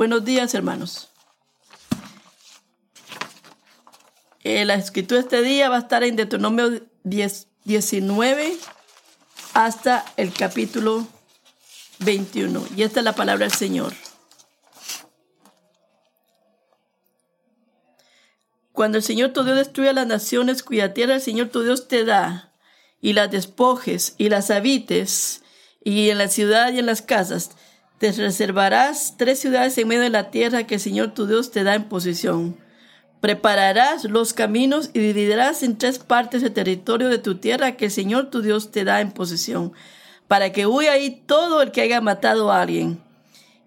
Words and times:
Buenos 0.00 0.24
días, 0.24 0.54
hermanos. 0.54 1.10
Eh, 4.42 4.64
la 4.64 4.76
escritura 4.76 5.20
este 5.20 5.42
día 5.42 5.68
va 5.68 5.76
a 5.76 5.80
estar 5.80 6.02
en 6.04 6.16
Deuteronomio 6.16 6.80
10, 7.04 7.48
19 7.64 8.56
hasta 9.52 10.06
el 10.16 10.32
capítulo 10.32 11.06
21. 11.98 12.64
Y 12.74 12.82
esta 12.84 13.00
es 13.00 13.04
la 13.04 13.14
palabra 13.14 13.44
del 13.44 13.54
Señor. 13.54 13.92
Cuando 18.72 18.96
el 18.96 19.04
Señor 19.04 19.34
tu 19.34 19.44
Dios 19.44 19.58
destruye 19.58 19.90
a 19.90 19.92
las 19.92 20.06
naciones 20.06 20.62
cuya 20.62 20.94
tierra 20.94 21.16
el 21.16 21.20
Señor 21.20 21.50
tu 21.50 21.62
Dios 21.62 21.88
te 21.88 22.06
da, 22.06 22.54
y 23.02 23.12
las 23.12 23.30
despojes 23.30 24.14
y 24.16 24.30
las 24.30 24.50
habites, 24.50 25.42
y 25.84 26.08
en 26.08 26.16
la 26.16 26.28
ciudad 26.28 26.72
y 26.72 26.78
en 26.78 26.86
las 26.86 27.02
casas, 27.02 27.50
te 28.00 28.12
reservarás 28.12 29.16
tres 29.18 29.40
ciudades 29.40 29.76
en 29.76 29.86
medio 29.86 30.00
de 30.00 30.08
la 30.08 30.30
tierra 30.30 30.66
que 30.66 30.76
el 30.76 30.80
Señor 30.80 31.12
tu 31.12 31.26
Dios 31.26 31.50
te 31.50 31.64
da 31.64 31.74
en 31.74 31.86
posesión. 31.86 32.56
Prepararás 33.20 34.04
los 34.04 34.32
caminos 34.32 34.88
y 34.94 35.00
dividirás 35.00 35.62
en 35.62 35.76
tres 35.76 35.98
partes 35.98 36.42
el 36.42 36.54
territorio 36.54 37.10
de 37.10 37.18
tu 37.18 37.36
tierra 37.36 37.76
que 37.76 37.84
el 37.84 37.90
Señor 37.90 38.30
tu 38.30 38.40
Dios 38.40 38.70
te 38.70 38.84
da 38.84 39.02
en 39.02 39.12
posesión, 39.12 39.74
para 40.28 40.50
que 40.50 40.66
huya 40.66 40.92
ahí 40.92 41.22
todo 41.26 41.60
el 41.60 41.72
que 41.72 41.82
haya 41.82 42.00
matado 42.00 42.50
a 42.50 42.62
alguien. 42.62 43.02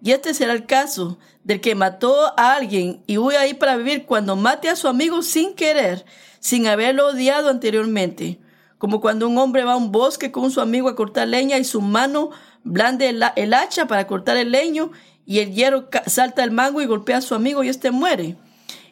Y 0.02 0.10
este 0.10 0.34
será 0.34 0.52
el 0.52 0.66
caso 0.66 1.16
del 1.44 1.60
que 1.60 1.76
mató 1.76 2.36
a 2.36 2.56
alguien 2.56 3.04
y 3.06 3.18
huya 3.18 3.42
ahí 3.42 3.54
para 3.54 3.76
vivir 3.76 4.04
cuando 4.04 4.34
mate 4.34 4.68
a 4.68 4.74
su 4.74 4.88
amigo 4.88 5.22
sin 5.22 5.54
querer, 5.54 6.04
sin 6.40 6.66
haberlo 6.66 7.06
odiado 7.06 7.50
anteriormente. 7.50 8.40
Como 8.78 9.00
cuando 9.00 9.28
un 9.28 9.38
hombre 9.38 9.62
va 9.62 9.74
a 9.74 9.76
un 9.76 9.92
bosque 9.92 10.32
con 10.32 10.50
su 10.50 10.60
amigo 10.60 10.88
a 10.88 10.96
cortar 10.96 11.28
leña 11.28 11.56
y 11.56 11.64
su 11.64 11.80
mano 11.80 12.30
blande 12.64 13.10
el, 13.36 13.54
hacha 13.54 13.86
para 13.86 14.06
cortar 14.06 14.36
el 14.36 14.50
leño 14.50 14.90
y 15.26 15.38
el 15.38 15.54
hierro 15.54 15.88
salta 16.06 16.42
el 16.42 16.50
mango 16.50 16.82
y 16.82 16.86
golpea 16.86 17.18
a 17.18 17.22
su 17.22 17.34
amigo 17.34 17.62
y 17.62 17.68
éste 17.68 17.90
muere. 17.90 18.36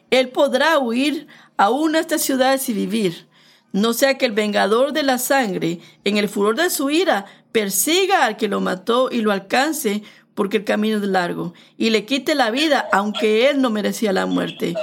Él 0.09 0.29
podrá 0.29 0.77
huir 0.79 1.27
a 1.57 1.69
una 1.69 1.97
de 1.97 2.01
estas 2.01 2.21
ciudades 2.21 2.69
y 2.69 2.73
vivir. 2.73 3.27
No 3.71 3.93
sea 3.93 4.17
que 4.17 4.25
el 4.25 4.31
vengador 4.31 4.93
de 4.93 5.01
la 5.01 5.17
sangre, 5.17 5.79
en 6.03 6.17
el 6.17 6.29
furor 6.29 6.55
de 6.55 6.69
su 6.69 6.91
ira, 6.91 7.25
persiga 7.51 8.25
al 8.25 8.37
que 8.37 8.47
lo 8.47 8.61
mató 8.61 9.09
y 9.11 9.21
lo 9.21 9.31
alcance, 9.31 10.03
porque 10.35 10.57
el 10.57 10.63
camino 10.63 10.97
es 10.97 11.03
largo, 11.03 11.53
y 11.77 11.89
le 11.89 12.05
quite 12.05 12.35
la 12.35 12.51
vida, 12.51 12.87
aunque 12.91 13.49
él 13.49 13.61
no 13.61 13.71
merecía 13.71 14.13
la 14.13 14.27
muerte, 14.27 14.75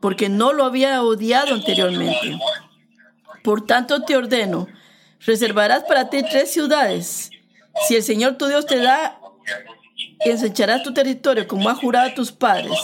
porque 0.00 0.28
no 0.28 0.52
lo 0.52 0.64
había 0.64 1.02
odiado 1.02 1.54
anteriormente. 1.54 2.38
Por 3.42 3.66
tanto 3.66 4.02
te 4.02 4.16
ordeno, 4.16 4.68
reservarás 5.24 5.82
para 5.84 6.08
ti 6.08 6.22
tres 6.28 6.52
ciudades, 6.52 7.31
si 7.86 7.96
el 7.96 8.02
Señor 8.02 8.36
tu 8.36 8.46
Dios 8.46 8.66
te 8.66 8.78
da, 8.78 9.18
ensecharás 10.20 10.82
tu 10.82 10.92
territorio 10.92 11.46
como 11.46 11.68
ha 11.68 11.74
jurado 11.74 12.10
a 12.10 12.14
tus 12.14 12.32
padres. 12.32 12.78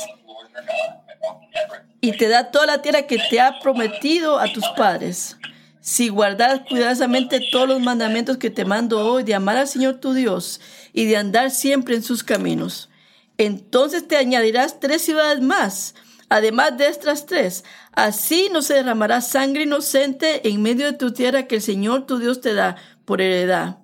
Y 2.01 2.13
te 2.13 2.29
da 2.29 2.51
toda 2.51 2.67
la 2.67 2.83
tierra 2.83 3.03
que 3.03 3.19
te 3.31 3.41
ha 3.41 3.59
prometido 3.61 4.39
a 4.39 4.53
tus 4.53 4.67
padres. 4.77 5.37
Si 5.81 6.09
guardas 6.09 6.61
cuidadosamente 6.69 7.41
todos 7.51 7.69
los 7.69 7.81
mandamientos 7.81 8.37
que 8.37 8.51
te 8.51 8.65
mando 8.65 9.05
hoy 9.07 9.25
de 9.25 9.35
amar 9.35 9.57
al 9.57 9.69
Señor 9.69 9.97
tu 9.97 10.13
Dios 10.13 10.61
y 10.93 11.07
de 11.07 11.17
andar 11.17 11.51
siempre 11.51 11.95
en 11.95 12.03
sus 12.03 12.23
caminos, 12.23 12.91
entonces 13.37 14.07
te 14.07 14.17
añadirás 14.17 14.81
tres 14.81 15.03
ciudades 15.03 15.41
más, 15.41 15.95
además 16.29 16.77
de 16.77 16.89
estas 16.89 17.27
tres. 17.27 17.65
Así 17.93 18.49
no 18.53 18.63
se 18.63 18.75
derramará 18.75 19.21
sangre 19.21 19.63
inocente 19.63 20.49
en 20.49 20.63
medio 20.63 20.87
de 20.87 20.99
tu 20.99 21.13
tierra 21.13 21.47
que 21.47 21.57
el 21.57 21.63
Señor 21.63 22.07
tu 22.07 22.19
Dios 22.19 22.41
te 22.41 22.55
da 22.55 22.77
por 23.05 23.21
heredad 23.21 23.79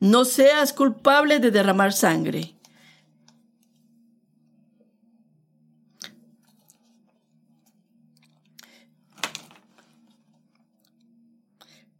no 0.00 0.24
seas 0.24 0.72
culpable 0.72 1.38
de 1.38 1.50
derramar 1.50 1.92
sangre. 1.92 2.56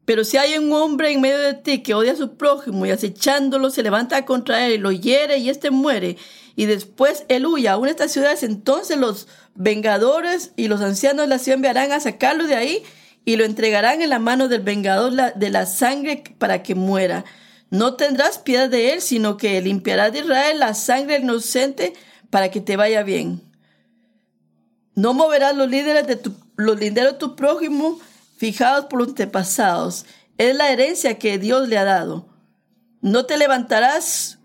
Pero 0.07 0.25
si 0.25 0.37
hay 0.37 0.57
un 0.57 0.73
hombre 0.73 1.11
en 1.11 1.21
medio 1.21 1.39
de 1.39 1.55
ti 1.55 1.83
que 1.83 1.93
odia 1.93 2.13
a 2.13 2.17
su 2.17 2.37
prójimo 2.37 2.87
y 2.87 2.91
acechándolo 2.91 3.71
se 3.71 3.83
levanta 3.83 4.25
contra 4.25 4.65
él 4.65 4.75
y 4.75 4.79
lo 4.79 4.93
hiere 4.93 5.39
y 5.39 5.51
éste 5.51 5.71
muere, 5.71 6.17
y 6.55 6.67
después 6.67 7.25
él 7.29 7.45
huya 7.45 7.73
a 7.73 7.77
una 7.77 7.87
de 7.87 7.91
estas 7.91 8.13
ciudades, 8.13 8.45
entonces 8.45 8.97
los 8.97 9.27
vengadores 9.57 10.53
y 10.57 10.69
los 10.69 10.81
ancianos 10.81 11.25
de 11.25 11.29
la 11.29 11.39
ciudad 11.39 11.57
enviarán 11.57 11.91
a 11.91 12.01
sacarlo 12.01 12.47
de 12.47 12.55
ahí 12.55 12.83
y 13.25 13.37
lo 13.37 13.45
entregarán 13.45 14.01
en 14.01 14.11
la 14.11 14.21
mano 14.21 14.47
del 14.47 14.63
vengador 14.63 15.13
de 15.13 15.51
la 15.51 15.67
sangre 15.67 16.23
para 16.39 16.63
que 16.63 16.77
muera. 16.77 17.25
No 17.71 17.95
tendrás 17.95 18.39
piedad 18.39 18.69
de 18.69 18.93
él, 18.93 19.01
sino 19.01 19.37
que 19.37 19.61
limpiarás 19.61 20.13
de 20.13 20.21
Israel 20.21 20.61
la 20.61 20.75
sangre 20.75 21.19
inocente 21.19 21.95
para 22.31 22.51
que 22.51 22.61
te 22.61 22.77
vaya 22.77 23.03
bien. 23.03 23.43
No 24.95 25.15
moverás 25.15 25.55
los 25.57 25.69
líderes 25.69 26.07
de 26.07 26.17
tu, 26.17 26.35
los 26.57 26.79
de 26.79 27.13
tu 27.19 27.37
prójimo 27.37 27.99
fijados 28.37 28.87
por 28.87 29.01
los 29.01 29.09
antepasados. 29.09 30.07
Es 30.39 30.55
la 30.57 30.71
herencia 30.71 31.19
que 31.19 31.39
Dios 31.39 31.69
le 31.69 31.79
ha 31.79 31.85
dado. 31.85 32.29
No 33.01 33.27
te 33.27 33.37
levantarás 33.37 34.39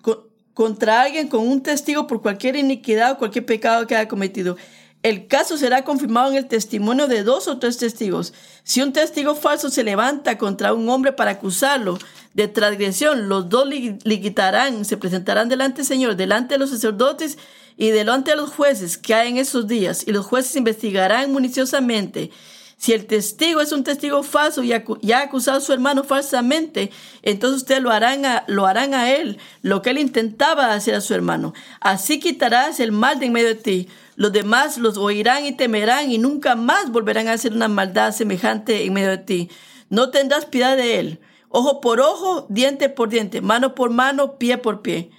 contra 0.53 1.01
alguien 1.01 1.27
con 1.27 1.47
un 1.47 1.63
testigo 1.63 2.07
por 2.07 2.21
cualquier 2.21 2.55
iniquidad 2.55 3.13
o 3.13 3.17
cualquier 3.17 3.45
pecado 3.45 3.87
que 3.87 3.95
haya 3.95 4.07
cometido. 4.07 4.57
El 5.03 5.27
caso 5.27 5.57
será 5.57 5.83
confirmado 5.83 6.29
en 6.31 6.37
el 6.37 6.47
testimonio 6.47 7.07
de 7.07 7.23
dos 7.23 7.47
o 7.47 7.57
tres 7.57 7.77
testigos. 7.77 8.33
Si 8.63 8.81
un 8.81 8.93
testigo 8.93 9.33
falso 9.33 9.69
se 9.69 9.83
levanta 9.83 10.37
contra 10.37 10.73
un 10.73 10.87
hombre 10.89 11.11
para 11.11 11.31
acusarlo 11.31 11.97
de 12.33 12.47
transgresión, 12.47 13.27
los 13.27 13.49
dos 13.49 13.67
le, 13.67 14.21
quitarán, 14.21 14.85
se 14.85 14.97
presentarán 14.97 15.49
delante 15.49 15.77
del 15.77 15.85
Señor, 15.85 16.15
delante 16.15 16.55
de 16.55 16.59
los 16.59 16.69
sacerdotes 16.69 17.37
y 17.77 17.89
delante 17.89 18.31
de 18.31 18.37
los 18.37 18.51
jueces 18.51 18.97
que 18.97 19.13
hay 19.13 19.29
en 19.29 19.37
esos 19.37 19.67
días, 19.67 20.03
y 20.07 20.11
los 20.11 20.25
jueces 20.25 20.55
investigarán 20.55 21.31
municiosamente. 21.31 22.31
Si 22.77 22.93
el 22.93 23.05
testigo 23.05 23.61
es 23.61 23.73
un 23.73 23.83
testigo 23.83 24.23
falso 24.23 24.63
y, 24.63 24.73
ha 24.73 25.21
acusado 25.21 25.59
a 25.59 25.61
su 25.61 25.71
hermano 25.71 26.03
falsamente, 26.03 26.89
entonces 27.21 27.57
ustedes 27.57 27.83
lo 27.83 27.91
harán, 27.91 28.25
a, 28.25 28.43
lo 28.47 28.65
harán 28.65 28.95
a 28.95 29.11
él, 29.11 29.37
lo 29.61 29.83
que 29.83 29.91
él 29.91 29.99
intentaba 29.99 30.73
hacer 30.73 30.95
a 30.95 31.01
su 31.01 31.13
hermano. 31.13 31.53
Así 31.79 32.19
quitarás 32.19 32.79
el 32.79 32.91
mal 32.91 33.19
de 33.19 33.27
en 33.27 33.33
medio 33.33 33.49
de 33.49 33.55
ti. 33.55 33.87
Los 34.15 34.31
demás 34.31 34.79
los 34.79 34.97
oirán 34.97 35.45
y 35.45 35.51
temerán 35.51 36.11
y 36.11 36.17
nunca 36.17 36.55
más 36.55 36.91
volverán 36.91 37.27
a 37.27 37.33
hacer 37.33 37.53
una 37.53 37.67
maldad 37.67 38.13
semejante 38.13 38.83
en 38.83 38.93
medio 38.93 39.11
de 39.11 39.19
ti. 39.19 39.49
No 39.89 40.09
tendrás 40.09 40.45
piedad 40.45 40.75
de 40.75 40.99
él. 40.99 41.19
Ojo 41.51 41.81
por 41.81 41.99
ojo, 41.99 42.45
diente 42.49 42.87
por 42.87 43.09
diente, 43.09 43.41
mano 43.41 43.75
por 43.75 43.89
mano, 43.89 44.37
pie 44.37 44.57
por 44.57 44.81
pie. 44.81 45.11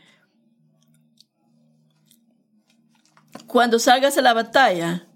Cuando 3.47 3.78
salgas 3.78 4.16
a 4.16 4.22
la 4.22 4.32
batalla 4.32 5.06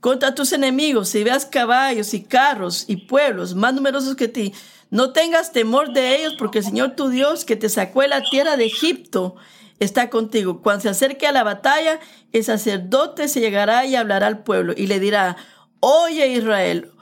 contra 0.00 0.34
tus 0.34 0.52
enemigos, 0.52 1.08
si 1.08 1.24
veas 1.24 1.46
caballos 1.46 2.12
y 2.12 2.22
carros 2.22 2.84
y 2.88 2.96
pueblos 2.96 3.54
más 3.54 3.72
numerosos 3.72 4.16
que 4.16 4.28
ti, 4.28 4.52
no 4.90 5.12
tengas 5.12 5.52
temor 5.52 5.94
de 5.94 6.16
ellos, 6.16 6.34
porque 6.38 6.58
el 6.58 6.64
Señor 6.64 6.94
tu 6.94 7.08
Dios, 7.08 7.46
que 7.46 7.56
te 7.56 7.70
sacó 7.70 8.02
de 8.02 8.08
la 8.08 8.22
tierra 8.22 8.58
de 8.58 8.66
Egipto, 8.66 9.36
está 9.78 10.10
contigo. 10.10 10.60
Cuando 10.60 10.82
se 10.82 10.88
acerque 10.90 11.26
a 11.26 11.32
la 11.32 11.42
batalla, 11.42 12.00
el 12.32 12.44
sacerdote 12.44 13.28
se 13.28 13.40
llegará 13.40 13.86
y 13.86 13.96
hablará 13.96 14.26
al 14.26 14.42
pueblo 14.42 14.74
y 14.76 14.88
le 14.88 15.00
dirá, 15.00 15.38
oye 15.80 16.28
Israel, 16.28 16.92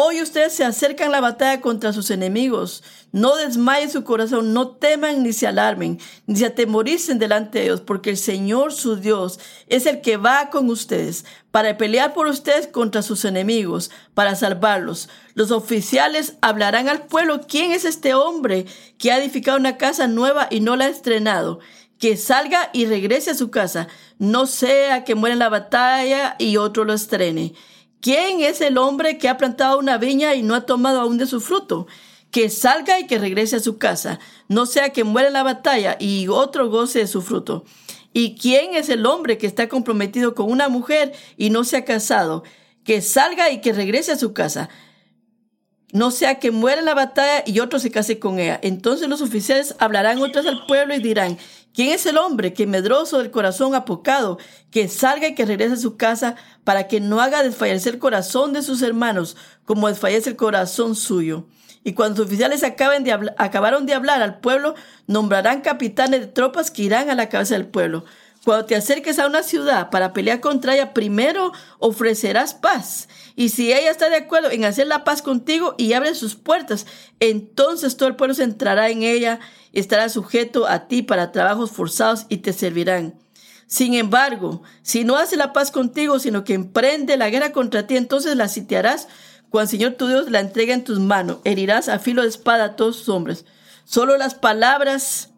hoy 0.00 0.22
ustedes 0.22 0.52
se 0.52 0.64
acercan 0.64 1.08
a 1.08 1.12
la 1.12 1.20
batalla 1.20 1.60
contra 1.60 1.92
sus 1.92 2.10
enemigos. 2.12 2.84
No 3.10 3.34
desmayen 3.34 3.90
su 3.90 4.04
corazón, 4.04 4.52
no 4.52 4.68
teman 4.68 5.24
ni 5.24 5.32
se 5.32 5.48
alarmen, 5.48 5.98
ni 6.26 6.36
se 6.36 6.46
atemoricen 6.46 7.18
delante 7.18 7.58
de 7.58 7.64
ellos, 7.64 7.80
porque 7.80 8.10
el 8.10 8.16
Señor 8.16 8.72
su 8.72 8.96
Dios 8.96 9.40
es 9.66 9.86
el 9.86 10.00
que 10.00 10.16
va 10.16 10.50
con 10.50 10.70
ustedes 10.70 11.24
para 11.50 11.76
pelear 11.76 12.14
por 12.14 12.28
ustedes 12.28 12.68
contra 12.68 13.02
sus 13.02 13.24
enemigos, 13.24 13.90
para 14.14 14.36
salvarlos. 14.36 15.08
Los 15.34 15.50
oficiales 15.50 16.34
hablarán 16.42 16.88
al 16.88 17.06
pueblo, 17.06 17.40
¿quién 17.48 17.72
es 17.72 17.84
este 17.84 18.14
hombre 18.14 18.66
que 18.98 19.10
ha 19.10 19.18
edificado 19.18 19.58
una 19.58 19.78
casa 19.78 20.06
nueva 20.06 20.46
y 20.50 20.60
no 20.60 20.76
la 20.76 20.84
ha 20.84 20.88
estrenado? 20.88 21.58
que 21.98 22.16
salga 22.16 22.70
y 22.72 22.86
regrese 22.86 23.32
a 23.32 23.34
su 23.34 23.50
casa, 23.50 23.88
no 24.20 24.46
sea 24.46 25.02
que 25.02 25.16
muera 25.16 25.32
en 25.32 25.40
la 25.40 25.48
batalla 25.48 26.36
y 26.38 26.56
otro 26.56 26.84
lo 26.84 26.92
estrene. 26.92 27.54
¿Quién 28.00 28.40
es 28.40 28.60
el 28.60 28.78
hombre 28.78 29.18
que 29.18 29.28
ha 29.28 29.36
plantado 29.36 29.78
una 29.78 29.98
viña 29.98 30.34
y 30.34 30.42
no 30.42 30.54
ha 30.54 30.66
tomado 30.66 31.00
aún 31.00 31.18
de 31.18 31.26
su 31.26 31.40
fruto? 31.40 31.86
Que 32.30 32.50
salga 32.50 33.00
y 33.00 33.06
que 33.06 33.18
regrese 33.18 33.56
a 33.56 33.60
su 33.60 33.78
casa, 33.78 34.20
no 34.48 34.66
sea 34.66 34.90
que 34.90 35.04
muera 35.04 35.28
en 35.28 35.34
la 35.34 35.42
batalla 35.42 35.96
y 35.98 36.28
otro 36.28 36.68
goce 36.68 37.00
de 37.00 37.06
su 37.06 37.22
fruto. 37.22 37.64
¿Y 38.12 38.36
quién 38.36 38.74
es 38.74 38.88
el 38.88 39.06
hombre 39.06 39.38
que 39.38 39.46
está 39.46 39.68
comprometido 39.68 40.34
con 40.34 40.50
una 40.50 40.68
mujer 40.68 41.12
y 41.36 41.50
no 41.50 41.64
se 41.64 41.76
ha 41.76 41.84
casado? 41.84 42.44
Que 42.84 43.00
salga 43.00 43.50
y 43.50 43.60
que 43.60 43.72
regrese 43.72 44.12
a 44.12 44.18
su 44.18 44.32
casa 44.32 44.68
no 45.92 46.10
sea 46.10 46.38
que 46.38 46.50
muera 46.50 46.80
en 46.80 46.84
la 46.84 46.94
batalla 46.94 47.42
y 47.46 47.60
otro 47.60 47.78
se 47.78 47.90
case 47.90 48.18
con 48.18 48.38
ella. 48.38 48.60
Entonces 48.62 49.08
los 49.08 49.22
oficiales 49.22 49.74
hablarán 49.78 50.20
otras 50.20 50.46
al 50.46 50.66
pueblo 50.66 50.94
y 50.94 51.00
dirán, 51.00 51.38
¿quién 51.78 51.92
es 51.92 52.06
el 52.06 52.18
hombre 52.18 52.54
que 52.54 52.66
medroso 52.66 53.18
del 53.18 53.30
corazón 53.30 53.76
apocado, 53.76 54.38
que 54.72 54.88
salga 54.88 55.28
y 55.28 55.36
que 55.36 55.46
regrese 55.46 55.74
a 55.74 55.76
su 55.76 55.96
casa 55.96 56.34
para 56.64 56.88
que 56.88 56.98
no 56.98 57.20
haga 57.20 57.44
desfallecer 57.44 57.94
el 57.94 58.00
corazón 58.00 58.52
de 58.52 58.62
sus 58.62 58.82
hermanos 58.82 59.36
como 59.64 59.86
desfallece 59.86 60.30
el 60.30 60.34
corazón 60.34 60.96
suyo? 60.96 61.46
Y 61.84 61.92
cuando 61.92 62.18
los 62.18 62.26
oficiales 62.26 62.64
acaben 62.64 63.04
de 63.04 63.12
acabaron 63.12 63.86
de 63.86 63.94
hablar 63.94 64.22
al 64.22 64.40
pueblo, 64.40 64.74
nombrarán 65.06 65.60
capitanes 65.60 66.18
de 66.18 66.26
tropas 66.26 66.72
que 66.72 66.82
irán 66.82 67.10
a 67.10 67.14
la 67.14 67.28
cabeza 67.28 67.54
del 67.54 67.68
pueblo. 67.68 68.04
Cuando 68.48 68.64
te 68.64 68.76
acerques 68.76 69.18
a 69.18 69.26
una 69.26 69.42
ciudad 69.42 69.90
para 69.90 70.14
pelear 70.14 70.40
contra 70.40 70.72
ella, 70.72 70.94
primero 70.94 71.52
ofrecerás 71.78 72.54
paz. 72.54 73.06
Y 73.36 73.50
si 73.50 73.74
ella 73.74 73.90
está 73.90 74.08
de 74.08 74.16
acuerdo 74.16 74.50
en 74.50 74.64
hacer 74.64 74.86
la 74.86 75.04
paz 75.04 75.20
contigo 75.20 75.74
y 75.76 75.92
abre 75.92 76.14
sus 76.14 76.34
puertas, 76.34 76.86
entonces 77.20 77.98
todo 77.98 78.08
el 78.08 78.16
pueblo 78.16 78.32
se 78.32 78.44
entrará 78.44 78.88
en 78.88 79.02
ella 79.02 79.38
y 79.70 79.80
estará 79.80 80.08
sujeto 80.08 80.66
a 80.66 80.88
ti 80.88 81.02
para 81.02 81.30
trabajos 81.30 81.72
forzados 81.72 82.24
y 82.30 82.38
te 82.38 82.54
servirán. 82.54 83.16
Sin 83.66 83.92
embargo, 83.92 84.62
si 84.80 85.04
no 85.04 85.16
hace 85.16 85.36
la 85.36 85.52
paz 85.52 85.70
contigo, 85.70 86.18
sino 86.18 86.44
que 86.44 86.54
emprende 86.54 87.18
la 87.18 87.28
guerra 87.28 87.52
contra 87.52 87.86
ti, 87.86 87.98
entonces 87.98 88.34
la 88.34 88.48
sitiarás 88.48 89.08
cuando 89.50 89.64
el 89.64 89.68
Señor 89.68 89.92
tu 89.92 90.06
Dios 90.08 90.30
la 90.30 90.40
entrega 90.40 90.72
en 90.72 90.84
tus 90.84 91.00
manos. 91.00 91.40
Herirás 91.44 91.90
a 91.90 91.98
filo 91.98 92.22
de 92.22 92.28
espada 92.28 92.64
a 92.64 92.76
todos 92.76 92.96
sus 92.96 93.10
hombres. 93.10 93.44
Solo 93.84 94.16
las 94.16 94.34
palabras, 94.34 95.34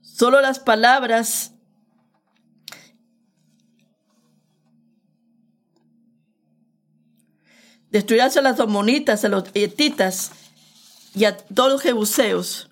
solo 0.00 0.40
las 0.40 0.58
palabras 0.58 1.51
destruirás 7.92 8.36
a 8.38 8.42
las 8.42 8.58
amonitas, 8.58 9.24
a 9.24 9.28
los 9.28 9.44
etitas 9.54 10.32
y 11.14 11.26
a 11.26 11.36
todos 11.36 11.70
los 11.70 11.82
jebuseos, 11.82 12.70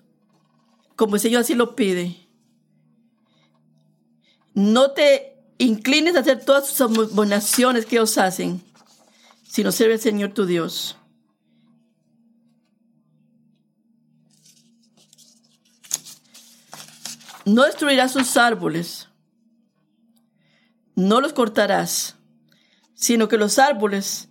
como 0.95 1.15
el 1.15 1.21
Señor 1.21 1.41
así 1.41 1.53
lo 1.53 1.75
pide. 1.75 2.17
No 4.53 4.91
te 4.91 5.37
inclines 5.59 6.15
a 6.15 6.21
hacer 6.21 6.43
todas 6.43 6.67
sus 6.67 6.81
abominaciones 6.81 7.85
que 7.85 7.97
ellos 7.97 8.17
hacen, 8.17 8.61
sino 9.47 9.71
sirve 9.71 9.93
al 9.93 9.99
Señor 9.99 10.33
tu 10.33 10.45
Dios. 10.45 10.97
No 17.45 17.63
destruirás 17.63 18.11
sus 18.11 18.37
árboles, 18.37 19.07
no 20.95 21.21
los 21.21 21.33
cortarás, 21.33 22.15
sino 22.93 23.27
que 23.27 23.37
los 23.37 23.57
árboles, 23.57 24.30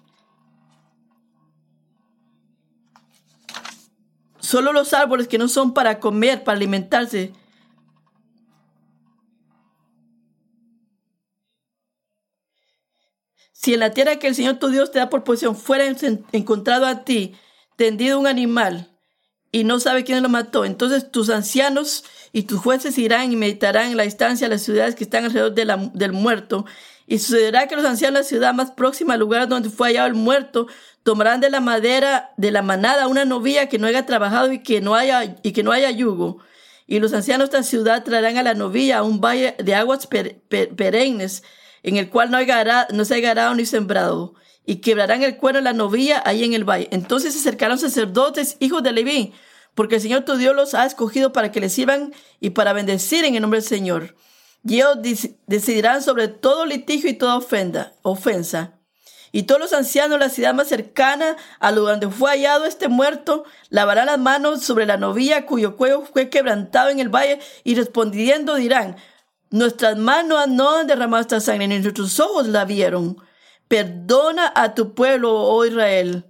solo 4.50 4.72
los 4.72 4.92
árboles 4.94 5.28
que 5.28 5.38
no 5.38 5.46
son 5.46 5.72
para 5.74 6.00
comer, 6.00 6.42
para 6.42 6.56
alimentarse, 6.56 7.32
Si 13.52 13.74
en 13.74 13.80
la 13.80 13.90
tierra 13.90 14.16
que 14.16 14.26
el 14.26 14.34
Señor 14.34 14.58
tu 14.58 14.68
Dios 14.68 14.90
te 14.90 15.00
da 15.00 15.10
por 15.10 15.22
posesión 15.22 15.54
fuera 15.54 15.84
encontrado 16.32 16.86
a 16.86 17.04
ti 17.04 17.34
tendido 17.76 18.18
un 18.18 18.26
animal 18.26 18.88
y 19.52 19.64
no 19.64 19.78
sabe 19.80 20.02
quién 20.02 20.22
lo 20.22 20.30
mató, 20.30 20.64
entonces 20.64 21.12
tus 21.12 21.28
ancianos 21.28 22.04
y 22.32 22.44
tus 22.44 22.58
jueces 22.58 22.96
irán 22.96 23.32
y 23.32 23.36
meditarán 23.36 23.90
en 23.90 23.98
la 23.98 24.04
distancia 24.04 24.48
de 24.48 24.54
las 24.54 24.62
ciudades 24.62 24.94
que 24.94 25.04
están 25.04 25.26
alrededor 25.26 25.92
del 25.92 26.12
muerto. 26.12 26.64
Y 27.06 27.18
sucederá 27.18 27.66
que 27.66 27.76
los 27.76 27.84
ancianos 27.84 28.14
de 28.14 28.22
la 28.22 28.28
ciudad 28.28 28.54
más 28.54 28.70
próxima 28.70 29.12
al 29.12 29.20
lugar 29.20 29.46
donde 29.46 29.68
fue 29.68 29.88
hallado 29.88 30.06
el 30.06 30.14
muerto 30.14 30.66
tomarán 31.02 31.40
de 31.40 31.50
la 31.50 31.60
madera 31.60 32.32
de 32.36 32.50
la 32.50 32.62
manada 32.62 33.08
una 33.08 33.24
novilla 33.24 33.68
que 33.68 33.78
no 33.78 33.86
haya 33.86 34.06
trabajado 34.06 34.52
y 34.52 34.62
que 34.62 34.80
no 34.80 34.94
haya, 34.94 35.36
y 35.42 35.52
que 35.52 35.62
no 35.62 35.72
haya 35.72 35.90
yugo. 35.90 36.38
Y 36.86 36.98
los 36.98 37.12
ancianos 37.12 37.50
de 37.50 37.58
la 37.58 37.62
ciudad 37.62 38.04
traerán 38.04 38.36
a 38.36 38.42
la 38.42 38.54
novilla 38.54 38.98
a 38.98 39.02
un 39.02 39.20
valle 39.20 39.54
de 39.58 39.74
aguas 39.74 40.06
perennes 40.06 41.42
en 41.82 41.96
el 41.96 42.10
cual 42.10 42.30
no, 42.30 42.36
hay 42.36 42.46
no 42.92 43.04
se 43.04 43.26
ha 43.26 43.30
arado 43.30 43.54
ni 43.54 43.64
sembrado, 43.64 44.34
y 44.66 44.76
quebrarán 44.76 45.22
el 45.22 45.36
cuero 45.36 45.58
de 45.58 45.64
la 45.64 45.72
novilla 45.72 46.22
ahí 46.24 46.44
en 46.44 46.52
el 46.52 46.64
valle. 46.64 46.88
Entonces 46.90 47.32
se 47.32 47.40
acercaron 47.40 47.78
sacerdotes, 47.78 48.56
hijos 48.60 48.82
de 48.82 48.92
Leví, 48.92 49.32
porque 49.74 49.96
el 49.96 50.00
Señor 50.00 50.24
tu 50.24 50.36
Dios 50.36 50.54
los 50.54 50.74
ha 50.74 50.84
escogido 50.84 51.32
para 51.32 51.50
que 51.50 51.60
le 51.60 51.68
sirvan 51.68 52.12
y 52.40 52.50
para 52.50 52.72
bendecir 52.72 53.24
en 53.24 53.34
el 53.34 53.42
nombre 53.42 53.60
del 53.60 53.68
Señor. 53.68 54.14
Y 54.64 54.76
ellos 54.76 54.98
decidirán 55.46 56.02
sobre 56.02 56.28
todo 56.28 56.66
litigio 56.66 57.08
y 57.08 57.14
toda 57.14 57.36
ofensa. 57.36 58.79
Y 59.32 59.44
todos 59.44 59.60
los 59.60 59.72
ancianos 59.72 60.18
de 60.18 60.26
la 60.26 60.30
ciudad 60.30 60.54
más 60.54 60.68
cercana 60.68 61.36
a 61.60 61.70
lugar 61.70 62.00
donde 62.00 62.14
fue 62.14 62.30
hallado 62.30 62.64
este 62.64 62.88
muerto 62.88 63.44
lavarán 63.68 64.06
las 64.06 64.18
manos 64.18 64.62
sobre 64.62 64.86
la 64.86 64.96
novilla 64.96 65.46
cuyo 65.46 65.76
cuello 65.76 66.02
fue 66.02 66.30
quebrantado 66.30 66.90
en 66.90 66.98
el 66.98 67.08
valle 67.08 67.38
y 67.62 67.74
respondiendo 67.76 68.56
dirán, 68.56 68.96
Nuestras 69.50 69.98
manos 69.98 70.46
no 70.46 70.76
han 70.76 70.86
derramado 70.86 71.20
esta 71.20 71.40
sangre, 71.40 71.66
ni 71.66 71.80
nuestros 71.80 72.20
ojos 72.20 72.46
la 72.46 72.64
vieron. 72.64 73.16
Perdona 73.66 74.52
a 74.54 74.74
tu 74.74 74.94
pueblo, 74.94 75.34
oh 75.34 75.64
Israel, 75.64 76.24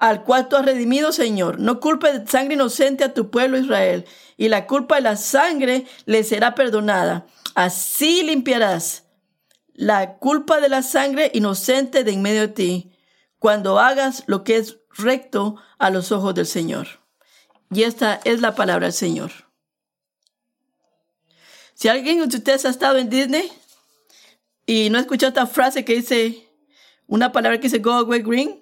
al 0.00 0.24
cual 0.24 0.48
tú 0.48 0.56
has 0.56 0.64
redimido, 0.64 1.12
Señor. 1.12 1.60
No 1.60 1.78
culpes 1.78 2.24
de 2.24 2.26
sangre 2.26 2.54
inocente 2.54 3.04
a 3.04 3.14
tu 3.14 3.30
pueblo 3.30 3.56
Israel, 3.56 4.04
y 4.36 4.48
la 4.48 4.66
culpa 4.66 4.96
de 4.96 5.02
la 5.02 5.16
sangre 5.16 5.86
le 6.06 6.24
será 6.24 6.56
perdonada. 6.56 7.26
Así 7.54 8.24
limpiarás 8.24 9.04
la 9.78 10.18
culpa 10.18 10.60
de 10.60 10.68
la 10.68 10.82
sangre 10.82 11.30
inocente 11.34 12.02
de 12.02 12.10
en 12.10 12.20
medio 12.20 12.40
de 12.40 12.48
ti, 12.48 12.92
cuando 13.38 13.78
hagas 13.78 14.24
lo 14.26 14.42
que 14.42 14.56
es 14.56 14.78
recto 14.90 15.54
a 15.78 15.90
los 15.90 16.10
ojos 16.10 16.34
del 16.34 16.46
Señor. 16.46 16.88
Y 17.70 17.84
esta 17.84 18.20
es 18.24 18.40
la 18.40 18.56
palabra 18.56 18.86
del 18.86 18.92
Señor. 18.92 19.30
Si 21.74 21.86
alguien 21.86 22.28
de 22.28 22.36
ustedes 22.36 22.64
ha 22.64 22.70
estado 22.70 22.98
en 22.98 23.08
Disney 23.08 23.52
y 24.66 24.90
no 24.90 24.98
ha 24.98 25.02
escuchado 25.02 25.28
esta 25.28 25.46
frase 25.46 25.84
que 25.84 25.94
dice, 25.94 26.48
una 27.06 27.30
palabra 27.30 27.58
que 27.58 27.68
dice 27.68 27.78
go 27.78 27.92
away 27.92 28.22
green, 28.22 28.60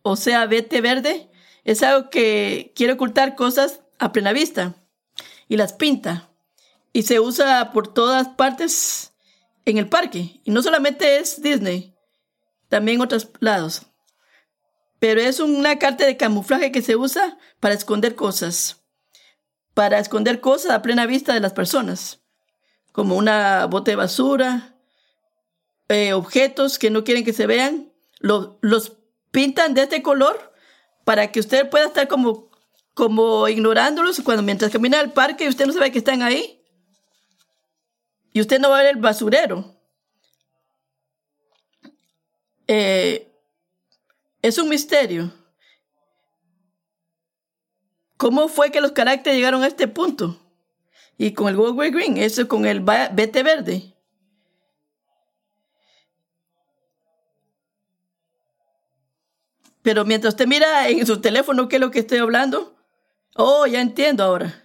o 0.00 0.16
sea, 0.16 0.46
vete 0.46 0.80
verde, 0.80 1.28
es 1.64 1.82
algo 1.82 2.08
que 2.08 2.72
quiere 2.74 2.94
ocultar 2.94 3.36
cosas 3.36 3.82
a 3.98 4.12
plena 4.12 4.32
vista 4.32 4.74
y 5.46 5.58
las 5.58 5.74
pinta. 5.74 6.30
Y 6.94 7.02
se 7.02 7.20
usa 7.20 7.70
por 7.72 7.92
todas 7.92 8.28
partes 8.28 9.13
en 9.64 9.78
el 9.78 9.88
parque. 9.88 10.40
Y 10.44 10.50
no 10.50 10.62
solamente 10.62 11.18
es 11.18 11.42
Disney, 11.42 11.96
también 12.68 13.00
otros 13.00 13.28
lados. 13.40 13.82
Pero 14.98 15.20
es 15.20 15.40
una 15.40 15.78
carta 15.78 16.06
de 16.06 16.16
camuflaje 16.16 16.72
que 16.72 16.82
se 16.82 16.96
usa 16.96 17.38
para 17.60 17.74
esconder 17.74 18.14
cosas. 18.14 18.82
Para 19.74 19.98
esconder 19.98 20.40
cosas 20.40 20.72
a 20.72 20.82
plena 20.82 21.06
vista 21.06 21.34
de 21.34 21.40
las 21.40 21.52
personas 21.52 22.20
como 22.94 23.16
una 23.16 23.66
bote 23.66 23.90
de 23.90 23.96
basura, 23.96 24.76
eh, 25.88 26.12
objetos 26.12 26.78
que 26.78 26.90
no 26.90 27.02
quieren 27.02 27.24
que 27.24 27.32
se 27.32 27.48
vean, 27.48 27.92
los 28.20 28.92
pintan 29.32 29.74
de 29.74 29.82
este 29.82 30.00
color 30.00 30.54
para 31.04 31.32
que 31.32 31.40
usted 31.40 31.68
pueda 31.68 31.86
estar 31.86 32.06
como, 32.06 32.52
como 32.94 33.48
ignorándolos 33.48 34.20
cuando 34.20 34.44
mientras 34.44 34.70
camina 34.70 35.00
al 35.00 35.12
parque 35.12 35.44
y 35.44 35.48
usted 35.48 35.66
no 35.66 35.72
sabe 35.72 35.90
que 35.90 35.98
están 35.98 36.22
ahí. 36.22 36.63
Y 38.34 38.40
usted 38.40 38.58
no 38.58 38.68
va 38.68 38.80
a 38.80 38.82
ver 38.82 38.96
el 38.96 39.00
basurero. 39.00 39.76
Eh, 42.66 43.32
es 44.42 44.58
un 44.58 44.68
misterio. 44.68 45.32
¿Cómo 48.16 48.48
fue 48.48 48.72
que 48.72 48.80
los 48.80 48.90
caracteres 48.90 49.38
llegaron 49.38 49.62
a 49.62 49.68
este 49.68 49.86
punto? 49.86 50.40
Y 51.16 51.32
con 51.32 51.46
el 51.46 51.56
Go 51.56 51.74
Green, 51.74 52.16
eso 52.16 52.48
con 52.48 52.66
el 52.66 52.80
vete 52.80 53.44
verde. 53.44 53.94
Pero 59.82 60.04
mientras 60.04 60.34
usted 60.34 60.48
mira 60.48 60.88
en 60.88 61.06
su 61.06 61.20
teléfono 61.20 61.68
qué 61.68 61.76
es 61.76 61.80
lo 61.80 61.92
que 61.92 62.00
estoy 62.00 62.18
hablando, 62.18 62.74
oh, 63.36 63.64
ya 63.66 63.80
entiendo 63.80 64.24
ahora. 64.24 64.60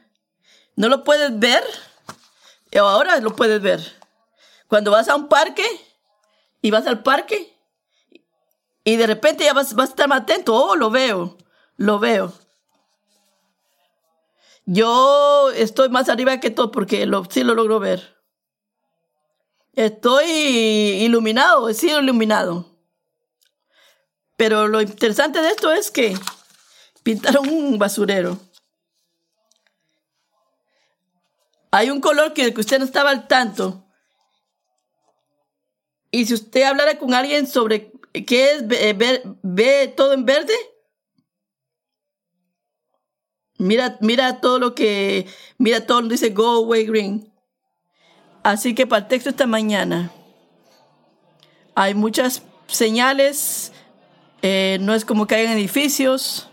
¿No 0.76 0.90
lo 0.90 1.04
puedes 1.04 1.38
ver? 1.38 1.62
Ahora 2.78 3.20
lo 3.20 3.36
puedes 3.36 3.62
ver. 3.62 3.82
Cuando 4.68 4.92
vas 4.92 5.10
a 5.10 5.16
un 5.16 5.28
parque 5.28 5.66
y 6.62 6.70
vas 6.72 6.86
al 6.86 7.02
parque 7.02 7.56
y 8.84 8.96
de 8.96 9.08
repente 9.08 9.44
ya 9.44 9.54
vas, 9.54 9.74
vas 9.74 9.90
a 9.90 9.92
estar 9.92 10.08
más 10.08 10.22
atento. 10.22 10.54
Oh, 10.54 10.76
lo 10.76 10.90
veo, 10.90 11.38
lo 11.78 12.00
veo. 12.00 12.34
Yo 14.66 15.50
estoy 15.56 15.90
más 15.90 16.10
arriba 16.10 16.40
que 16.40 16.52
todo 16.52 16.70
porque 16.70 17.06
lo, 17.08 17.26
sí 17.26 17.44
lo 17.44 17.56
logro 17.56 17.80
ver. 17.80 18.18
Estoy 19.74 20.26
iluminado, 20.26 21.70
he 21.70 21.74
sido 21.74 22.00
iluminado. 22.00 22.66
Pero 24.38 24.68
lo 24.68 24.82
interesante 24.82 25.42
de 25.42 25.50
esto 25.50 25.72
es 25.72 25.90
que 25.90 26.18
pintaron 27.02 27.50
un 27.50 27.80
basurero. 27.80 28.38
Hay 31.72 31.90
un 31.90 32.02
color 32.02 32.34
que, 32.34 32.54
que 32.54 32.62
usted 32.62 32.80
no 32.80 32.86
estaba 32.86 33.12
al 33.12 33.28
tanto. 33.28 33.86
Y 36.12 36.26
si 36.26 36.34
usted 36.34 36.64
hablara 36.64 36.98
con 36.98 37.14
alguien 37.14 37.46
sobre 37.46 37.92
qué 38.26 38.54
es, 38.54 38.68
ve 38.68 39.94
todo 39.96 40.14
en 40.14 40.26
verde, 40.26 40.54
Mira, 43.60 43.98
mira 44.00 44.40
todo 44.40 44.58
lo 44.58 44.74
que, 44.74 45.28
mira 45.58 45.86
todo 45.86 46.02
lo 46.02 46.08
que 46.08 46.14
dice 46.14 46.30
Go 46.30 46.64
Away 46.64 46.86
Green. 46.86 47.30
Así 48.42 48.74
que 48.74 48.88
para 48.88 49.02
el 49.02 49.08
texto 49.10 49.30
esta 49.30 49.48
mañana 49.48 50.14
hay 51.76 51.94
muchas 51.94 52.42
señales, 52.68 53.74
eh, 54.42 54.78
no 54.80 54.94
es 54.94 55.04
como 55.04 55.28
que 55.28 55.36
hayan 55.36 55.58
edificios, 55.58 56.48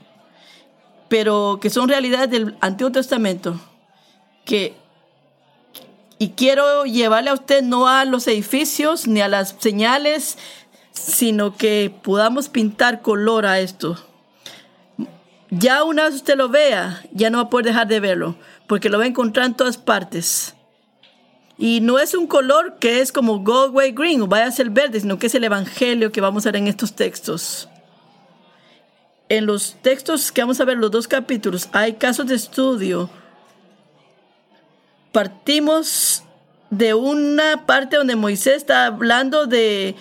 pero 1.09 1.61
que 1.63 1.71
son 1.71 1.89
realidades 1.89 2.29
del 2.29 2.57
Antiguo 2.61 2.91
Testamento, 2.91 3.61
que 4.45 4.75
Y 6.19 6.31
quiero 6.31 6.85
llevarle 6.85 7.31
a 7.31 7.35
usted 7.35 7.63
no 7.63 7.89
a 7.89 8.05
los 8.05 8.27
edificios 8.27 9.07
ni 9.07 9.21
a 9.21 9.29
las 9.29 9.57
señales, 9.59 10.39
sino 10.93 11.57
que 11.57 11.93
podamos 12.03 12.49
pintar 12.49 13.03
color 13.03 13.45
a 13.47 13.61
esto. 13.61 13.99
Ya 15.51 15.85
una 15.85 16.05
vez 16.05 16.15
usted 16.15 16.37
lo 16.37 16.49
vea, 16.49 17.03
ya 17.13 17.31
no 17.31 17.39
va 17.39 17.45
a 17.45 17.51
poder 17.51 17.67
dejar 17.67 17.87
de 17.87 18.01
verlo, 18.01 18.37
porque 18.67 18.89
lo 18.89 18.99
va 18.99 19.05
a 19.05 19.09
encontrar 19.09 19.47
en 19.47 19.55
todas 19.55 19.77
partes. 19.77 20.55
Y 21.59 21.81
no 21.81 21.99
es 21.99 22.15
un 22.15 22.27
color 22.27 22.77
que 22.79 23.01
es 23.01 23.13
como 23.13 23.41
Goldway 23.41 23.93
Green 23.93 24.23
o 24.23 24.27
vaya 24.27 24.47
a 24.47 24.51
ser 24.51 24.71
verde, 24.71 25.01
sino 25.01 25.19
que 25.19 25.29
es 25.29 25.35
el 25.35 25.45
evangelio 25.45 26.13
que 26.13 26.21
vamos 26.21 26.47
a 26.47 26.51
ver 26.51 26.57
en 26.57 26.67
estos 26.67 26.95
textos. 26.95 27.69
En 29.29 29.47
los 29.47 29.77
textos 29.83 30.31
que 30.33 30.43
vamos 30.43 30.61
a 30.61 30.65
ver, 30.65 30.79
los 30.79 30.91
dos 30.91 31.09
capítulos, 31.09 31.69
hay 31.73 31.95
casos 31.95 32.27
de 32.27 32.35
estudio. 32.35 33.11
Partimos 35.17 36.25
de 36.69 36.93
una 36.93 37.65
parte 37.65 37.97
donde 37.97 38.17
Moisés 38.17 38.57
está 38.57 38.85
hablando 38.85 39.47
de, 39.47 39.97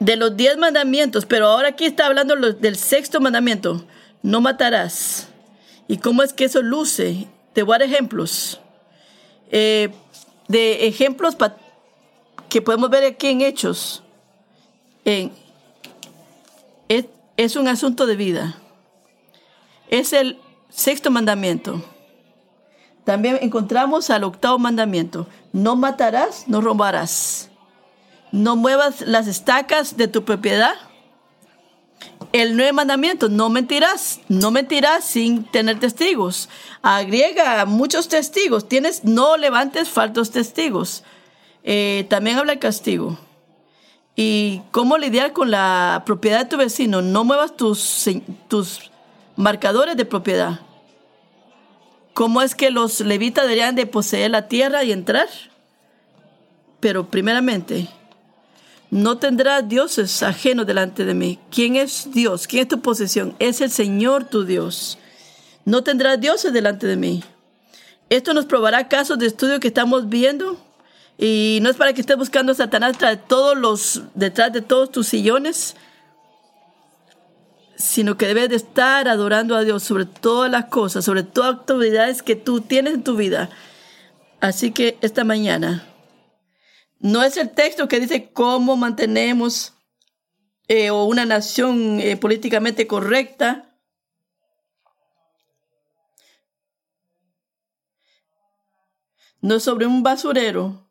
de 0.00 0.16
los 0.16 0.36
diez 0.36 0.56
mandamientos, 0.58 1.24
pero 1.24 1.46
ahora 1.46 1.68
aquí 1.68 1.84
está 1.84 2.06
hablando 2.06 2.34
del 2.34 2.74
sexto 2.74 3.20
mandamiento, 3.20 3.84
no 4.24 4.40
matarás. 4.40 5.28
¿Y 5.86 5.98
cómo 5.98 6.24
es 6.24 6.32
que 6.32 6.46
eso 6.46 6.62
luce? 6.62 7.28
Te 7.52 7.62
voy 7.62 7.76
a 7.76 7.78
dar 7.78 7.88
ejemplos. 7.88 8.60
Eh, 9.52 9.94
de 10.48 10.88
ejemplos 10.88 11.36
que 12.48 12.60
podemos 12.60 12.90
ver 12.90 13.04
aquí 13.04 13.28
en 13.28 13.40
Hechos. 13.40 14.02
es, 15.04 15.30
es 17.36 17.54
un 17.54 17.68
asunto 17.68 18.06
de 18.06 18.16
vida. 18.16 18.58
Es 19.90 20.12
el 20.12 20.40
sexto 20.70 21.12
mandamiento. 21.12 21.84
También 23.04 23.38
encontramos 23.42 24.10
al 24.10 24.24
octavo 24.24 24.58
mandamiento. 24.58 25.26
No 25.52 25.76
matarás, 25.76 26.48
no 26.48 26.60
robarás. 26.60 27.50
No 28.32 28.56
muevas 28.56 29.02
las 29.02 29.26
estacas 29.26 29.96
de 29.96 30.08
tu 30.08 30.24
propiedad. 30.24 30.74
El 32.32 32.56
nuevo 32.56 32.72
mandamiento, 32.72 33.28
no 33.28 33.48
mentirás, 33.48 34.20
no 34.28 34.50
mentirás 34.50 35.04
sin 35.04 35.44
tener 35.44 35.78
testigos. 35.78 36.48
Agrega 36.82 37.64
muchos 37.66 38.08
testigos. 38.08 38.68
Tienes, 38.68 39.04
no 39.04 39.36
levantes 39.36 39.88
faltos 39.88 40.30
testigos. 40.30 41.04
Eh, 41.62 42.06
también 42.08 42.38
habla 42.38 42.54
el 42.54 42.58
castigo. 42.58 43.18
Y 44.16 44.62
cómo 44.70 44.98
lidiar 44.98 45.32
con 45.32 45.50
la 45.50 46.02
propiedad 46.06 46.40
de 46.40 46.46
tu 46.46 46.56
vecino. 46.56 47.02
No 47.02 47.24
muevas 47.24 47.56
tus, 47.56 48.08
tus 48.48 48.90
marcadores 49.36 49.96
de 49.96 50.04
propiedad. 50.04 50.60
¿Cómo 52.14 52.42
es 52.42 52.54
que 52.54 52.70
los 52.70 53.00
levitas 53.00 53.44
deberían 53.44 53.74
de 53.74 53.86
poseer 53.86 54.30
la 54.30 54.46
tierra 54.48 54.84
y 54.84 54.92
entrar? 54.92 55.28
Pero 56.78 57.10
primeramente, 57.10 57.88
no 58.90 59.18
tendrás 59.18 59.68
dioses 59.68 60.22
ajenos 60.22 60.64
delante 60.64 61.04
de 61.04 61.12
mí. 61.12 61.40
¿Quién 61.50 61.74
es 61.74 62.08
Dios? 62.12 62.46
¿Quién 62.46 62.62
es 62.62 62.68
tu 62.68 62.80
posesión? 62.80 63.34
Es 63.40 63.60
el 63.60 63.70
Señor 63.70 64.24
tu 64.24 64.44
Dios. 64.44 64.96
No 65.64 65.82
tendrás 65.82 66.20
dioses 66.20 66.52
delante 66.52 66.86
de 66.86 66.96
mí. 66.96 67.24
Esto 68.10 68.32
nos 68.32 68.46
probará 68.46 68.86
casos 68.86 69.18
de 69.18 69.26
estudio 69.26 69.58
que 69.58 69.68
estamos 69.68 70.08
viendo. 70.08 70.56
Y 71.18 71.58
no 71.62 71.70
es 71.70 71.76
para 71.76 71.92
que 71.94 72.00
estés 72.00 72.16
buscando 72.16 72.52
a 72.52 72.54
Satanás 72.54 72.96
de 72.96 73.16
todos 73.16 74.02
detrás 74.14 74.52
de 74.52 74.62
todos 74.62 74.92
tus 74.92 75.08
sillones, 75.08 75.74
sino 77.76 78.16
que 78.16 78.26
debes 78.26 78.48
de 78.48 78.56
estar 78.56 79.08
adorando 79.08 79.56
a 79.56 79.64
Dios 79.64 79.82
sobre 79.82 80.06
todas 80.06 80.50
las 80.50 80.66
cosas, 80.66 81.04
sobre 81.04 81.22
todas 81.22 81.52
las 81.52 81.60
actividades 81.60 82.22
que 82.22 82.36
tú 82.36 82.60
tienes 82.60 82.94
en 82.94 83.04
tu 83.04 83.16
vida. 83.16 83.50
Así 84.40 84.72
que 84.72 84.98
esta 85.00 85.24
mañana 85.24 85.86
no 87.00 87.22
es 87.22 87.36
el 87.36 87.50
texto 87.50 87.88
que 87.88 88.00
dice 88.00 88.30
cómo 88.32 88.76
mantenemos 88.76 89.74
eh, 90.68 90.90
o 90.90 91.04
una 91.04 91.26
nación 91.26 92.00
eh, 92.00 92.16
políticamente 92.16 92.86
correcta. 92.86 93.76
No 99.40 99.60
sobre 99.60 99.86
un 99.86 100.02
basurero. 100.02 100.90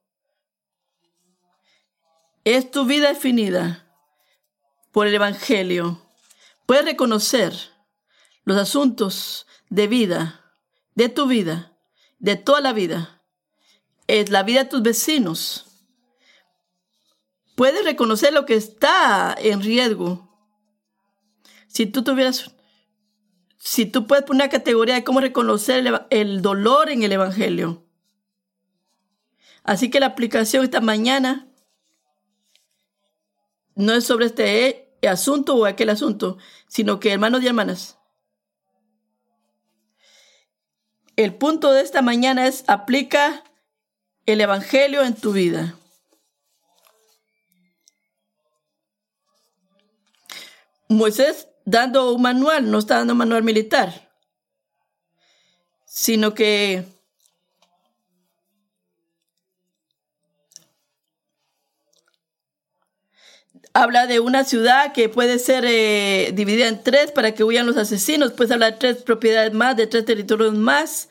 Es 2.44 2.70
tu 2.70 2.86
vida 2.86 3.10
definida 3.10 3.88
por 4.92 5.08
el 5.08 5.16
Evangelio. 5.16 6.03
Puedes 6.66 6.86
reconocer 6.86 7.54
los 8.46 8.58
asuntos 8.58 9.48
de 9.70 9.88
vida, 9.88 10.56
de 10.96 11.10
tu 11.10 11.28
vida, 11.28 11.78
de 12.20 12.36
toda 12.36 12.62
la 12.62 12.74
vida. 12.74 13.22
Es 14.08 14.30
la 14.30 14.44
vida 14.44 14.64
de 14.64 14.70
tus 14.70 14.82
vecinos 14.82 15.70
puedes 17.56 17.84
reconocer 17.84 18.34
lo 18.34 18.46
que 18.46 18.56
está 18.56 19.36
en 19.38 19.62
riesgo. 19.62 20.30
Si 21.68 21.86
tú 21.86 22.04
tuvieras, 22.04 22.52
si 23.58 23.86
tú 23.86 24.08
puedes 24.08 24.26
poner 24.26 24.44
una 24.44 24.52
categoría 24.52 24.96
de 24.96 25.04
cómo 25.04 25.22
reconocer 25.22 26.06
el, 26.10 26.42
dolor 26.42 26.90
en 26.90 27.04
el 27.04 27.12
Evangelio. 27.12 27.84
Así 29.64 29.90
que 29.90 30.00
la 30.00 30.08
aplicación 30.08 30.64
esta 30.64 30.82
mañana 30.82 31.48
no 33.76 33.94
es 33.94 34.04
sobre 34.04 34.26
este 34.28 34.83
asunto 35.08 35.56
o 35.56 35.66
aquel 35.66 35.90
asunto, 35.90 36.38
sino 36.68 37.00
que 37.00 37.12
hermanos 37.12 37.44
y 37.44 37.48
hermanas, 37.48 37.98
el 41.16 41.36
punto 41.36 41.72
de 41.72 41.82
esta 41.82 42.02
mañana 42.02 42.48
es 42.48 42.64
aplica 42.68 43.44
el 44.26 44.42
Evangelio 44.42 45.04
en 45.04 45.16
tu 45.16 45.32
vida. 45.32 45.78
Moisés 50.90 51.48
dando 51.66 52.14
un 52.14 52.22
manual, 52.22 52.70
no 52.70 52.78
está 52.80 52.98
dando 52.98 53.14
un 53.14 53.20
manual 53.20 53.44
militar, 53.44 54.12
sino 55.86 56.34
que 56.34 56.93
habla 63.74 64.06
de 64.06 64.20
una 64.20 64.44
ciudad 64.44 64.94
que 64.94 65.10
puede 65.10 65.40
ser 65.40 65.66
eh, 65.68 66.32
dividida 66.34 66.68
en 66.68 66.82
tres 66.82 67.12
para 67.12 67.34
que 67.34 67.44
huyan 67.44 67.66
los 67.66 67.78
asesinos, 67.78 68.32
pues 68.34 68.52
habla 68.52 68.72
de 68.72 68.78
tres 68.78 68.98
propiedades 68.98 69.52
más, 69.54 69.76
de 69.76 69.88
tres 69.88 70.06
territorios 70.06 70.54
más 70.54 71.10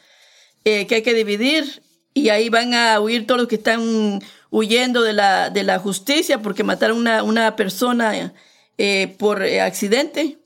eh, 0.64 0.87
que 0.87 0.97
hay 0.97 1.02
que 1.02 1.14
dividir 1.14 1.83
y 2.14 2.28
ahí 2.28 2.49
van 2.49 2.73
a 2.75 3.00
huir 3.00 3.26
todos 3.26 3.40
los 3.40 3.49
que 3.49 3.57
están 3.57 4.21
huyendo 4.50 5.02
de 5.02 5.12
la, 5.12 5.50
de 5.50 5.64
la 5.64 5.81
justicia 5.81 6.40
porque 6.40 6.62
mataron 6.62 6.99
una, 6.99 7.25
una 7.25 7.57
persona 7.57 8.33
eh, 8.78 9.16
por 9.19 9.42
accidente. 9.42 10.38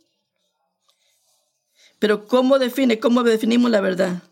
Pero 1.99 2.27
¿cómo 2.27 2.59
define, 2.59 2.99
cómo 2.99 3.23
definimos 3.23 3.71
la 3.71 3.81
verdad? 3.81 4.23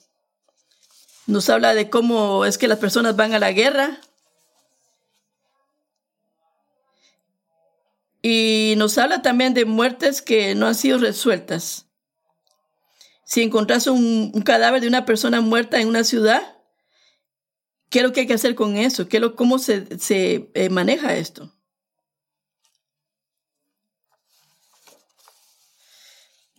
Nos 1.26 1.48
habla 1.48 1.74
de 1.74 1.90
cómo 1.90 2.44
es 2.44 2.58
que 2.58 2.68
las 2.68 2.78
personas 2.78 3.16
van 3.16 3.34
a 3.34 3.38
la 3.38 3.52
guerra. 3.52 3.98
Y 8.26 8.72
nos 8.78 8.96
habla 8.96 9.20
también 9.20 9.52
de 9.52 9.66
muertes 9.66 10.22
que 10.22 10.54
no 10.54 10.66
han 10.66 10.74
sido 10.74 10.96
resueltas. 10.96 11.90
Si 13.26 13.42
encontrás 13.42 13.86
un, 13.86 14.32
cadáver 14.46 14.80
de 14.80 14.88
una 14.88 15.04
persona 15.04 15.42
muerta 15.42 15.78
en 15.78 15.88
una 15.88 16.04
ciudad, 16.04 16.56
¿qué 17.90 17.98
es 17.98 18.02
lo 18.02 18.14
que 18.14 18.20
hay 18.20 18.26
que 18.26 18.32
hacer 18.32 18.54
con 18.54 18.78
eso? 18.78 19.08
¿Qué 19.08 19.20
lo, 19.20 19.36
¿Cómo 19.36 19.58
se, 19.58 19.86
eh, 20.54 20.70
maneja 20.70 21.14
esto? 21.14 21.54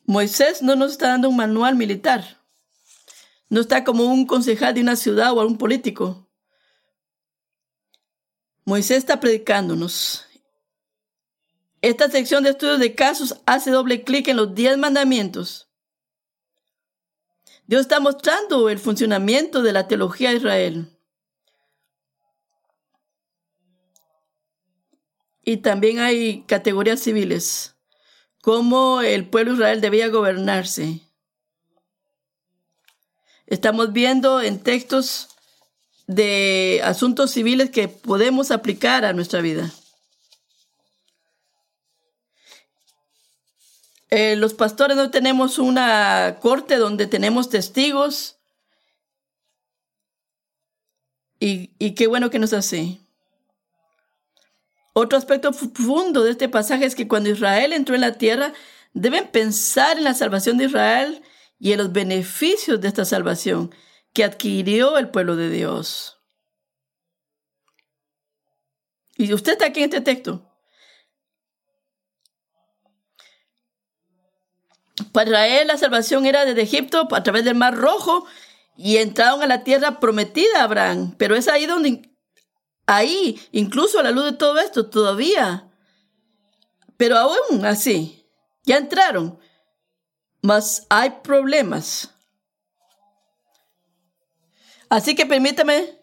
Moisés 0.04 0.62
no 0.62 0.76
nos 0.76 0.92
está 0.92 1.08
dando 1.08 1.30
un 1.30 1.36
manual 1.36 1.76
militar. 1.76 2.44
No 3.50 3.62
está 3.62 3.84
como 3.84 4.04
un 4.04 4.28
concejal 4.28 4.76
de 4.76 4.82
una 4.82 4.96
ciudad 4.96 5.32
o 5.32 5.44
un 5.44 5.58
político. 5.58 6.30
Moisés 8.66 8.98
está 9.00 9.20
predicándonos. 9.20 10.26
Esta 11.86 12.10
sección 12.10 12.44
de 12.44 12.50
estudios 12.50 12.80
de 12.80 12.96
casos 12.96 13.40
hace 13.46 13.70
doble 13.70 14.04
clic 14.04 14.28
en 14.28 14.38
los 14.38 14.56
diez 14.56 14.76
mandamientos. 14.76 15.70
Dios 17.68 17.82
está 17.82 18.00
mostrando 18.00 18.70
el 18.70 18.80
funcionamiento 18.80 19.62
de 19.62 19.72
la 19.72 19.88
teología 19.88 20.32
de 20.32 20.38
Israel. 20.38 20.90
Y 25.44 25.58
también 25.58 26.00
hay 26.00 26.42
categorías 26.48 27.02
civiles 27.02 27.76
cómo 28.42 29.02
el 29.02 29.30
pueblo 29.30 29.52
de 29.52 29.58
Israel 29.58 29.82
debía 29.82 30.08
gobernarse. 30.08 31.02
Estamos 33.46 33.94
viendo 33.94 34.42
en 34.42 34.58
textos 34.58 35.30
de 36.08 36.82
asuntos 36.84 37.30
civiles 37.30 37.70
que 37.70 37.90
podemos 37.90 38.50
aplicar 38.50 39.06
a 39.06 39.14
nuestra 39.14 39.42
vida. 39.42 39.72
Eh, 44.10 44.36
los 44.36 44.54
pastores 44.54 44.96
no 44.98 45.10
tenemos 45.12 45.58
una 45.58 46.38
corte 46.42 46.78
donde 46.78 47.08
tenemos 47.08 47.50
testigos 47.50 48.36
Y, 51.40 51.72
y 51.80 51.96
qué 51.96 52.08
bueno 52.08 52.30
que 52.30 52.40
nos 52.40 52.54
hace. 52.54 53.00
Otro 54.94 55.18
aspecto 55.18 55.52
profundo 55.52 56.24
de 56.24 56.32
este 56.32 56.48
pasaje 56.48 56.86
es 56.86 56.96
que 56.96 57.08
cuando 57.08 57.30
Israel 57.30 57.74
entró 57.74 57.96
en 57.96 58.02
la 58.02 58.18
tierra, 58.18 58.54
deben 58.94 59.28
pensar 59.28 59.98
en 59.98 60.06
la 60.06 60.14
salvación 60.14 60.58
de 60.58 60.66
Israel 60.66 61.22
y 61.60 61.74
en 61.74 61.80
los 61.80 61.92
beneficios 61.92 62.80
de 62.80 62.88
esta 62.88 63.04
salvación 63.04 63.76
que 64.14 64.24
adquirió 64.24 64.98
el 64.98 65.10
pueblo 65.10 65.36
de 65.36 65.50
Dios. 65.50 66.18
Y 69.18 69.34
usted 69.34 69.54
está 69.54 69.68
aquí 69.68 69.82
en 69.82 69.86
este 69.86 70.02
texto. 70.02 70.50
Para 75.16 75.30
Israel 75.30 75.68
la 75.68 75.78
salvación 75.78 76.26
era 76.26 76.44
desde 76.44 76.64
Egipto 76.64 77.08
a 77.10 77.24
través 77.24 77.46
del 77.46 77.56
Mar 77.56 77.74
Rojo 77.74 78.26
y 78.76 78.98
entraron 78.98 79.42
a 79.42 79.48
la 79.48 79.64
tierra 79.64 80.02
prometida 80.02 80.60
a 80.60 80.64
Abraham. 80.64 81.16
Pero 81.18 81.38
es 81.38 81.48
ahí 81.48 81.66
donde 81.66 82.12
ahí, 82.86 83.42
incluso 83.54 83.98
a 83.98 84.04
la 84.04 84.12
luz 84.12 84.26
de 84.26 84.34
todo 84.34 84.60
esto, 84.60 84.90
todavía. 84.90 85.72
Pero 86.98 87.18
aún 87.18 87.66
así, 87.66 88.28
ya 88.66 88.76
entraron. 88.76 89.40
Mas 90.42 90.86
hay 90.90 91.12
problemas. 91.24 92.14
Así 94.90 95.16
que 95.16 95.26
permítame. 95.26 95.98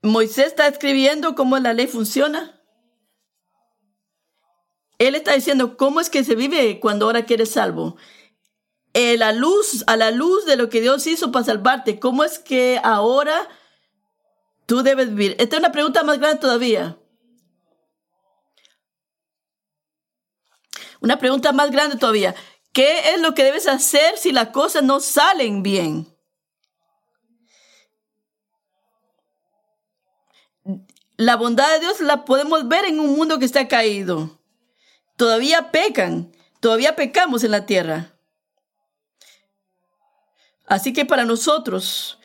Moisés 0.00 0.46
está 0.46 0.68
escribiendo 0.68 1.34
cómo 1.34 1.58
la 1.58 1.72
ley 1.72 1.88
funciona. 1.88 2.61
Él 5.06 5.14
está 5.14 5.34
diciendo 5.34 5.76
cómo 5.76 6.00
es 6.00 6.10
que 6.10 6.24
se 6.24 6.34
vive 6.34 6.80
cuando 6.80 7.06
ahora 7.06 7.24
quieres 7.24 7.50
salvo. 7.50 7.96
Eh, 8.94 9.16
la 9.16 9.32
luz, 9.32 9.84
a 9.86 9.96
la 9.96 10.10
luz 10.10 10.44
de 10.44 10.56
lo 10.56 10.68
que 10.68 10.80
Dios 10.80 11.06
hizo 11.06 11.32
para 11.32 11.44
salvarte, 11.44 11.98
¿cómo 11.98 12.24
es 12.24 12.38
que 12.38 12.80
ahora 12.82 13.48
Tú 14.66 14.82
debes 14.82 15.10
vivir. 15.10 15.36
Esta 15.38 15.56
es 15.56 15.60
una 15.60 15.72
pregunta 15.72 16.02
más 16.02 16.18
grande 16.18 16.40
todavía. 16.40 16.96
Una 21.00 21.18
pregunta 21.18 21.52
más 21.52 21.70
grande 21.70 21.96
todavía. 21.96 22.34
¿Qué 22.72 23.12
es 23.12 23.20
lo 23.20 23.34
que 23.34 23.44
debes 23.44 23.66
hacer 23.66 24.16
si 24.16 24.32
las 24.32 24.48
cosas 24.48 24.82
no 24.82 25.00
salen 25.00 25.62
bien? 25.62 26.06
La 31.16 31.36
bondad 31.36 31.70
de 31.72 31.80
Dios 31.80 32.00
la 32.00 32.24
podemos 32.24 32.66
ver 32.66 32.84
en 32.84 32.98
un 32.98 33.14
mundo 33.14 33.38
que 33.38 33.44
está 33.44 33.68
caído. 33.68 34.41
Todavía 35.16 35.70
pecan, 35.70 36.32
todavía 36.60 36.96
pecamos 36.96 37.44
en 37.44 37.50
la 37.50 37.66
tierra. 37.66 38.14
Así 40.66 40.92
que 40.92 41.04
para 41.04 41.24
nosotros, 41.24 42.18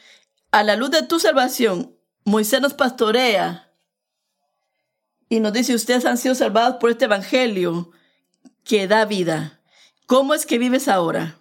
a 0.52 0.64
la 0.64 0.76
luz 0.76 0.92
de 0.92 1.04
tu 1.04 1.20
salvación, 1.20 1.96
Moisés 2.24 2.62
nos 2.62 2.74
pastorea 2.74 3.72
y 5.30 5.40
nos 5.40 5.54
dice, 5.54 5.76
ustedes 5.76 6.06
han 6.06 6.18
sido 6.18 6.36
salvados 6.36 6.78
por 6.78 6.90
este 6.90 7.06
Evangelio 7.06 7.92
que 8.64 8.88
da 8.88 9.06
vida. 9.06 9.62
¿Cómo 10.06 10.34
es 10.34 10.46
que 10.46 10.58
vives 10.58 10.88
ahora? 10.88 11.38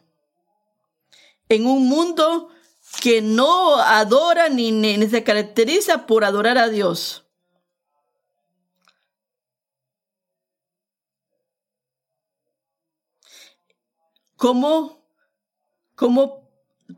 En 1.49 1.67
un 1.67 1.89
mundo 1.89 2.49
que 3.01 3.23
no 3.23 3.77
adora 3.77 4.49
ni, 4.49 5.07
se 5.09 5.23
caracteriza 5.23 6.07
por 6.07 6.25
adorar 6.25 6.59
a 6.59 6.69
Dios. 6.69 7.26
¿Cómo, 14.37 15.05
cómo 15.95 16.49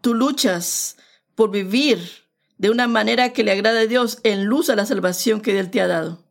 tú 0.00 0.14
luchas 0.14 0.96
por 1.34 1.50
vivir 1.50 2.28
de 2.58 2.70
una 2.70 2.88
manera 2.88 3.32
que 3.32 3.44
le 3.44 3.52
agrada 3.52 3.80
a 3.80 3.86
Dios 3.86 4.18
en 4.24 4.44
luz 4.44 4.68
a 4.68 4.76
la 4.76 4.84
salvación 4.84 5.40
que 5.40 5.58
Él 5.58 5.70
te 5.70 5.80
ha 5.80 5.86
dado. 5.86 6.24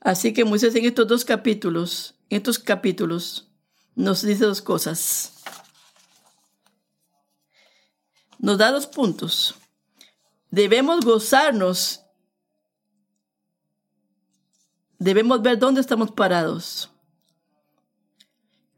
Así 0.00 0.32
que 0.32 0.44
Moisés 0.44 0.74
en 0.76 0.86
estos 0.86 1.06
dos 1.06 1.24
capítulos, 1.24 2.14
en 2.30 2.38
estos 2.38 2.58
capítulos, 2.58 3.48
nos 3.96 4.22
dice 4.22 4.44
dos 4.44 4.62
cosas. 4.62 5.34
Nos 8.38 8.56
da 8.56 8.70
dos 8.70 8.86
puntos. 8.86 9.56
Debemos 10.50 11.04
gozarnos. 11.04 12.00
Debemos 14.98 15.42
ver 15.42 15.58
dónde 15.58 15.80
estamos 15.80 16.12
parados. 16.12 16.90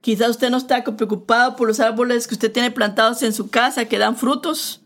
Quizás 0.03 0.31
usted 0.31 0.51
no 0.51 0.59
está 0.59 0.85
preocupado 0.85 1.57
por 1.57 1.69
los 1.69 1.81
árboles 1.81 2.27
que 2.27 2.35
usted 2.35 2.53
tiene 2.53 2.71
plantados 2.71 3.23
en 3.23 3.33
su 3.33 3.49
casa 3.49 3.87
que 3.87 3.99
dan 3.99 4.17
frutos 4.17 4.83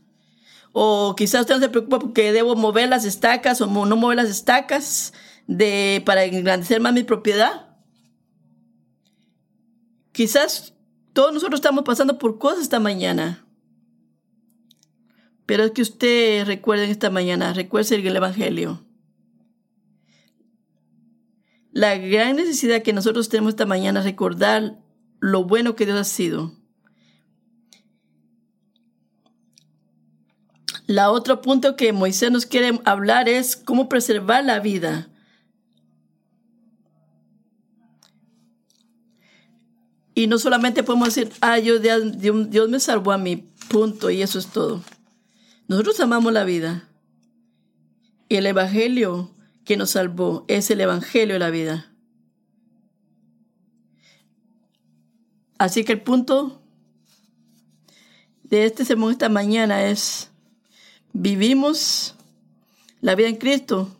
o 0.78 1.14
quizás 1.16 1.40
usted 1.40 1.54
no 1.54 1.60
se 1.62 1.70
preocupa 1.70 1.98
porque 1.98 2.32
debo 2.32 2.54
mover 2.54 2.90
las 2.90 3.06
estacas 3.06 3.62
o 3.62 3.66
no 3.66 3.96
mover 3.96 4.18
las 4.18 4.28
estacas 4.28 5.14
de, 5.46 6.02
para 6.04 6.24
engrandecer 6.24 6.82
más 6.82 6.92
mi 6.92 7.02
propiedad. 7.02 7.78
Quizás 10.12 10.74
todos 11.14 11.32
nosotros 11.32 11.60
estamos 11.60 11.82
pasando 11.82 12.18
por 12.18 12.38
cosas 12.38 12.60
esta 12.60 12.78
mañana. 12.78 13.46
Pero 15.46 15.64
es 15.64 15.70
que 15.70 15.80
usted 15.80 16.44
recuerde 16.44 16.90
esta 16.90 17.08
mañana, 17.08 17.54
recuerde 17.54 17.94
el 17.94 18.14
Evangelio. 18.14 18.84
La 21.72 21.96
gran 21.96 22.36
necesidad 22.36 22.82
que 22.82 22.92
nosotros 22.92 23.30
tenemos 23.30 23.54
esta 23.54 23.64
mañana 23.64 24.00
es 24.00 24.04
recordar 24.04 24.76
lo 25.20 25.44
bueno 25.44 25.76
que 25.76 25.86
Dios 25.86 25.98
ha 25.98 26.04
sido 26.04 26.52
La 30.86 31.10
otro 31.10 31.42
punto 31.42 31.74
que 31.74 31.92
Moisés 31.92 32.30
nos 32.30 32.46
quiere 32.46 32.80
hablar 32.84 33.28
es 33.28 33.56
cómo 33.56 33.88
preservar 33.88 34.44
la 34.44 34.60
vida. 34.60 35.08
Y 40.14 40.28
no 40.28 40.38
solamente 40.38 40.84
podemos 40.84 41.14
decir, 41.14 41.32
ah, 41.40 41.58
yo, 41.58 41.78
Dios 41.78 42.68
me 42.70 42.80
salvó 42.80 43.12
a 43.12 43.18
mí, 43.18 43.50
punto, 43.68 44.10
y 44.10 44.22
eso 44.22 44.38
es 44.38 44.46
todo. 44.46 44.82
Nosotros 45.66 45.98
amamos 46.00 46.32
la 46.32 46.44
vida. 46.44 46.88
Y 48.28 48.36
el 48.36 48.46
Evangelio 48.46 49.34
que 49.64 49.76
nos 49.76 49.90
salvó 49.90 50.44
es 50.46 50.70
el 50.70 50.80
Evangelio 50.80 51.34
de 51.34 51.40
la 51.40 51.50
vida. 51.50 51.92
Así 55.58 55.84
que 55.84 55.92
el 55.92 56.02
punto 56.02 56.60
de 58.42 58.66
este 58.66 58.84
sermón 58.84 59.12
esta 59.12 59.28
mañana 59.28 59.84
es 59.84 60.30
vivimos 61.12 62.14
la 63.00 63.14
vida 63.14 63.28
en 63.28 63.36
Cristo 63.36 63.96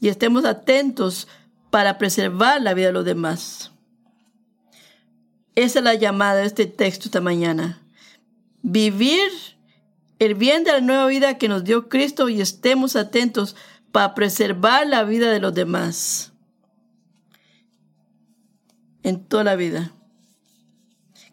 y 0.00 0.08
estemos 0.08 0.44
atentos 0.44 1.28
para 1.70 1.98
preservar 1.98 2.60
la 2.62 2.74
vida 2.74 2.88
de 2.88 2.92
los 2.92 3.04
demás. 3.04 3.72
Esa 5.54 5.80
es 5.80 5.84
la 5.84 5.94
llamada 5.94 6.40
de 6.40 6.46
este 6.46 6.66
texto 6.66 7.06
esta 7.06 7.20
mañana. 7.20 7.82
Vivir 8.62 9.30
el 10.18 10.34
bien 10.34 10.64
de 10.64 10.72
la 10.72 10.80
nueva 10.80 11.06
vida 11.06 11.36
que 11.36 11.48
nos 11.48 11.64
dio 11.64 11.88
Cristo 11.88 12.28
y 12.28 12.40
estemos 12.40 12.96
atentos 12.96 13.56
para 13.90 14.14
preservar 14.14 14.86
la 14.86 15.04
vida 15.04 15.30
de 15.30 15.40
los 15.40 15.52
demás. 15.52 16.32
En 19.02 19.24
toda 19.24 19.44
la 19.44 19.56
vida. 19.56 19.92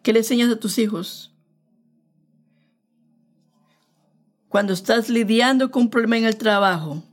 ¿Qué 0.02 0.12
le 0.12 0.20
enseñas 0.20 0.50
a 0.50 0.58
tus 0.58 0.78
hijos? 0.78 1.30
cuando 4.50 4.72
estás 4.72 5.08
lidiando 5.08 5.70
con 5.70 5.82
un 5.82 5.90
problema 5.90 6.18
en 6.18 6.24
el 6.24 6.36
trabajo, 6.36 7.04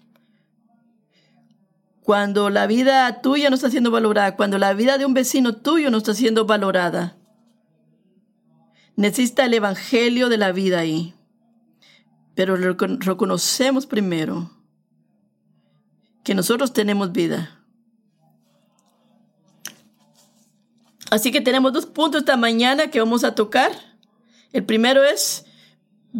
cuando 2.01 2.49
la 2.49 2.65
vida 2.65 3.21
tuya 3.21 3.49
no 3.49 3.55
está 3.55 3.69
siendo 3.69 3.91
valorada, 3.91 4.35
cuando 4.35 4.57
la 4.57 4.73
vida 4.73 4.97
de 4.97 5.05
un 5.05 5.13
vecino 5.13 5.55
tuyo 5.55 5.91
no 5.91 5.99
está 5.99 6.15
siendo 6.15 6.47
valorada. 6.47 7.15
Necesita 8.95 9.45
el 9.45 9.53
Evangelio 9.53 10.29
de 10.29 10.37
la 10.37 10.51
vida 10.51 10.79
ahí. 10.79 11.13
Pero 12.33 12.55
reconocemos 12.55 13.85
primero 13.85 14.49
que 16.23 16.33
nosotros 16.33 16.73
tenemos 16.73 17.11
vida. 17.11 17.56
Así 21.09 21.31
que 21.31 21.41
tenemos 21.41 21.73
dos 21.73 21.85
puntos 21.85 22.21
esta 22.21 22.37
mañana 22.37 22.91
que 22.91 22.99
vamos 22.99 23.23
a 23.23 23.35
tocar. 23.35 23.71
El 24.51 24.65
primero 24.65 25.03
es 25.03 25.45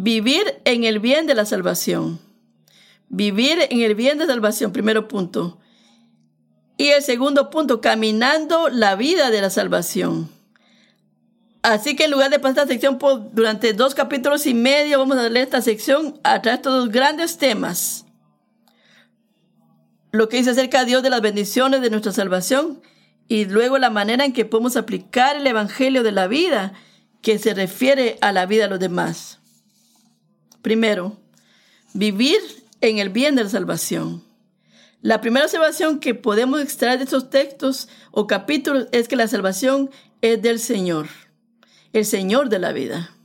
Vivir 0.00 0.60
en 0.64 0.84
el 0.84 1.00
bien 1.00 1.26
de 1.26 1.34
la 1.34 1.44
salvación. 1.44 2.20
Vivir 3.08 3.58
en 3.70 3.80
el 3.80 3.96
bien 3.96 4.18
de 4.18 4.26
salvación, 4.26 4.72
primero 4.72 5.08
punto. 5.08 5.58
Y 6.76 6.90
el 6.90 7.02
segundo 7.02 7.50
punto, 7.50 7.80
caminando 7.80 8.68
la 8.68 8.94
vida 8.94 9.30
de 9.30 9.40
la 9.40 9.50
salvación. 9.50 10.30
Así 11.62 11.96
que 11.96 12.04
en 12.04 12.12
lugar 12.12 12.30
de 12.30 12.38
pasar 12.38 12.58
esta 12.58 12.66
sección 12.68 12.98
por, 12.98 13.34
durante 13.34 13.72
dos 13.72 13.96
capítulos 13.96 14.46
y 14.46 14.54
medio, 14.54 15.00
vamos 15.00 15.16
a 15.16 15.28
leer 15.28 15.46
esta 15.46 15.62
sección 15.62 16.20
a 16.22 16.40
través 16.42 16.44
de 16.44 16.68
estos 16.68 16.74
dos 16.74 16.92
grandes 16.92 17.36
temas. 17.36 18.04
Lo 20.12 20.28
que 20.28 20.36
dice 20.36 20.50
acerca 20.50 20.80
de 20.80 20.86
Dios 20.86 21.02
de 21.02 21.10
las 21.10 21.22
bendiciones 21.22 21.80
de 21.80 21.90
nuestra 21.90 22.12
salvación 22.12 22.82
y 23.28 23.44
luego 23.44 23.78
la 23.78 23.90
manera 23.90 24.24
en 24.24 24.32
que 24.32 24.44
podemos 24.44 24.76
aplicar 24.76 25.36
el 25.36 25.46
Evangelio 25.46 26.02
de 26.02 26.12
la 26.12 26.26
vida 26.26 26.72
que 27.22 27.38
se 27.38 27.54
refiere 27.54 28.18
a 28.20 28.32
la 28.32 28.46
vida 28.46 28.64
de 28.64 28.70
los 28.70 28.80
demás. 28.80 29.38
Primero, 30.62 31.18
Vivir 31.94 32.38
en 32.82 32.98
el 32.98 33.08
bien 33.08 33.34
de 33.34 33.44
la 33.44 33.50
salvación. 33.50 34.22
La 35.00 35.20
primera 35.20 35.46
observación 35.46 36.00
que 36.00 36.14
podemos 36.14 36.60
extraer 36.60 36.98
de 36.98 37.04
estos 37.04 37.30
textos 37.30 37.88
o 38.10 38.26
capítulos 38.26 38.88
es 38.92 39.08
que 39.08 39.16
la 39.16 39.26
salvación 39.26 39.90
es 40.20 40.42
del 40.42 40.60
Señor, 40.60 41.08
el 41.94 42.04
Señor 42.04 42.50
de 42.50 42.58
la 42.58 42.72
vida. 42.72 43.16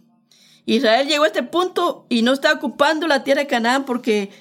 Israel 0.66 1.08
llegó 1.08 1.26
a 1.26 1.28
este 1.28 1.44
punto 1.44 2.06
y 2.10 2.22
no 2.22 2.32
está 2.32 2.54
ocupando 2.54 3.06
la 3.06 3.24
tierra 3.26 3.42
de 3.42 3.48
Canaán 3.48 3.84
porque 3.84 4.32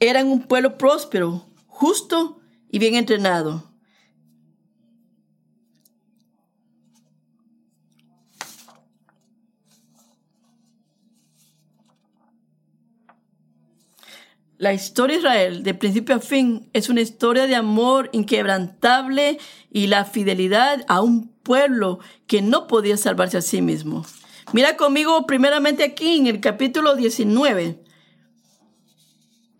eran 0.00 0.28
un 0.28 0.42
pueblo 0.42 0.76
próspero, 0.76 1.46
justo 1.66 2.40
y 2.70 2.78
bien 2.78 2.94
entrenado. 2.94 3.73
La 14.64 14.72
historia 14.72 15.16
de 15.16 15.20
Israel, 15.20 15.62
de 15.62 15.74
principio 15.74 16.14
a 16.14 16.20
fin, 16.20 16.70
es 16.72 16.88
una 16.88 17.02
historia 17.02 17.46
de 17.46 17.54
amor 17.54 18.08
inquebrantable 18.12 19.38
y 19.70 19.88
la 19.88 20.06
fidelidad 20.06 20.86
a 20.88 21.02
un 21.02 21.28
pueblo 21.28 21.98
que 22.26 22.40
no 22.40 22.66
podía 22.66 22.96
salvarse 22.96 23.36
a 23.36 23.42
sí 23.42 23.60
mismo. 23.60 24.06
Mira 24.54 24.78
conmigo 24.78 25.26
primeramente 25.26 25.84
aquí 25.84 26.16
en 26.16 26.28
el 26.28 26.40
capítulo 26.40 26.96
19. 26.96 27.78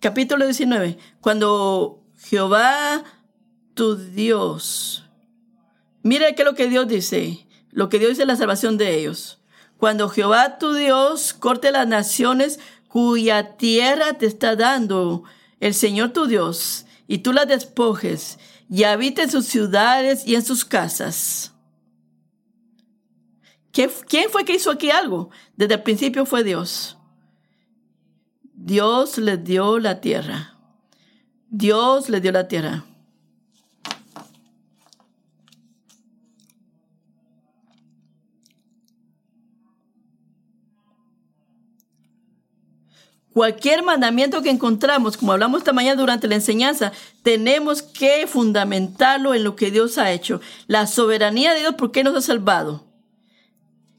Capítulo 0.00 0.46
19. 0.46 0.96
Cuando 1.20 2.02
Jehová, 2.16 3.04
tu 3.74 3.96
Dios. 3.96 5.04
Mira 6.02 6.32
qué 6.32 6.40
es 6.40 6.48
lo 6.48 6.54
que 6.54 6.70
Dios 6.70 6.88
dice. 6.88 7.46
Lo 7.72 7.90
que 7.90 7.98
Dios 7.98 8.12
dice 8.12 8.22
es 8.22 8.28
la 8.28 8.36
salvación 8.36 8.78
de 8.78 8.98
ellos. 8.98 9.38
Cuando 9.76 10.08
Jehová, 10.08 10.56
tu 10.56 10.72
Dios, 10.72 11.34
corte 11.34 11.72
las 11.72 11.86
naciones 11.86 12.58
cuya 12.94 13.56
tierra 13.56 14.18
te 14.18 14.26
está 14.26 14.54
dando 14.54 15.24
el 15.58 15.74
Señor 15.74 16.12
tu 16.12 16.26
Dios, 16.26 16.86
y 17.08 17.18
tú 17.18 17.32
la 17.32 17.44
despojes, 17.44 18.38
y 18.70 18.84
habite 18.84 19.22
en 19.22 19.32
sus 19.32 19.46
ciudades 19.46 20.24
y 20.24 20.36
en 20.36 20.44
sus 20.44 20.64
casas. 20.64 21.52
¿Quién 23.72 24.30
fue 24.30 24.44
que 24.44 24.54
hizo 24.54 24.70
aquí 24.70 24.90
algo? 24.90 25.30
Desde 25.56 25.74
el 25.74 25.82
principio 25.82 26.24
fue 26.24 26.44
Dios. 26.44 26.96
Dios 28.52 29.18
le 29.18 29.38
dio 29.38 29.80
la 29.80 30.00
tierra. 30.00 30.56
Dios 31.48 32.08
le 32.08 32.20
dio 32.20 32.30
la 32.30 32.46
tierra. 32.46 32.84
Cualquier 43.34 43.82
mandamiento 43.82 44.42
que 44.42 44.50
encontramos, 44.50 45.16
como 45.16 45.32
hablamos 45.32 45.58
esta 45.58 45.72
mañana 45.72 46.00
durante 46.00 46.28
la 46.28 46.36
enseñanza, 46.36 46.92
tenemos 47.24 47.82
que 47.82 48.28
fundamentarlo 48.28 49.34
en 49.34 49.42
lo 49.42 49.56
que 49.56 49.72
Dios 49.72 49.98
ha 49.98 50.12
hecho. 50.12 50.40
La 50.68 50.86
soberanía 50.86 51.52
de 51.52 51.58
Dios, 51.58 51.74
¿por 51.74 51.90
qué 51.90 52.04
nos 52.04 52.14
ha 52.14 52.20
salvado? 52.20 52.86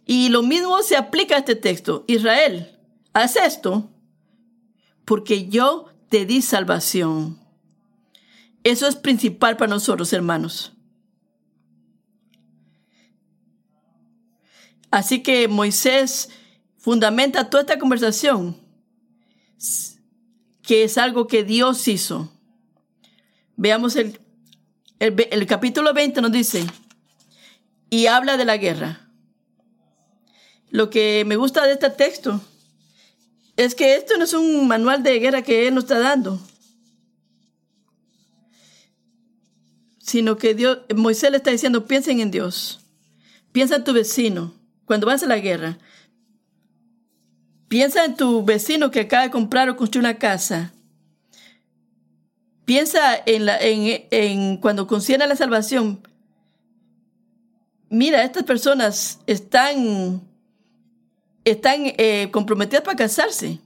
Y 0.06 0.30
lo 0.30 0.42
mismo 0.42 0.82
se 0.84 0.96
aplica 0.96 1.36
a 1.36 1.40
este 1.40 1.58
texto. 1.58 2.06
Israel, 2.08 2.80
haz 3.12 3.36
esto 3.36 3.90
porque 5.04 5.50
yo 5.50 5.90
te 6.08 6.26
di 6.26 6.42
salvación. 6.42 7.38
Eso 8.64 8.88
es 8.88 8.96
principal 8.96 9.58
para 9.58 9.70
nosotros, 9.70 10.14
hermanos. 10.14 10.72
Así 14.92 15.22
que 15.22 15.50
Moisés 15.50 16.30
fundamenta 16.78 17.50
toda 17.50 17.64
esta 17.64 17.78
conversación 17.78 18.64
que 20.62 20.84
es 20.84 20.98
algo 20.98 21.28
que 21.28 21.44
Dios 21.44 21.88
hizo. 21.88 22.32
Veamos 23.56 23.96
el, 23.96 24.20
el, 25.00 25.46
capítulo 25.46 25.94
20 25.94 26.22
nos 26.22 26.32
dice, 26.32 26.66
y 27.90 28.08
habla 28.08 28.38
de 28.38 28.46
la 28.46 28.58
guerra. 28.58 29.10
Lo 30.70 30.90
que 30.90 31.24
me 31.26 31.36
gusta 31.36 31.66
de 31.66 31.74
este 31.74 31.90
texto 31.90 32.42
es 33.56 33.76
que 33.76 33.96
esto 33.96 34.18
no 34.18 34.24
es 34.24 34.34
un 34.34 34.68
manual 34.68 35.04
de 35.04 35.20
guerra 35.20 35.42
que 35.42 35.68
Él 35.68 35.76
nos 35.76 35.86
está 35.86 36.00
dando, 36.00 36.40
sino 40.00 40.38
que 40.38 40.54
Dios, 40.54 40.80
Moisés 40.96 41.32
le 41.32 41.38
está 41.38 41.52
diciendo, 41.52 41.86
piensen 41.86 42.20
en 42.20 42.32
Dios, 42.32 42.82
piensa 43.52 43.78
en 43.78 43.84
tu 43.84 43.94
vecino, 43.94 44.54
cuando 44.86 45.08
vas 45.08 45.24
a 45.24 45.28
la 45.28 45.40
guerra, 45.40 45.78
Piensa 47.76 48.06
en 48.06 48.16
tu 48.16 48.42
vecino 48.46 48.90
que 48.90 49.02
acaba 49.02 49.24
de 49.24 49.32
comprar 49.32 49.70
o 49.70 49.76
construir 49.76 50.06
una 50.06 50.18
casa. 50.18 50.72
Piensa 52.64 53.22
en, 53.26 53.46
la, 53.46 53.58
en, 53.60 54.56
cuando 54.62 54.88
concierne 54.88 55.28
la 55.28 55.36
salvación. 55.36 56.00
Mira, 57.90 58.24
estas 58.24 58.44
personas 58.44 59.20
están, 59.28 60.22
están 61.44 61.82
eh, 61.98 62.30
comprometidas 62.32 62.86
para 62.86 62.96
casarse. 62.96 63.60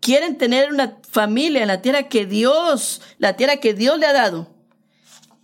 Quieren 0.00 0.36
tener 0.36 0.70
una 0.70 0.98
familia 1.08 1.62
en 1.62 1.68
la 1.68 1.80
tierra 1.80 2.10
que 2.10 2.26
Dios, 2.26 3.00
la 3.16 3.38
tierra 3.38 3.56
que 3.56 3.72
Dios 3.72 3.98
le 3.98 4.04
ha 4.04 4.12
dado. 4.12 4.48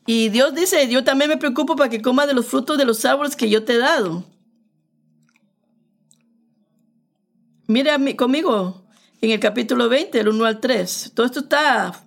Y 0.04 0.28
Dios 0.28 0.54
dice, 0.54 0.86
yo 0.90 1.02
también 1.02 1.30
me 1.30 1.38
preocupo 1.38 1.76
para 1.76 1.88
que 1.88 2.02
comas 2.02 2.26
de 2.26 2.34
los 2.34 2.44
frutos 2.44 2.76
de 2.76 2.84
los 2.84 3.02
árboles 3.06 3.36
que 3.36 3.48
yo 3.48 3.64
te 3.64 3.72
he 3.72 3.78
dado. 3.78 4.26
Mira 7.70 7.98
conmigo 8.16 8.82
en 9.20 9.30
el 9.30 9.40
capítulo 9.40 9.90
20, 9.90 10.18
el 10.20 10.28
1 10.28 10.44
al 10.46 10.58
3. 10.58 11.12
Todo 11.14 11.26
esto 11.26 11.40
está 11.40 12.02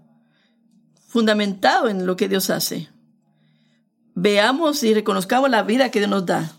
fundamentado 1.07 1.87
en 1.87 2.07
lo 2.07 2.15
que 2.15 2.27
Dios 2.27 2.49
hace. 2.49 2.89
Veamos 4.15 4.81
y 4.81 4.95
reconozcamos 4.95 5.51
la 5.51 5.61
vida 5.61 5.91
que 5.91 5.99
Dios 5.99 6.09
nos 6.09 6.25
da. 6.25 6.51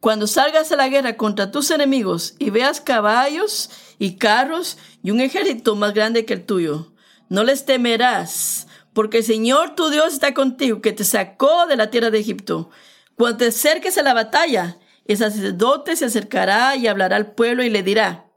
Cuando 0.00 0.26
salgas 0.26 0.72
a 0.72 0.76
la 0.76 0.88
guerra 0.88 1.18
contra 1.18 1.50
tus 1.50 1.70
enemigos 1.70 2.36
y 2.38 2.48
veas 2.48 2.80
caballos 2.80 3.68
y 3.98 4.16
carros 4.16 4.78
y 5.02 5.10
un 5.10 5.20
ejército 5.20 5.76
más 5.76 5.92
grande 5.92 6.24
que 6.24 6.32
el 6.32 6.46
tuyo, 6.46 6.94
no 7.28 7.44
les 7.44 7.66
temerás, 7.66 8.66
porque 8.94 9.18
el 9.18 9.24
Señor 9.24 9.74
tu 9.74 9.90
Dios 9.90 10.14
está 10.14 10.32
contigo, 10.32 10.80
que 10.80 10.92
te 10.92 11.04
sacó 11.04 11.66
de 11.66 11.76
la 11.76 11.90
tierra 11.90 12.10
de 12.10 12.20
Egipto. 12.20 12.70
Cuando 13.14 13.36
te 13.36 13.46
acerques 13.48 13.98
a 13.98 14.02
la 14.02 14.14
batalla, 14.14 14.78
el 15.04 15.16
sacerdote 15.16 15.96
se 15.96 16.06
acercará 16.06 16.76
y 16.76 16.86
hablará 16.86 17.16
al 17.16 17.34
pueblo 17.34 17.62
y 17.62 17.70
le 17.70 17.82
dirá, 17.82 18.30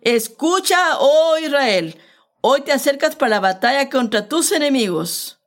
escucha, 0.00 0.98
oh 0.98 1.38
Israel, 1.38 1.98
hoy 2.40 2.62
te 2.62 2.72
acercas 2.72 3.16
para 3.16 3.30
la 3.30 3.40
batalla 3.40 3.88
contra 3.88 4.28
tus 4.28 4.52
enemigos. 4.52 5.38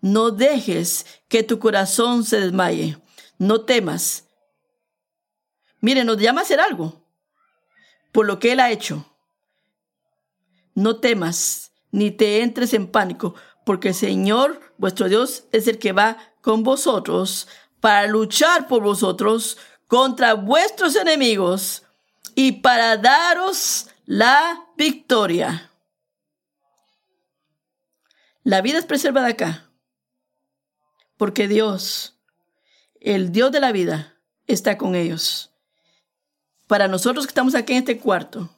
No 0.00 0.30
dejes 0.30 1.06
que 1.28 1.42
tu 1.42 1.58
corazón 1.58 2.24
se 2.24 2.40
desmaye, 2.40 2.98
no 3.38 3.62
temas. 3.62 4.24
Mire, 5.80 6.04
nos 6.04 6.18
llama 6.18 6.40
a 6.40 6.44
hacer 6.44 6.60
algo 6.60 7.04
por 8.12 8.26
lo 8.26 8.38
que 8.38 8.52
Él 8.52 8.60
ha 8.60 8.70
hecho. 8.70 9.04
No 10.74 10.96
temas, 10.96 11.72
ni 11.90 12.10
te 12.10 12.42
entres 12.42 12.74
en 12.74 12.86
pánico, 12.86 13.34
porque 13.64 13.88
el 13.88 13.94
Señor, 13.94 14.60
vuestro 14.76 15.08
Dios, 15.08 15.44
es 15.52 15.68
el 15.68 15.78
que 15.78 15.92
va 15.92 16.18
con 16.40 16.62
vosotros 16.62 17.48
para 17.80 18.06
luchar 18.06 18.66
por 18.66 18.82
vosotros 18.82 19.58
contra 19.88 20.34
vuestros 20.34 20.94
enemigos 20.94 21.82
y 22.34 22.52
para 22.52 22.96
daros 22.98 23.88
la 24.06 24.66
victoria. 24.76 25.72
La 28.44 28.60
vida 28.60 28.78
es 28.78 28.86
preservada 28.86 29.28
acá, 29.28 29.68
porque 31.16 31.48
Dios, 31.48 32.16
el 33.00 33.32
Dios 33.32 33.50
de 33.50 33.60
la 33.60 33.72
vida, 33.72 34.14
está 34.46 34.78
con 34.78 34.94
ellos. 34.94 35.50
Para 36.66 36.86
nosotros 36.86 37.26
que 37.26 37.30
estamos 37.30 37.54
aquí 37.54 37.72
en 37.72 37.80
este 37.80 37.98
cuarto, 37.98 38.50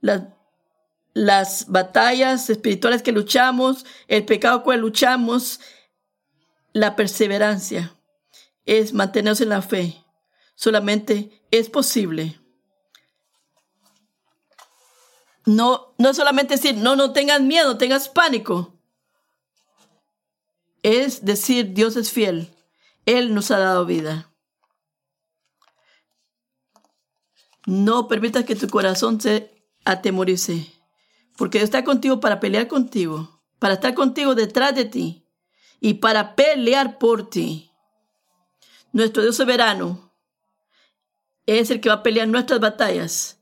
las, 0.00 0.22
las 1.12 1.66
batallas 1.68 2.48
espirituales 2.50 3.02
que 3.02 3.12
luchamos, 3.12 3.84
el 4.06 4.24
pecado 4.24 4.62
con 4.62 4.74
el 4.74 4.80
luchamos, 4.80 5.60
la 6.72 6.96
perseverancia 6.96 7.96
es 8.64 8.92
mantenerse 8.92 9.44
en 9.44 9.50
la 9.50 9.62
fe. 9.62 10.04
Solamente 10.54 11.42
es 11.50 11.68
posible. 11.68 12.38
No, 15.44 15.94
no 15.98 16.14
solamente 16.14 16.54
decir, 16.54 16.76
no, 16.76 16.94
no 16.94 17.12
tengas 17.12 17.40
miedo, 17.40 17.76
tengas 17.78 18.08
pánico. 18.08 18.78
Es 20.82 21.24
decir, 21.24 21.72
Dios 21.72 21.96
es 21.96 22.12
fiel. 22.12 22.54
Él 23.06 23.34
nos 23.34 23.50
ha 23.50 23.58
dado 23.58 23.84
vida. 23.86 24.32
No 27.66 28.08
permitas 28.08 28.44
que 28.44 28.56
tu 28.56 28.68
corazón 28.68 29.20
se 29.20 29.52
atemorice, 29.84 30.72
porque 31.36 31.58
Dios 31.58 31.68
está 31.68 31.84
contigo 31.84 32.20
para 32.20 32.40
pelear 32.40 32.66
contigo, 32.66 33.42
para 33.58 33.74
estar 33.74 33.94
contigo 33.94 34.34
detrás 34.34 34.74
de 34.74 34.84
ti 34.84 35.28
y 35.80 35.94
para 35.94 36.34
pelear 36.34 36.98
por 36.98 37.30
ti 37.30 37.71
nuestro 38.92 39.22
Dios 39.22 39.36
soberano, 39.36 40.12
es 41.46 41.70
el 41.70 41.80
que 41.80 41.88
va 41.88 41.96
a 41.96 42.02
pelear 42.02 42.28
nuestras 42.28 42.60
batallas. 42.60 43.38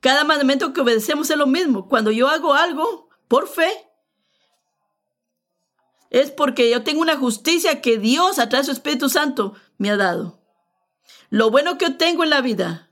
Cada 0.00 0.24
mandamiento 0.24 0.72
que 0.72 0.82
obedecemos 0.82 1.30
es 1.30 1.36
lo 1.36 1.46
mismo. 1.46 1.88
Cuando 1.88 2.10
yo 2.10 2.28
hago 2.28 2.52
algo 2.52 3.08
por 3.26 3.48
fe, 3.48 3.70
es 6.10 6.30
porque 6.30 6.70
yo 6.70 6.84
tengo 6.84 7.00
una 7.00 7.16
justicia 7.16 7.80
que 7.80 7.98
Dios 7.98 8.38
a 8.38 8.48
través 8.48 8.66
de 8.66 8.72
su 8.72 8.78
Espíritu 8.78 9.08
Santo 9.08 9.54
me 9.78 9.90
ha 9.90 9.96
dado. 9.96 10.40
Lo 11.30 11.50
bueno 11.50 11.78
que 11.78 11.86
yo 11.86 11.96
tengo 11.96 12.22
en 12.22 12.30
la 12.30 12.40
vida 12.40 12.90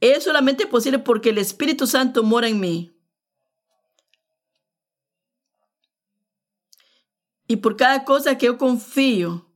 es 0.00 0.24
solamente 0.24 0.66
posible 0.66 0.98
porque 0.98 1.30
el 1.30 1.38
Espíritu 1.38 1.86
Santo 1.86 2.22
mora 2.22 2.48
en 2.48 2.60
mí. 2.60 2.97
Y 7.48 7.56
por 7.56 7.76
cada 7.76 8.04
cosa 8.04 8.38
que 8.38 8.46
yo 8.46 8.58
confío 8.58 9.50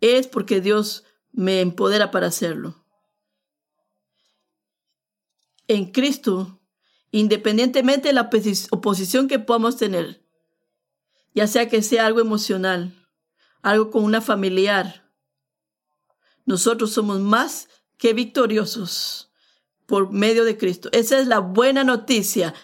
es 0.00 0.28
porque 0.28 0.60
Dios 0.60 1.04
me 1.32 1.60
empodera 1.60 2.10
para 2.10 2.28
hacerlo. 2.28 2.84
En 5.66 5.90
Cristo, 5.90 6.60
independientemente 7.10 8.08
de 8.08 8.14
la 8.14 8.30
oposición 8.70 9.28
que 9.28 9.38
podamos 9.38 9.76
tener, 9.76 10.24
ya 11.34 11.46
sea 11.46 11.68
que 11.68 11.82
sea 11.82 12.06
algo 12.06 12.20
emocional, 12.20 12.94
algo 13.62 13.90
con 13.90 14.04
una 14.04 14.20
familiar, 14.20 15.10
nosotros 16.44 16.92
somos 16.92 17.20
más 17.20 17.68
que 17.96 18.12
victoriosos 18.12 19.30
por 19.86 20.10
medio 20.10 20.44
de 20.44 20.56
Cristo. 20.56 20.88
Esa 20.92 21.18
es 21.18 21.26
la 21.26 21.38
buena 21.38 21.84
noticia 21.84 22.54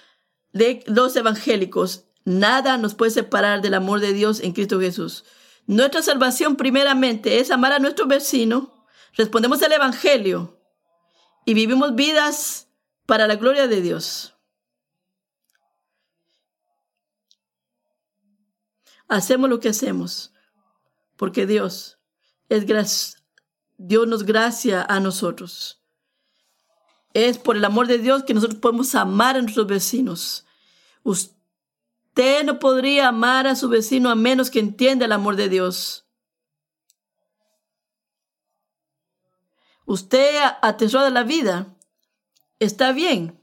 de 0.53 0.83
los 0.87 1.17
evangélicos. 1.17 2.04
Nada 2.25 2.79
nos 2.79 2.95
puede 2.95 3.11
separar 3.11 3.61
del 3.61 3.75
amor 3.75 4.01
de 4.01 4.13
Dios 4.13 4.41
en 4.41 4.53
Cristo 4.53 4.81
Jesús. 4.81 5.25
Nuestra 5.67 6.03
salvación 6.03 6.57
primeramente 6.57 7.39
es 7.39 7.51
amar 7.51 7.73
a 7.73 7.79
nuestro 7.79 8.07
vecino, 8.07 8.87
respondemos 9.15 9.63
al 9.63 9.73
Evangelio 9.73 10.61
y 11.45 11.55
vivimos 11.55 11.95
vidas 11.95 12.69
para 13.07 13.27
la 13.27 13.37
gloria 13.37 13.67
de 13.67 13.81
Dios. 13.81 14.35
Hacemos 19.09 19.51
lo 19.51 19.61
que 19.61 19.69
hacemos 19.69 20.33
porque 21.17 21.47
Dios 21.47 21.99
es 22.49 22.67
Dios 23.77 24.07
nos 24.07 24.25
gracia 24.25 24.85
a 24.89 25.01
nosotros. 25.01 25.83
Es 27.13 27.39
por 27.39 27.57
el 27.57 27.65
amor 27.65 27.87
de 27.87 27.99
Dios 27.99 28.25
que 28.25 28.35
nosotros 28.35 28.61
podemos 28.61 28.95
amar 28.95 29.37
a 29.37 29.43
nuestros 29.43 29.67
vecinos. 29.67 30.47
No 32.45 32.59
podría 32.59 33.09
amar 33.09 33.47
a 33.47 33.57
su 33.57 33.69
vecino 33.69 34.11
a 34.11 34.15
menos 34.15 34.51
que 34.51 34.61
entienda 34.61 35.07
el 35.07 35.13
amor 35.13 35.37
de 35.37 35.49
Dios. 35.49 36.07
Usted 39.87 40.41
atesora 40.63 41.11
la 41.11 41.25
vida. 41.25 41.77
Está 42.59 42.93
bien. 42.93 43.41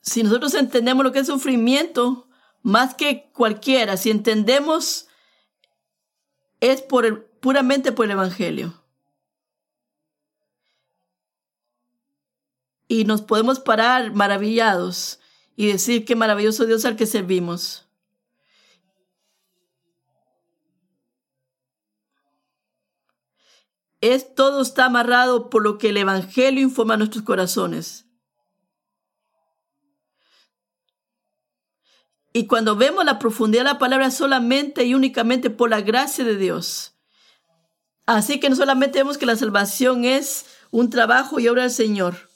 Si 0.00 0.22
nosotros 0.22 0.54
entendemos 0.54 1.04
lo 1.04 1.12
que 1.12 1.20
es 1.20 1.26
sufrimiento, 1.26 2.28
más 2.62 2.94
que 2.94 3.30
cualquiera, 3.32 3.96
si 3.96 4.10
entendemos, 4.10 5.08
es 6.60 6.82
por 6.82 7.06
el, 7.06 7.22
puramente 7.22 7.92
por 7.92 8.06
el 8.06 8.12
Evangelio. 8.12 8.81
Y 12.92 13.04
nos 13.04 13.22
podemos 13.22 13.58
parar 13.58 14.12
maravillados 14.12 15.18
y 15.56 15.68
decir 15.68 16.04
qué 16.04 16.14
maravilloso 16.14 16.66
Dios 16.66 16.84
al 16.84 16.94
que 16.94 17.06
servimos. 17.06 17.88
Es 24.02 24.34
todo 24.34 24.60
está 24.60 24.84
amarrado 24.84 25.48
por 25.48 25.62
lo 25.62 25.78
que 25.78 25.88
el 25.88 25.96
Evangelio 25.96 26.60
informa 26.60 26.92
a 26.92 26.96
nuestros 26.98 27.24
corazones. 27.24 28.04
Y 32.34 32.46
cuando 32.46 32.76
vemos 32.76 33.06
la 33.06 33.18
profundidad 33.18 33.62
de 33.62 33.70
la 33.70 33.78
palabra 33.78 34.10
solamente 34.10 34.84
y 34.84 34.92
únicamente 34.92 35.48
por 35.48 35.70
la 35.70 35.80
gracia 35.80 36.24
de 36.24 36.36
Dios. 36.36 36.94
Así 38.04 38.38
que 38.38 38.50
no 38.50 38.56
solamente 38.56 38.98
vemos 38.98 39.16
que 39.16 39.24
la 39.24 39.36
salvación 39.36 40.04
es 40.04 40.44
un 40.70 40.90
trabajo 40.90 41.40
y 41.40 41.48
obra 41.48 41.62
del 41.62 41.70
Señor, 41.70 42.31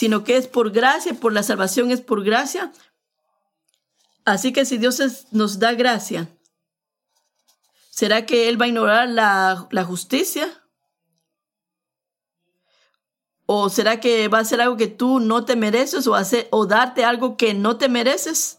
sino 0.00 0.24
que 0.24 0.38
es 0.38 0.46
por 0.46 0.70
gracia, 0.70 1.12
por 1.12 1.34
la 1.34 1.42
salvación 1.42 1.90
es 1.90 2.00
por 2.00 2.24
gracia. 2.24 2.72
Así 4.24 4.50
que 4.50 4.64
si 4.64 4.78
Dios 4.78 5.26
nos 5.30 5.58
da 5.58 5.74
gracia, 5.74 6.26
¿será 7.90 8.24
que 8.24 8.48
Él 8.48 8.58
va 8.58 8.64
a 8.64 8.68
ignorar 8.68 9.10
la, 9.10 9.68
la 9.70 9.84
justicia? 9.84 10.48
¿O 13.44 13.68
será 13.68 14.00
que 14.00 14.28
va 14.28 14.38
a 14.38 14.40
hacer 14.40 14.62
algo 14.62 14.78
que 14.78 14.86
tú 14.86 15.20
no 15.20 15.44
te 15.44 15.54
mereces 15.54 16.06
o, 16.06 16.14
hacer, 16.14 16.48
o 16.50 16.64
darte 16.64 17.04
algo 17.04 17.36
que 17.36 17.52
no 17.52 17.76
te 17.76 17.90
mereces? 17.90 18.56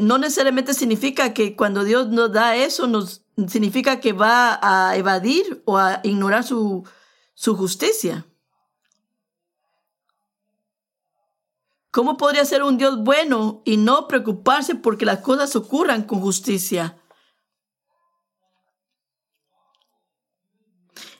no 0.00 0.16
necesariamente 0.16 0.72
significa 0.72 1.34
que 1.34 1.54
cuando 1.54 1.84
Dios 1.84 2.08
nos 2.08 2.32
da 2.32 2.56
eso, 2.56 2.86
nos 2.86 3.20
significa 3.46 4.00
que 4.00 4.14
va 4.14 4.58
a 4.62 4.96
evadir 4.96 5.62
o 5.66 5.76
a 5.76 6.00
ignorar 6.02 6.44
su, 6.44 6.86
su 7.34 7.56
justicia. 7.56 8.26
¿Cómo 11.90 12.16
podría 12.16 12.44
ser 12.44 12.62
un 12.62 12.78
Dios 12.78 13.02
bueno 13.04 13.62
y 13.64 13.76
no 13.76 14.08
preocuparse 14.08 14.74
porque 14.74 15.04
las 15.04 15.18
cosas 15.18 15.54
ocurran 15.56 16.04
con 16.04 16.20
justicia? 16.20 16.98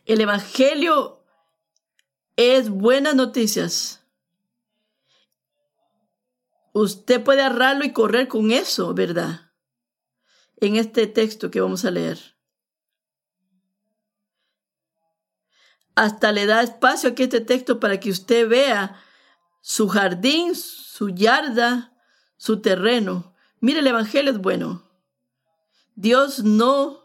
El 0.07 0.21
Evangelio 0.21 1.25
es 2.37 2.71
buenas 2.71 3.15
noticias 3.15 4.03
Usted 6.73 7.23
puede 7.23 7.43
agarrarlo 7.43 7.85
y 7.85 7.93
correr 7.93 8.29
con 8.29 8.51
eso, 8.51 8.95
¿verdad? 8.95 9.53
En 10.57 10.77
este 10.77 11.07
texto 11.07 11.51
que 11.51 11.61
vamos 11.61 11.85
a 11.85 11.91
leer. 11.91 12.19
Hasta 15.95 16.33
le 16.33 16.47
da 16.47 16.63
espacio 16.63 17.11
aquí 17.11 17.25
este 17.25 17.41
texto 17.41 17.79
para 17.81 18.01
que 18.01 18.11
usted 18.11 18.49
vea 18.49 19.01
su 19.61 19.89
jardín, 19.89 20.55
su 20.55 21.11
yarda, 21.11 21.93
su 22.37 22.61
terreno. 22.61 23.35
Mire, 23.61 23.81
el 23.81 23.87
Evangelio 23.87 24.33
es 24.33 24.39
bueno. 24.39 24.91
Dios 25.95 26.43
no 26.43 27.03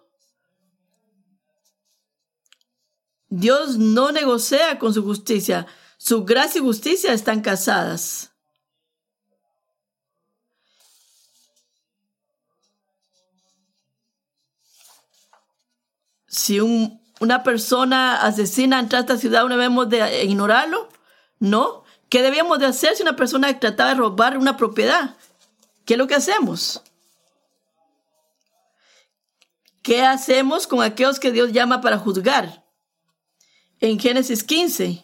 Dios 3.30 3.78
no 3.78 4.12
negocia 4.12 4.80
con 4.80 4.94
su 4.94 5.04
justicia. 5.04 5.68
Su 5.98 6.24
gracia 6.24 6.60
y 6.60 6.64
justicia 6.64 7.12
están 7.14 7.42
casadas. 7.42 8.32
si 16.28 16.60
una 17.20 17.44
persona 17.44 18.22
asesina 18.22 18.80
en 18.80 18.86
esta 18.86 19.18
ciudad, 19.18 19.44
¿no 19.44 19.50
debemos 19.50 19.90
de 19.90 20.26
ignorarlo? 20.26 20.90
¿No? 21.40 21.84
¿Qué 22.10 22.22
debíamos 22.22 22.60
de 22.60 22.68
hacer 22.68 22.96
si 22.96 23.04
una 23.04 23.16
persona 23.16 23.60
trataba 23.60 23.90
de 23.90 23.96
robar 23.96 24.38
una 24.38 24.58
propiedad? 24.58 25.16
¿Qué 25.86 25.94
es 25.96 25.98
lo 25.98 26.08
que 26.08 26.16
hacemos? 26.16 26.82
¿Qué 29.82 30.04
hacemos 30.04 30.68
con 30.68 30.82
aquellos 30.82 31.20
que 31.20 31.32
Dios 31.32 31.52
llama 31.52 31.82
para 31.82 31.98
juzgar? 31.98 32.66
En 33.80 34.00
Génesis 34.00 34.44
15, 34.44 35.04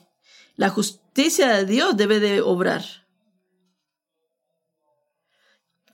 la 0.56 0.69
justicia 0.69 1.49
de 1.49 1.65
Dios 1.65 1.95
debe 1.95 2.19
de 2.19 2.41
obrar. 2.41 2.84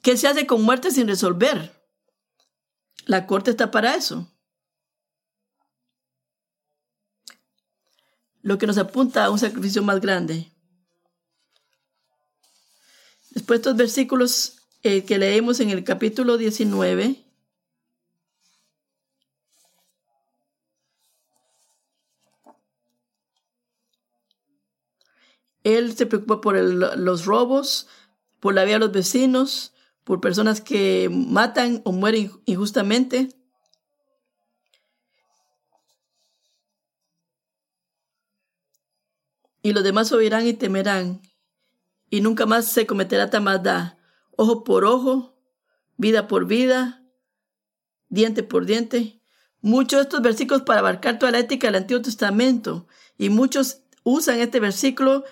¿Qué 0.02 0.18
se 0.18 0.28
hace 0.28 0.48
con 0.48 0.64
muerte 0.64 0.92
sin 0.92 1.08
resolver? 1.08 1.80
La 3.06 3.28
corte 3.28 3.52
está 3.52 3.70
para 3.70 3.96
eso. 3.96 4.28
Lo 8.50 8.58
que 8.58 8.66
nos 8.66 8.80
apunta 8.80 9.26
a 9.26 9.30
un 9.30 9.38
sacrificio 9.38 9.84
más 9.84 10.02
grande. 10.02 10.52
Después 13.30 13.60
estos 13.60 13.76
versículos 13.76 14.64
eh, 14.82 15.06
que 15.06 15.20
leemos 15.20 15.60
en 15.60 15.70
el 15.70 15.84
capítulo 15.84 16.36
19, 16.36 17.24
Él 25.64 25.96
se 25.96 26.08
preocupa 26.08 26.42
por 26.42 26.56
los 26.56 27.26
robos, 27.26 27.88
por 28.40 28.56
la 28.56 28.64
vida 28.64 28.78
de 28.78 28.80
los 28.80 28.92
vecinos, 28.92 29.74
por 30.04 30.22
personas 30.22 30.60
que 30.60 31.08
matan 31.12 31.84
o 31.86 31.92
mueren 31.92 32.32
injustamente. 32.46 33.30
Y 39.70 39.72
los 39.72 39.84
demás 39.84 40.12
oirán 40.12 40.48
y 40.48 40.54
temerán 40.54 41.22
y 42.10 42.22
nunca 42.22 42.48
más 42.48 42.66
se 42.66 42.88
cometerá 42.88 43.30
tal 43.30 43.44
maldad. 43.44 44.00
Ojo 44.36 44.64
por 44.64 44.84
ojo, 44.84 45.38
vida 45.96 46.28
por 46.28 46.48
vida, 46.48 47.04
diente 48.08 48.42
por 48.42 48.66
diente. 48.66 49.22
Muchos 49.62 50.00
de 50.00 50.04
estos 50.06 50.24
versículos 50.24 50.64
para 50.64 50.80
abarcar 50.80 51.20
toda 51.20 51.32
la 51.32 51.38
ética 51.38 51.68
del 51.68 51.76
Antiguo 51.76 52.02
Testamento 52.02 52.88
y 53.16 53.30
muchos 53.30 53.82
usan 54.02 54.40
este 54.40 54.60
versículo 54.60 55.24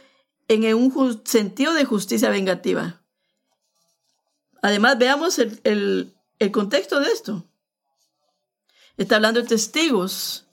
en 0.47 0.71
un 0.75 1.25
sentido 1.25 1.73
de 1.73 1.85
justicia 1.85 2.29
vengativa. 2.29 3.01
Además, 4.61 4.99
veamos 4.99 5.39
el, 5.39 6.13
el 6.37 6.51
contexto 6.51 6.99
de 6.99 7.07
esto. 7.07 7.43
Está 8.97 9.15
hablando 9.15 9.41
de 9.41 9.47
testigos 9.47 10.46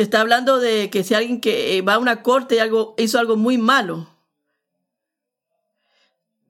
Está 0.00 0.22
hablando 0.22 0.60
de 0.60 0.88
que 0.88 1.04
si 1.04 1.12
alguien 1.12 1.42
que 1.42 1.82
va 1.82 1.92
a 1.92 1.98
una 1.98 2.22
corte 2.22 2.54
y 2.54 2.58
algo, 2.58 2.94
hizo 2.96 3.18
algo 3.18 3.36
muy 3.36 3.58
malo, 3.58 4.08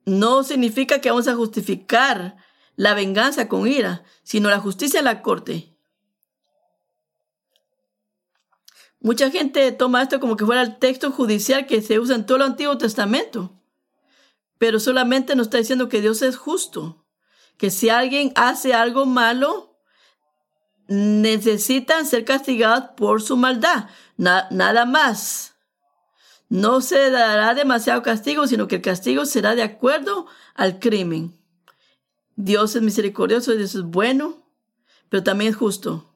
no 0.05 0.45
significa 0.45 1.01
que 1.01 1.09
vamos 1.09 1.27
a 1.27 1.35
justificar 1.35 2.37
la 2.77 2.93
venganza 2.93 3.49
con 3.49 3.67
ira, 3.67 4.05
sino 4.23 4.49
la 4.49 4.61
justicia 4.61 4.99
en 4.99 5.03
la 5.03 5.21
corte. 5.21 5.75
Mucha 9.01 9.29
gente 9.29 9.69
toma 9.73 10.01
esto 10.01 10.21
como 10.21 10.37
que 10.37 10.45
fuera 10.45 10.61
el 10.61 10.79
texto 10.79 11.11
judicial 11.11 11.67
que 11.67 11.81
se 11.81 11.99
usa 11.99 12.15
en 12.15 12.25
todo 12.25 12.37
el 12.37 12.43
Antiguo 12.43 12.77
Testamento, 12.77 13.61
pero 14.59 14.79
solamente 14.79 15.35
nos 15.35 15.47
está 15.47 15.57
diciendo 15.57 15.89
que 15.89 15.99
Dios 15.99 16.21
es 16.21 16.37
justo, 16.37 17.05
que 17.57 17.69
si 17.69 17.89
alguien 17.89 18.31
hace 18.35 18.73
algo 18.73 19.05
malo, 19.05 19.70
necesitan 20.91 22.05
ser 22.05 22.25
castigados 22.25 22.89
por 22.97 23.21
su 23.21 23.37
maldad, 23.37 23.87
nada 24.17 24.85
más. 24.85 25.55
No 26.49 26.81
se 26.81 27.09
dará 27.09 27.53
demasiado 27.53 28.03
castigo, 28.03 28.45
sino 28.45 28.67
que 28.67 28.75
el 28.75 28.81
castigo 28.81 29.25
será 29.25 29.55
de 29.55 29.63
acuerdo 29.63 30.27
al 30.53 30.79
crimen. 30.79 31.39
Dios 32.35 32.75
es 32.75 32.81
misericordioso, 32.81 33.53
Dios 33.53 33.73
es 33.73 33.83
bueno, 33.83 34.43
pero 35.07 35.23
también 35.23 35.51
es 35.51 35.55
justo. 35.55 36.13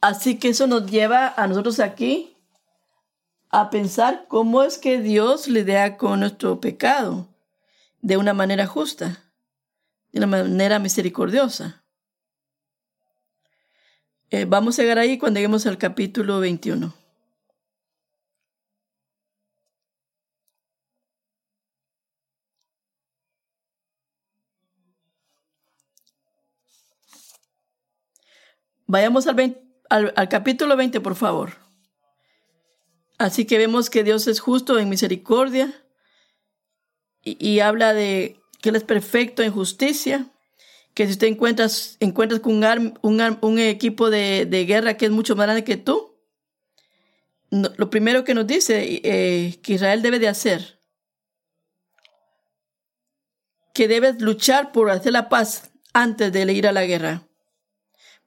Así 0.00 0.38
que 0.38 0.50
eso 0.50 0.68
nos 0.68 0.88
lleva 0.88 1.34
a 1.36 1.48
nosotros 1.48 1.80
aquí 1.80 2.36
a 3.50 3.70
pensar 3.70 4.26
cómo 4.28 4.62
es 4.62 4.78
que 4.78 5.00
Dios 5.00 5.48
lidia 5.48 5.96
con 5.96 6.20
nuestro 6.20 6.60
pecado 6.60 7.26
de 8.02 8.16
una 8.16 8.34
manera 8.34 8.64
justa 8.64 9.24
de 10.12 10.18
una 10.18 10.26
manera 10.26 10.78
misericordiosa. 10.78 11.84
Eh, 14.30 14.44
vamos 14.44 14.78
a 14.78 14.82
llegar 14.82 14.98
ahí 14.98 15.18
cuando 15.18 15.38
lleguemos 15.38 15.66
al 15.66 15.78
capítulo 15.78 16.40
21. 16.40 16.94
Vayamos 28.86 29.26
al, 29.26 29.62
al, 29.90 30.28
capítulo 30.30 30.76
20, 30.76 31.00
por 31.00 31.14
favor. 31.14 31.52
Así 33.18 33.46
que 33.46 33.58
vemos 33.58 33.90
que 33.90 34.04
Dios 34.04 34.26
es 34.28 34.40
justo 34.40 34.78
en 34.78 34.88
misericordia 34.88 35.84
y 37.22 37.60
habla 37.60 37.92
de 37.92 38.40
que 38.60 38.70
Él 38.70 38.76
es 38.76 38.84
perfecto 38.84 39.42
en 39.42 39.52
justicia, 39.52 40.26
que 40.94 41.06
si 41.06 41.12
usted 41.12 41.28
encuentras, 41.28 41.96
encuentras 42.00 42.40
con 42.40 42.54
un, 42.54 43.38
un, 43.40 43.58
equipo 43.58 44.10
de, 44.10 44.64
guerra 44.66 44.96
que 44.96 45.06
es 45.06 45.12
mucho 45.12 45.36
más 45.36 45.46
grande 45.46 45.64
que 45.64 45.76
tú, 45.76 46.16
lo 47.50 47.88
primero 47.88 48.24
que 48.24 48.34
nos 48.34 48.46
dice 48.46 49.00
eh, 49.04 49.60
que 49.62 49.74
Israel 49.74 50.02
debe 50.02 50.18
de 50.18 50.28
hacer, 50.28 50.80
que 53.72 53.86
debes 53.88 54.20
luchar 54.20 54.72
por 54.72 54.90
hacer 54.90 55.12
la 55.12 55.28
paz 55.28 55.70
antes 55.92 56.32
de 56.32 56.52
ir 56.52 56.66
a 56.66 56.72
la 56.72 56.84
guerra, 56.84 57.28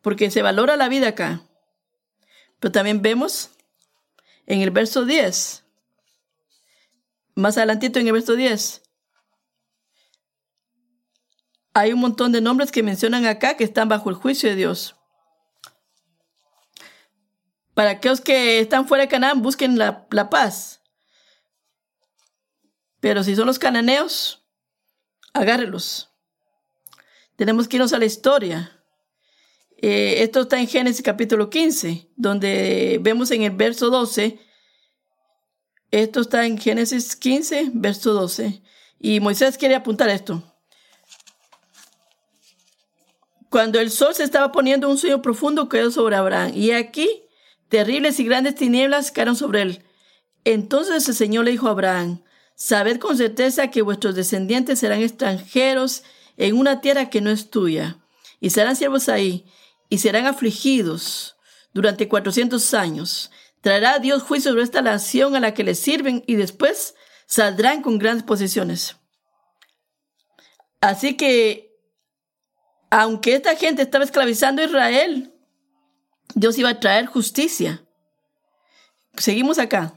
porque 0.02 0.32
se 0.32 0.42
valora 0.42 0.78
la 0.78 0.88
vida 0.88 1.10
acá. 1.10 1.42
Pero 2.60 2.72
también 2.72 3.02
vemos 3.02 3.52
en 4.46 4.62
el 4.62 4.72
verso 4.72 5.04
10, 5.04 5.66
más 7.36 7.58
adelantito 7.58 8.00
en 8.00 8.08
el 8.08 8.14
verso 8.14 8.36
10, 8.36 8.82
hay 11.74 11.94
un 11.94 12.00
montón 12.00 12.32
de 12.32 12.42
nombres 12.42 12.72
que 12.72 12.84
mencionan 12.84 13.26
acá 13.26 13.56
que 13.56 13.64
están 13.64 13.88
bajo 13.88 14.10
el 14.10 14.16
juicio 14.16 14.50
de 14.50 14.56
Dios. 14.56 14.96
Para 17.74 17.92
aquellos 17.92 18.20
que 18.20 18.60
están 18.60 18.88
fuera 18.88 19.04
de 19.04 19.10
Canaán, 19.10 19.42
busquen 19.42 19.78
la, 19.78 20.30
paz. 20.30 20.82
Pero 23.00 23.24
si 23.24 23.36
son 23.36 23.48
los 23.48 23.60
cananeos, 23.60 24.46
agárrelos. 25.34 26.10
Tenemos 27.38 27.68
que 27.68 27.78
irnos 27.78 27.94
a 27.94 28.00
la 28.00 28.06
historia. 28.06 28.84
Eh, 29.78 30.22
esto 30.22 30.42
está 30.42 30.60
en 30.60 30.68
Génesis 30.68 31.02
capítulo 31.02 31.50
15, 31.50 32.12
donde 32.16 33.00
vemos 33.02 33.32
en 33.32 33.44
el 33.44 33.52
verso 33.52 33.90
12. 33.90 34.38
Esto 35.90 36.22
está 36.22 36.46
en 36.46 36.58
Génesis 36.58 37.16
15, 37.16 37.72
verso 37.74 38.14
12. 38.14 38.62
Y 39.00 39.20
Moisés 39.22 39.58
quiere 39.58 39.76
apuntar 39.76 40.10
esto. 40.10 40.51
Cuando 43.52 43.82
el 43.82 43.92
sol 43.92 44.16
se 44.16 44.24
estaba 44.24 44.54
poniendo, 44.54 44.90
un 44.90 44.98
sueño 44.98 45.22
profundo 45.22 45.68
quedó 45.68 45.92
sobre 45.92 46.16
Abraham. 46.16 46.54
Y 46.56 46.72
aquí, 46.72 47.26
terribles 47.68 48.18
y 48.22 48.24
grandes 48.24 48.56
tinieblas 48.56 49.12
cayeron 49.12 49.36
sobre 49.36 49.62
él. 49.62 49.84
Entonces 50.46 51.10
el 51.10 51.16
Señor 51.16 51.44
le 51.44 51.52
dijo 51.52 51.68
a 51.68 51.72
Abraham, 51.72 52.24
Sabed 52.56 52.98
con 52.98 53.18
certeza 53.18 53.68
que 53.68 53.82
vuestros 53.82 54.16
descendientes 54.16 54.80
serán 54.80 55.02
extranjeros 55.02 56.04
en 56.38 56.58
una 56.58 56.80
tierra 56.80 57.10
que 57.10 57.20
no 57.20 57.30
es 57.30 57.50
tuya, 57.50 57.98
y 58.40 58.52
serán 58.52 58.78
siervos 58.78 59.10
ahí, 59.10 59.46
y 59.90 59.98
serán 59.98 60.28
afligidos 60.28 61.36
durante 61.74 62.08
cuatrocientos 62.08 62.74
años. 62.74 63.32
Traerá 63.60 64.00
Dios 64.00 64.24
juicio 64.24 64.52
sobre 64.52 64.64
esta 64.64 64.82
nación 64.82 65.36
a 65.36 65.42
la 65.42 65.54
que 65.54 65.66
le 65.66 65.76
sirven, 65.76 66.24
y 66.26 66.36
después 66.36 66.96
saldrán 67.26 67.82
con 67.82 68.00
grandes 68.00 68.24
posesiones. 68.24 68.96
Así 70.80 71.18
que 71.18 71.71
aunque 72.92 73.36
esta 73.36 73.56
gente 73.56 73.82
estaba 73.82 74.04
esclavizando 74.04 74.62
a 74.62 74.66
Israel, 74.66 75.34
Dios 76.36 76.58
iba 76.60 76.70
a 76.70 76.80
traer 76.80 77.06
justicia. 77.06 77.84
Seguimos 79.16 79.60
acá. 79.60 79.94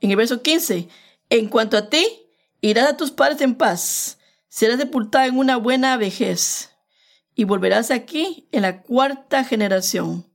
En 0.00 0.10
el 0.10 0.16
verso 0.16 0.42
15, 0.42 0.88
en 1.30 1.48
cuanto 1.48 1.78
a 1.78 1.88
ti, 1.88 2.06
irás 2.60 2.86
a 2.86 2.96
tus 2.96 3.10
padres 3.10 3.40
en 3.40 3.54
paz, 3.54 4.18
serás 4.48 4.78
sepultado 4.78 5.26
en 5.26 5.38
una 5.38 5.56
buena 5.56 5.96
vejez 5.96 6.70
y 7.34 7.44
volverás 7.44 7.90
aquí 7.90 8.46
en 8.52 8.62
la 8.62 8.82
cuarta 8.82 9.42
generación, 9.44 10.30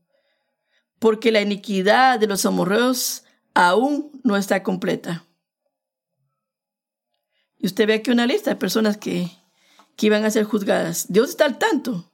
porque 0.98 1.32
la 1.32 1.42
iniquidad 1.42 2.20
de 2.20 2.28
los 2.28 2.46
amorreos 2.48 3.24
aún 3.54 4.20
no 4.24 4.36
está 4.36 4.64
completa. 4.64 5.26
Y 7.60 7.68
usted 7.68 7.88
ve 7.88 7.96
aquí 7.96 8.10
una 8.10 8.26
lista 8.26 8.50
de 8.50 8.56
personas 8.56 8.98
que 8.98 9.30
que 9.96 10.08
iban 10.08 10.26
a 10.26 10.32
ser 10.32 10.46
juzgadas. 10.46 11.06
Dios 11.10 11.30
está 11.30 11.46
al 11.46 11.58
tanto. 11.58 12.12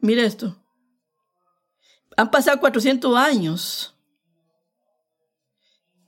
Mire 0.00 0.24
esto. 0.24 0.56
Han 2.16 2.30
pasado 2.30 2.60
400 2.60 3.16
años. 3.16 3.94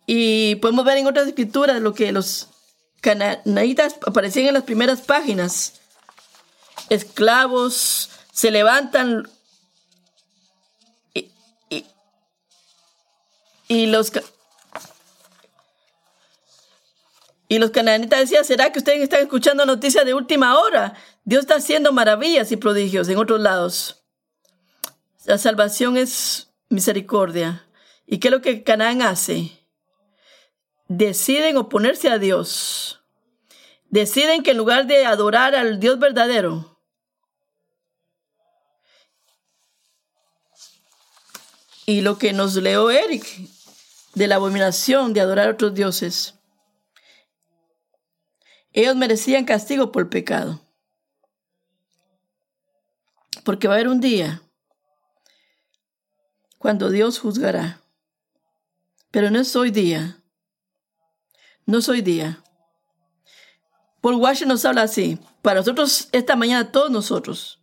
Y 0.07 0.57
podemos 0.57 0.85
ver 0.85 0.99
en 0.99 1.07
otras 1.07 1.29
escrituras 1.29 1.81
lo 1.81 1.94
que 1.94 2.11
los 2.12 2.49
cananitas 3.01 3.96
aparecían 4.07 4.49
en 4.49 4.55
las 4.55 4.64
primeras 4.64 5.03
páginas. 5.03 5.81
Esclavos 6.88 8.11
se 8.32 8.51
levantan 8.51 9.28
y, 11.14 11.30
y, 11.68 11.87
y 13.68 13.87
los 13.87 14.11
y 17.51 17.59
los 17.59 17.72
cananitas 17.72 18.20
decían, 18.20 18.44
¿será 18.44 18.70
que 18.70 18.78
ustedes 18.78 19.03
están 19.03 19.22
escuchando 19.22 19.66
noticias 19.66 20.05
de 20.07 20.14
última 20.14 20.57
hora? 20.61 20.94
Dios 21.24 21.40
está 21.40 21.57
haciendo 21.57 21.92
maravillas 21.92 22.53
y 22.53 22.57
prodigios 22.57 23.09
en 23.09 23.18
otros 23.18 23.40
lados. 23.40 24.05
La 25.24 25.36
salvación 25.36 25.96
es 25.96 26.53
misericordia. 26.68 27.66
¿Y 28.07 28.18
qué 28.18 28.28
es 28.28 28.32
lo 28.32 28.40
que 28.40 28.62
Canaán 28.62 29.03
hace? 29.03 29.51
Deciden 30.86 31.57
oponerse 31.57 32.09
a 32.09 32.18
Dios. 32.18 33.03
Deciden 33.88 34.44
que 34.44 34.53
en 34.53 34.57
lugar 34.57 34.86
de 34.86 35.05
adorar 35.05 35.57
al 35.57 35.80
Dios 35.80 35.98
verdadero, 35.98 36.80
y 41.84 42.03
lo 42.03 42.16
que 42.16 42.32
nos 42.32 42.55
leó 42.55 42.92
Eric 42.92 43.26
de 44.14 44.28
la 44.28 44.36
abominación 44.36 45.12
de 45.12 45.20
adorar 45.20 45.48
a 45.48 45.53
otros 45.53 45.74
dioses. 45.74 46.39
Ellos 48.73 48.97
merecían 48.97 49.45
castigo 49.45 49.91
por 49.93 50.11
pecado. 50.11 50.61
Porque 53.45 53.68
va 53.68 53.75
a 53.75 53.77
haber 53.77 53.89
un 53.89 54.01
día 54.01 54.43
cuando 56.59 56.91
Dios 56.91 57.18
juzgará. 57.18 57.81
Pero 59.11 59.31
no 59.31 59.41
es 59.41 59.57
hoy 59.57 59.71
día. 59.71 60.23
No 61.66 61.79
es 61.79 61.89
hoy 61.89 62.03
día. 62.03 62.43
Paul 64.01 64.16
Washington 64.16 64.49
nos 64.49 64.64
habla 64.64 64.83
así. 64.83 65.18
Para 65.43 65.61
nosotros, 65.61 66.09
esta 66.12 66.37
mañana, 66.37 66.71
todos 66.71 66.91
nosotros, 66.91 67.62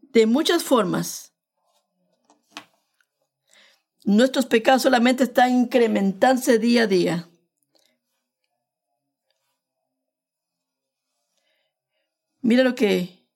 de 0.00 0.26
muchas 0.26 0.62
formas, 0.62 1.32
nuestros 4.04 4.46
pecados 4.46 4.82
solamente 4.82 5.24
están 5.24 5.52
incrementándose 5.52 6.58
día 6.58 6.82
a 6.82 6.86
día. 6.86 7.28
Mira 12.46 12.62
lo 12.62 12.76
que, 12.76 13.26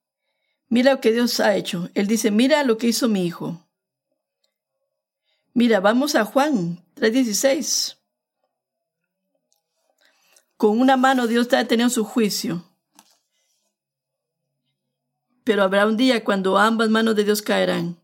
mira 0.69 0.93
lo 0.93 1.01
que 1.01 1.11
Dios 1.11 1.41
ha 1.41 1.57
hecho. 1.57 1.89
Él 1.95 2.07
dice, 2.07 2.31
mira 2.31 2.63
lo 2.63 2.77
que 2.77 2.87
hizo 2.87 3.09
mi 3.09 3.25
hijo. 3.25 3.67
Mira, 5.53 5.81
vamos 5.81 6.15
a 6.15 6.23
Juan 6.23 6.81
3:16. 6.95 7.97
Con 10.55 10.79
una 10.79 10.95
mano 10.95 11.27
Dios 11.27 11.41
está 11.41 11.57
deteniendo 11.57 11.93
su 11.93 12.05
juicio. 12.05 12.63
Pero 15.43 15.63
habrá 15.63 15.87
un 15.87 15.97
día 15.97 16.23
cuando 16.23 16.57
ambas 16.57 16.89
manos 16.89 17.17
de 17.17 17.25
Dios 17.25 17.41
caerán. 17.41 17.99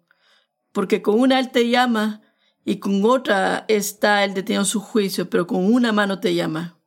Porque 0.74 1.02
con 1.02 1.22
una 1.22 1.40
Él 1.40 1.52
te 1.52 1.70
llama 1.70 2.22
y 2.66 2.80
con 2.80 3.06
otra 3.06 3.64
está 3.70 4.26
Él 4.26 4.34
deteniendo 4.34 4.66
su 4.66 4.82
juicio, 4.82 5.30
pero 5.30 5.48
con 5.48 5.74
una 5.74 5.94
mano 5.94 6.20
te 6.20 6.36
llama. 6.36 6.78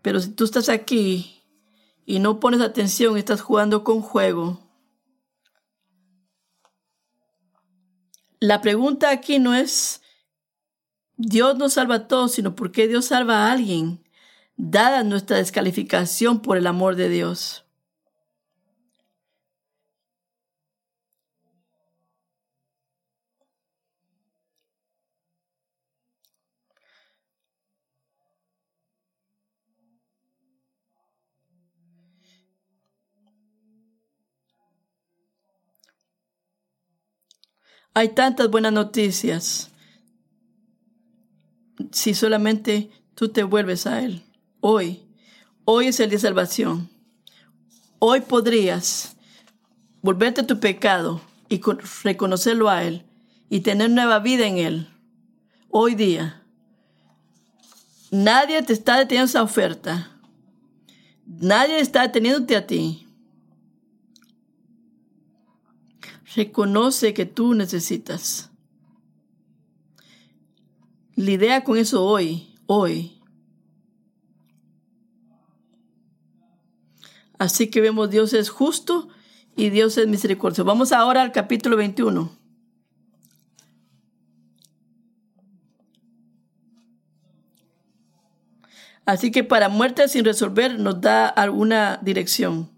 Pero 0.00 0.18
si 0.18 0.30
tú 0.30 0.44
estás 0.44 0.70
aquí 0.70 1.43
y 2.06 2.18
no 2.18 2.40
pones 2.40 2.60
atención, 2.60 3.16
estás 3.16 3.40
jugando 3.40 3.84
con 3.84 4.00
juego. 4.00 4.60
La 8.40 8.60
pregunta 8.60 9.10
aquí 9.10 9.38
no 9.38 9.54
es 9.54 10.02
Dios 11.16 11.56
no 11.56 11.68
salva 11.68 11.94
a 11.94 12.08
todos, 12.08 12.32
sino 12.32 12.56
por 12.56 12.72
qué 12.72 12.88
Dios 12.88 13.06
salva 13.06 13.46
a 13.46 13.52
alguien, 13.52 14.04
dada 14.56 15.04
nuestra 15.04 15.36
descalificación 15.36 16.40
por 16.40 16.56
el 16.56 16.66
amor 16.66 16.96
de 16.96 17.08
Dios. 17.08 17.63
Hay 37.94 38.08
tantas 38.08 38.50
buenas 38.50 38.72
noticias. 38.72 39.70
Si 41.92 42.12
solamente 42.12 42.90
tú 43.14 43.28
te 43.28 43.44
vuelves 43.44 43.86
a 43.86 44.02
Él. 44.02 44.24
Hoy, 44.60 45.02
hoy 45.64 45.86
es 45.86 46.00
el 46.00 46.10
día 46.10 46.16
de 46.16 46.22
salvación. 46.22 46.90
Hoy 48.00 48.20
podrías 48.20 49.16
volverte 50.02 50.40
a 50.40 50.46
tu 50.46 50.58
pecado 50.58 51.20
y 51.48 51.60
reconocerlo 52.02 52.68
a 52.68 52.82
Él 52.82 53.04
y 53.48 53.60
tener 53.60 53.90
nueva 53.90 54.18
vida 54.18 54.46
en 54.48 54.58
Él. 54.58 54.88
Hoy 55.70 55.94
día. 55.94 56.42
Nadie 58.10 58.60
te 58.62 58.72
está 58.72 58.98
deteniendo 58.98 59.26
esa 59.26 59.42
oferta. 59.42 60.10
Nadie 61.26 61.78
está 61.78 62.02
deteniéndote 62.02 62.56
a 62.56 62.66
ti. 62.66 63.03
Reconoce 66.34 67.14
que 67.14 67.26
tú 67.26 67.54
necesitas. 67.54 68.50
Lidia 71.14 71.62
con 71.62 71.78
eso 71.78 72.04
hoy, 72.04 72.54
hoy. 72.66 73.20
Así 77.38 77.70
que 77.70 77.80
vemos 77.80 78.10
Dios 78.10 78.32
es 78.32 78.50
justo 78.50 79.08
y 79.56 79.70
Dios 79.70 79.96
es 79.98 80.08
misericordioso. 80.08 80.64
Vamos 80.64 80.92
ahora 80.92 81.22
al 81.22 81.30
capítulo 81.30 81.76
21. 81.76 82.30
Así 89.06 89.30
que 89.30 89.44
para 89.44 89.68
muerte 89.68 90.08
sin 90.08 90.24
resolver 90.24 90.80
nos 90.80 91.00
da 91.00 91.28
alguna 91.28 91.98
dirección. 92.02 92.70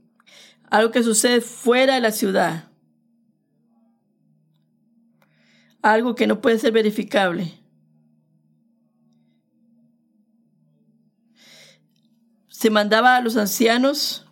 Algo 0.69 0.91
que 0.91 1.03
sucede 1.03 1.41
fuera 1.41 1.95
de 1.95 2.01
la 2.01 2.11
ciudad. 2.11 2.69
Algo 5.93 6.17
que 6.17 6.27
no 6.27 6.41
puede 6.41 6.59
ser 6.59 6.73
verificable. 6.73 7.53
Se 12.49 12.71
mandaba 12.71 13.17
a 13.17 13.21
los 13.21 13.37
ancianos 13.37 14.27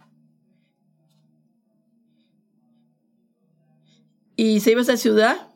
y 4.35 4.61
se 4.61 4.73
iba 4.73 4.81
a 4.81 4.83
esa 4.83 4.97
ciudad. 4.97 5.49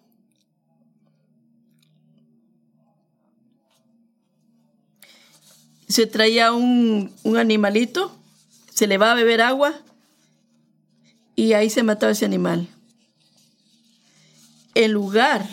Se 5.89 6.07
traía 6.07 6.53
un, 6.53 7.13
un 7.25 7.39
animalito, 7.39 8.15
se 8.73 8.87
le 8.87 8.99
va 8.99 9.11
a 9.11 9.15
beber 9.15 9.41
agua 9.41 9.75
y 11.35 11.55
ahí 11.55 11.71
se 11.71 11.83
mataba 11.83 12.13
ese 12.13 12.27
animal. 12.27 12.69
En 14.75 14.93
lugar 14.93 15.49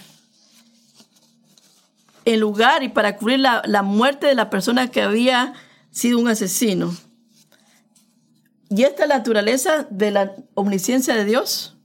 en 2.25 2.39
lugar 2.39 2.83
y 2.83 2.89
para 2.89 3.15
cubrir 3.17 3.39
la, 3.39 3.61
la 3.65 3.83
muerte 3.83 4.27
de 4.27 4.35
la 4.35 4.49
persona 4.49 4.89
que 4.89 5.01
había 5.01 5.53
sido 5.91 6.19
un 6.19 6.27
asesino. 6.27 6.95
Y 8.69 8.83
esta 8.83 9.03
es 9.03 9.09
la 9.09 9.19
naturaleza 9.19 9.87
de 9.89 10.11
la 10.11 10.35
omnisciencia 10.55 11.15
de 11.15 11.25
Dios. 11.25 11.75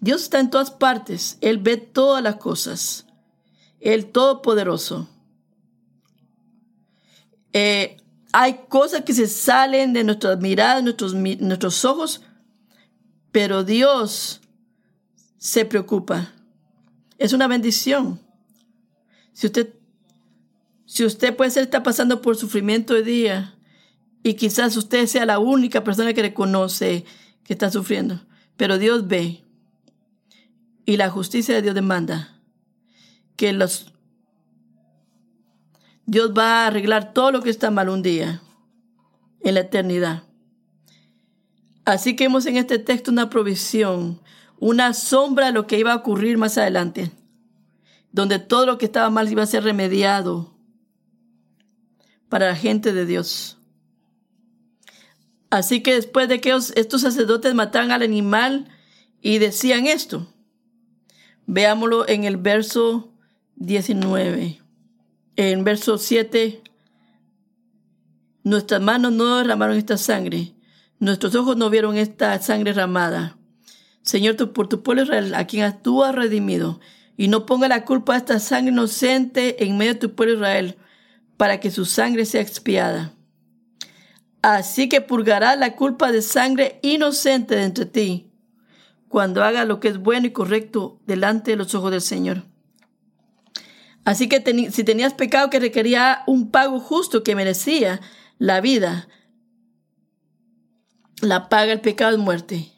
Dios 0.00 0.22
está 0.22 0.40
en 0.40 0.50
todas 0.50 0.70
partes. 0.70 1.38
Él 1.40 1.58
ve 1.58 1.76
todas 1.76 2.22
las 2.22 2.36
cosas. 2.36 3.06
El 3.78 4.06
Todopoderoso. 4.06 5.08
Eh, 7.52 7.98
hay 8.32 8.60
cosas 8.68 9.02
que 9.02 9.12
se 9.12 9.26
salen 9.26 9.92
de 9.92 10.04
nuestras 10.04 10.40
miradas, 10.40 10.82
nuestros, 10.82 11.14
nuestros 11.14 11.84
ojos, 11.84 12.22
pero 13.30 13.62
Dios 13.62 14.40
se 15.36 15.66
preocupa. 15.66 16.32
Es 17.18 17.32
una 17.34 17.46
bendición. 17.46 18.18
Si 19.32 19.46
usted, 19.46 19.74
si 20.84 21.04
usted 21.04 21.34
puede 21.34 21.50
ser 21.50 21.64
está 21.64 21.82
pasando 21.82 22.20
por 22.20 22.36
sufrimiento 22.36 22.94
de 22.94 23.02
día 23.02 23.54
y 24.22 24.34
quizás 24.34 24.76
usted 24.76 25.06
sea 25.06 25.26
la 25.26 25.38
única 25.38 25.84
persona 25.84 26.12
que 26.12 26.22
reconoce 26.22 27.04
que 27.44 27.52
está 27.54 27.70
sufriendo, 27.70 28.20
pero 28.56 28.78
Dios 28.78 29.08
ve 29.08 29.42
y 30.84 30.96
la 30.96 31.10
justicia 31.10 31.54
de 31.54 31.62
Dios 31.62 31.74
demanda 31.74 32.40
que 33.36 33.52
los 33.52 33.92
Dios 36.04 36.32
va 36.36 36.64
a 36.64 36.66
arreglar 36.66 37.14
todo 37.14 37.32
lo 37.32 37.42
que 37.42 37.50
está 37.50 37.70
mal 37.70 37.88
un 37.88 38.02
día 38.02 38.42
en 39.40 39.54
la 39.54 39.60
eternidad. 39.60 40.24
Así 41.84 42.16
que 42.16 42.24
vemos 42.24 42.44
en 42.46 42.56
este 42.56 42.78
texto 42.78 43.10
una 43.10 43.30
provisión, 43.30 44.20
una 44.58 44.94
sombra 44.94 45.46
de 45.46 45.52
lo 45.52 45.66
que 45.66 45.78
iba 45.78 45.92
a 45.92 45.96
ocurrir 45.96 46.38
más 46.38 46.58
adelante 46.58 47.12
donde 48.12 48.38
todo 48.38 48.66
lo 48.66 48.78
que 48.78 48.84
estaba 48.84 49.10
mal 49.10 49.30
iba 49.30 49.42
a 49.42 49.46
ser 49.46 49.64
remediado 49.64 50.54
para 52.28 52.48
la 52.48 52.56
gente 52.56 52.92
de 52.92 53.06
Dios. 53.06 53.58
Así 55.50 55.82
que 55.82 55.94
después 55.94 56.28
de 56.28 56.40
que 56.40 56.54
estos 56.76 57.00
sacerdotes 57.02 57.54
mataran 57.54 57.90
al 57.90 58.02
animal 58.02 58.68
y 59.20 59.38
decían 59.38 59.86
esto, 59.86 60.32
veámoslo 61.46 62.08
en 62.08 62.24
el 62.24 62.36
verso 62.38 63.12
19. 63.56 64.60
En 65.36 65.64
verso 65.64 65.98
7, 65.98 66.62
nuestras 68.44 68.80
manos 68.80 69.12
no 69.12 69.38
derramaron 69.38 69.76
esta 69.76 69.96
sangre, 69.98 70.54
nuestros 70.98 71.34
ojos 71.34 71.56
no 71.56 71.70
vieron 71.70 71.96
esta 71.96 72.40
sangre 72.40 72.72
derramada. 72.72 73.36
Señor, 74.02 74.36
por 74.52 74.68
tu 74.68 74.82
pueblo 74.82 75.02
Israel, 75.02 75.34
a 75.34 75.46
quien 75.46 75.82
tú 75.82 76.02
has 76.02 76.14
redimido, 76.14 76.80
y 77.16 77.28
no 77.28 77.46
ponga 77.46 77.68
la 77.68 77.84
culpa 77.84 78.14
a 78.14 78.18
esta 78.18 78.38
sangre 78.38 78.72
inocente 78.72 79.64
en 79.64 79.76
medio 79.76 79.94
de 79.94 80.00
tu 80.00 80.14
pueblo 80.14 80.34
Israel, 80.34 80.76
para 81.36 81.60
que 81.60 81.70
su 81.70 81.84
sangre 81.84 82.24
sea 82.24 82.40
expiada. 82.40 83.12
Así 84.42 84.88
que 84.88 85.00
purgará 85.00 85.54
la 85.56 85.76
culpa 85.76 86.10
de 86.10 86.22
sangre 86.22 86.78
inocente 86.82 87.54
de 87.54 87.64
entre 87.64 87.86
ti, 87.86 88.30
cuando 89.08 89.44
haga 89.44 89.64
lo 89.64 89.78
que 89.78 89.88
es 89.88 89.98
bueno 89.98 90.26
y 90.26 90.32
correcto 90.32 91.00
delante 91.06 91.52
de 91.52 91.56
los 91.56 91.74
ojos 91.74 91.90
del 91.90 92.00
Señor. 92.00 92.44
Así 94.04 94.28
que 94.28 94.70
si 94.72 94.82
tenías 94.82 95.14
pecado 95.14 95.48
que 95.48 95.60
requería 95.60 96.24
un 96.26 96.50
pago 96.50 96.80
justo 96.80 97.22
que 97.22 97.36
merecía 97.36 98.00
la 98.38 98.60
vida, 98.60 99.06
la 101.20 101.48
paga 101.48 101.72
el 101.72 101.80
pecado 101.80 102.12
es 102.12 102.18
muerte. 102.18 102.72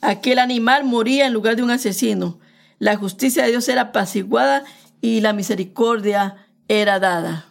Aquel 0.00 0.38
animal 0.38 0.84
moría 0.84 1.26
en 1.26 1.32
lugar 1.32 1.56
de 1.56 1.64
un 1.64 1.70
asesino 1.70 2.38
La 2.78 2.96
justicia 2.96 3.44
de 3.44 3.50
Dios 3.50 3.68
era 3.68 3.82
apaciguada 3.82 4.64
y 5.00 5.20
la 5.20 5.32
misericordia 5.32 6.48
era 6.68 6.98
dada. 6.98 7.46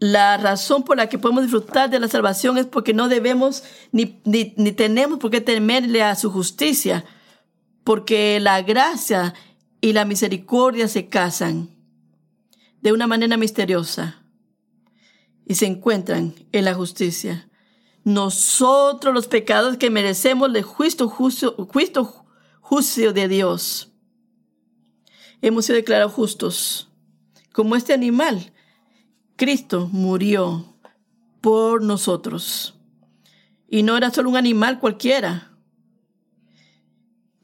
La 0.00 0.36
razón 0.36 0.84
por 0.84 0.96
la 0.96 1.08
que 1.08 1.18
podemos 1.18 1.42
disfrutar 1.42 1.90
de 1.90 1.98
la 1.98 2.06
salvación 2.06 2.56
es 2.56 2.66
porque 2.66 2.94
no 2.94 3.08
debemos 3.08 3.64
ni, 3.90 4.20
ni, 4.24 4.54
ni, 4.56 4.70
tenemos 4.70 5.18
por 5.18 5.32
qué 5.32 5.40
temerle 5.40 6.04
a 6.04 6.14
su 6.14 6.30
justicia, 6.30 7.04
porque 7.82 8.38
la 8.38 8.62
gracia 8.62 9.34
y 9.80 9.92
la 9.92 10.04
misericordia 10.04 10.86
se 10.86 11.08
casan 11.08 11.70
de 12.80 12.92
una 12.92 13.08
manera 13.08 13.36
misteriosa 13.36 14.22
y 15.44 15.56
se 15.56 15.66
encuentran 15.66 16.34
en 16.52 16.64
la 16.64 16.74
justicia. 16.74 17.47
Nosotros 18.08 19.12
los 19.12 19.26
pecados 19.26 19.76
que 19.76 19.90
merecemos 19.90 20.48
el 20.54 20.62
juicio, 20.62 21.10
juicio, 21.10 21.54
juicio, 21.70 22.24
juicio 22.58 23.12
de 23.12 23.28
Dios. 23.28 23.92
Hemos 25.42 25.66
sido 25.66 25.76
declarados 25.76 26.14
justos. 26.14 26.88
Como 27.52 27.76
este 27.76 27.92
animal, 27.92 28.54
Cristo 29.36 29.90
murió 29.92 30.74
por 31.42 31.82
nosotros. 31.82 32.78
Y 33.68 33.82
no 33.82 33.94
era 33.94 34.10
solo 34.10 34.30
un 34.30 34.38
animal 34.38 34.80
cualquiera. 34.80 35.52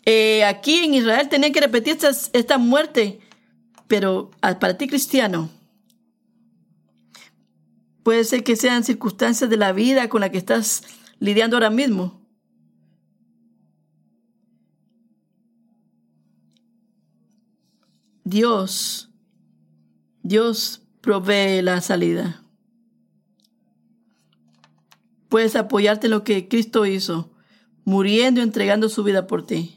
Eh, 0.07 0.47
aquí 0.47 0.77
en 0.79 0.95
Israel 0.95 1.29
tenían 1.29 1.53
que 1.53 1.61
repetir 1.61 1.93
esta, 1.93 2.09
esta 2.33 2.57
muerte, 2.57 3.21
pero 3.87 4.31
para 4.41 4.79
ti 4.79 4.87
cristiano, 4.89 5.51
Puede 8.05 8.23
ser 8.25 8.45
que 8.45 8.55
sean 8.55 8.85
circunstancias 8.85 9.49
de 9.49 9.57
la 9.57 9.73
vida 9.73 10.11
con 10.11 10.21
la 10.21 10.31
que 10.31 10.37
estás 10.37 10.85
lidiando 11.19 11.57
ahora 11.57 11.71
mismo. 11.71 12.21
Dios, 18.25 19.11
Dios 20.23 20.83
provee 21.01 21.63
la 21.63 21.81
salida. 21.81 22.45
Puedes 25.31 25.57
apoyarte 25.57 26.07
en 26.07 26.11
lo 26.11 26.25
que 26.25 26.47
Cristo 26.47 26.85
hizo, 26.85 27.33
muriendo 27.85 28.41
y 28.41 28.45
entregando 28.45 28.91
su 28.91 29.03
vida 29.03 29.27
por 29.27 29.47
ti. 29.47 29.74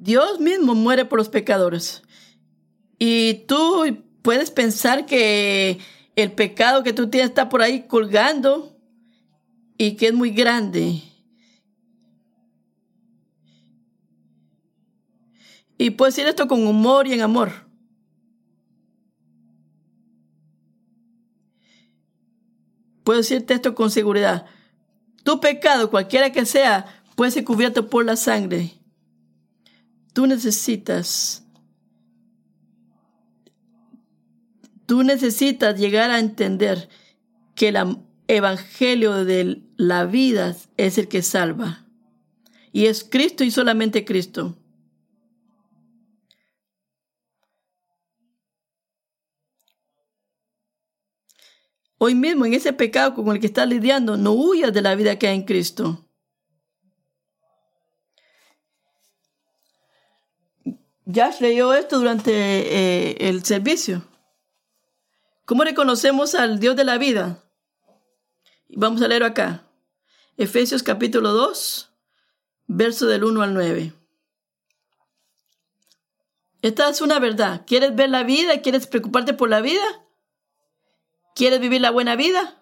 Dios 0.00 0.40
mismo 0.40 0.74
muere 0.74 1.04
por 1.04 1.18
los 1.18 1.28
pecadores. 1.28 2.02
Y 2.98 3.44
tú 3.46 4.02
puedes 4.22 4.50
pensar 4.50 5.04
que 5.04 5.78
el 6.16 6.32
pecado 6.32 6.82
que 6.82 6.94
tú 6.94 7.10
tienes 7.10 7.28
está 7.28 7.50
por 7.50 7.60
ahí 7.60 7.86
colgando 7.86 8.74
y 9.76 9.96
que 9.96 10.08
es 10.08 10.14
muy 10.14 10.30
grande. 10.30 11.02
Y 15.76 15.90
puedes 15.90 16.16
decir 16.16 16.28
esto 16.28 16.48
con 16.48 16.66
humor 16.66 17.06
y 17.06 17.12
en 17.12 17.20
amor. 17.20 17.52
Puedo 23.04 23.18
decirte 23.18 23.52
esto 23.52 23.74
con 23.74 23.90
seguridad. 23.90 24.46
Tu 25.24 25.40
pecado, 25.40 25.90
cualquiera 25.90 26.32
que 26.32 26.46
sea, 26.46 27.02
puede 27.16 27.32
ser 27.32 27.44
cubierto 27.44 27.90
por 27.90 28.06
la 28.06 28.16
sangre 28.16 28.79
Tú 30.12 30.26
necesitas, 30.26 31.44
tú 34.86 35.04
necesitas 35.04 35.78
llegar 35.78 36.10
a 36.10 36.18
entender 36.18 36.88
que 37.54 37.68
el 37.68 37.98
evangelio 38.26 39.24
de 39.24 39.62
la 39.76 40.04
vida 40.06 40.56
es 40.76 40.98
el 40.98 41.08
que 41.08 41.22
salva. 41.22 41.86
Y 42.72 42.86
es 42.86 43.04
Cristo 43.04 43.44
y 43.44 43.50
solamente 43.50 44.04
Cristo. 44.04 44.56
Hoy 51.98 52.14
mismo 52.14 52.46
en 52.46 52.54
ese 52.54 52.72
pecado 52.72 53.14
con 53.14 53.28
el 53.28 53.40
que 53.40 53.46
estás 53.46 53.68
lidiando, 53.68 54.16
no 54.16 54.32
huyas 54.32 54.72
de 54.72 54.80
la 54.80 54.94
vida 54.94 55.18
que 55.18 55.28
hay 55.28 55.36
en 55.36 55.44
Cristo. 55.44 56.09
Josh 61.14 61.40
leyó 61.40 61.74
esto 61.74 61.98
durante 61.98 62.32
eh, 62.32 63.28
el 63.28 63.44
servicio. 63.44 64.02
¿Cómo 65.44 65.64
reconocemos 65.64 66.34
al 66.34 66.60
Dios 66.60 66.76
de 66.76 66.84
la 66.84 66.98
vida? 66.98 67.42
Vamos 68.68 69.02
a 69.02 69.08
leer 69.08 69.24
acá. 69.24 69.64
Efesios 70.36 70.82
capítulo 70.82 71.32
2, 71.32 71.90
verso 72.66 73.06
del 73.06 73.24
1 73.24 73.42
al 73.42 73.54
9. 73.54 73.92
Esta 76.62 76.88
es 76.88 77.00
una 77.00 77.18
verdad. 77.18 77.64
¿Quieres 77.66 77.94
ver 77.94 78.10
la 78.10 78.22
vida? 78.22 78.60
¿Quieres 78.60 78.86
preocuparte 78.86 79.32
por 79.32 79.48
la 79.48 79.60
vida? 79.60 79.82
¿Quieres 81.34 81.60
vivir 81.60 81.80
la 81.80 81.90
buena 81.90 82.16
vida? 82.16 82.59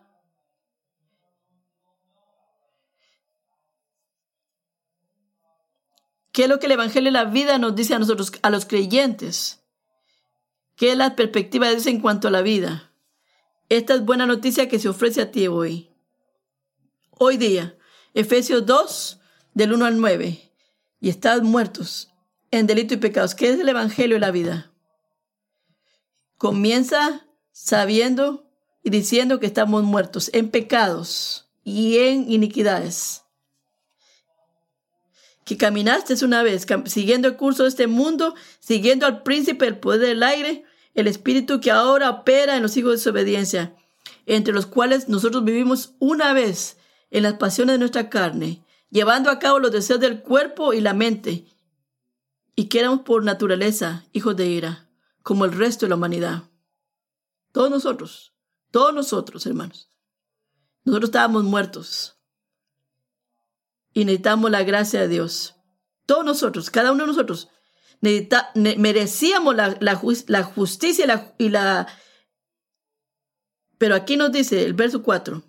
¿Qué 6.39 6.45
es 6.45 6.49
lo 6.49 6.61
que 6.61 6.66
el 6.66 6.72
Evangelio 6.72 7.09
de 7.09 7.18
la 7.18 7.24
vida 7.24 7.59
nos 7.59 7.74
dice 7.74 7.97
a 7.97 7.99
nosotros, 7.99 8.30
a 8.43 8.51
los 8.51 8.64
creyentes? 8.64 9.59
¿Qué 10.76 10.93
es 10.93 10.97
la 10.97 11.16
perspectiva 11.16 11.66
de 11.66 11.72
Dios 11.72 11.89
en 11.89 12.01
cuanto 12.01 12.28
a 12.28 12.30
la 12.30 12.43
vida? 12.43 12.93
Esta 13.68 13.97
es 13.97 14.05
buena 14.05 14.24
noticia 14.24 14.68
que 14.68 14.78
se 14.78 14.89
ofrece 14.89 15.20
a 15.20 15.32
ti 15.32 15.49
hoy. 15.49 15.91
Hoy 17.11 17.39
día, 17.39 17.76
Efesios 18.14 18.64
2, 18.66 19.18
del 19.55 19.72
1 19.72 19.84
al 19.84 20.01
9. 20.01 20.53
Y 21.01 21.09
estás 21.09 21.43
muertos 21.43 22.12
en 22.53 22.68
delito 22.68 22.95
y 22.95 22.99
pecados. 22.99 23.34
¿Qué 23.34 23.51
es 23.51 23.59
el 23.59 23.68
Evangelio 23.68 24.14
de 24.14 24.20
la 24.20 24.30
vida? 24.30 24.70
Comienza 26.36 27.26
sabiendo 27.51 28.49
y 28.84 28.91
diciendo 28.91 29.41
que 29.41 29.47
estamos 29.47 29.82
muertos 29.82 30.30
en 30.32 30.53
pecados 30.53 31.51
y 31.64 31.99
en 31.99 32.30
iniquidades 32.30 33.24
que 35.49 35.57
caminaste 35.57 36.22
una 36.26 36.42
vez, 36.42 36.66
siguiendo 36.84 37.26
el 37.26 37.36
curso 37.38 37.62
de 37.62 37.70
este 37.70 37.86
mundo, 37.86 38.34
siguiendo 38.61 39.07
al 39.07 39.22
príncipe 39.22 39.64
del 39.64 39.78
poder 39.78 40.01
del 40.01 40.22
aire, 40.22 40.66
el 40.92 41.07
espíritu 41.07 41.59
que 41.59 41.70
ahora 41.70 42.11
opera 42.11 42.55
en 42.55 42.62
los 42.62 42.76
hijos 42.76 42.90
de 42.90 42.96
desobediencia, 42.99 43.74
entre 44.26 44.53
los 44.53 44.66
cuales 44.66 45.09
nosotros 45.09 45.42
vivimos 45.44 45.94
una 46.01 46.34
vez 46.34 46.76
en 47.11 47.22
las 47.22 47.34
pasiones 47.34 47.76
de 47.76 47.78
nuestra 47.78 48.11
carne, 48.11 48.62
llevando 48.90 49.30
a 49.30 49.38
cabo 49.38 49.59
los 49.59 49.72
deseos 49.72 50.01
del 50.01 50.20
cuerpo 50.20 50.74
y 50.74 50.82
la 50.82 50.92
mente, 50.92 51.46
y 52.55 52.66
que 52.66 52.80
éramos 52.80 53.01
por 53.01 53.24
naturaleza 53.24 54.05
hijos 54.12 54.36
de 54.36 54.49
ira, 54.49 54.90
como 55.22 55.46
el 55.46 55.53
resto 55.53 55.86
de 55.86 55.90
la 55.90 55.96
humanidad. 55.96 56.42
Todos 57.53 57.70
nosotros, 57.70 58.34
todos 58.70 58.92
nosotros, 58.92 59.46
hermanos. 59.46 59.88
Nosotros 60.84 61.09
estábamos 61.09 61.44
muertos 61.44 62.17
y 63.99 64.05
necesitamos 64.05 64.49
la 64.53 64.62
gracia 64.62 65.01
de 65.01 65.09
Dios. 65.09 65.57
Todos 66.07 66.24
nosotros, 66.24 66.70
cada 66.70 66.92
uno 66.92 67.03
de 67.03 67.09
nosotros, 67.09 67.49
merecíamos 68.55 69.57
la, 69.57 69.94
justicia 70.44 71.05
y 71.05 71.09
la, 71.09 71.34
y 71.36 71.49
la... 71.49 71.88
Pero 73.76 73.96
aquí 73.96 74.16
nos 74.16 74.30
dice 74.30 74.64
el 74.64 74.74
verso 74.74 75.03
4. 75.03 75.42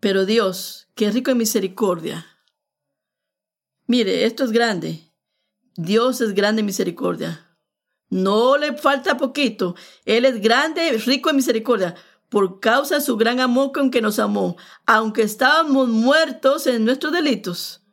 Pero 0.00 0.26
Dios, 0.26 0.88
que 0.96 1.06
es 1.06 1.14
rico 1.14 1.30
en 1.30 1.38
misericordia. 1.38 2.26
Mire, 3.86 4.24
esto 4.24 4.42
es 4.42 4.50
grande. 4.50 5.12
Dios 5.76 6.20
es 6.22 6.34
grande 6.34 6.58
en 6.58 6.66
misericordia. 6.66 7.56
No 8.08 8.56
le 8.56 8.76
falta 8.76 9.16
poquito. 9.16 9.76
Él 10.04 10.24
es 10.24 10.40
grande, 10.40 10.90
rico 11.06 11.30
en 11.30 11.36
misericordia 11.36 11.94
por 12.34 12.58
causa 12.58 12.96
de 12.96 13.00
su 13.00 13.16
gran 13.16 13.38
amor 13.38 13.70
con 13.70 13.92
que 13.92 14.02
nos 14.02 14.18
amó, 14.18 14.56
aunque 14.86 15.22
estábamos 15.22 15.88
muertos 15.88 16.66
en 16.66 16.84
nuestros 16.84 17.12
delitos, 17.12 17.84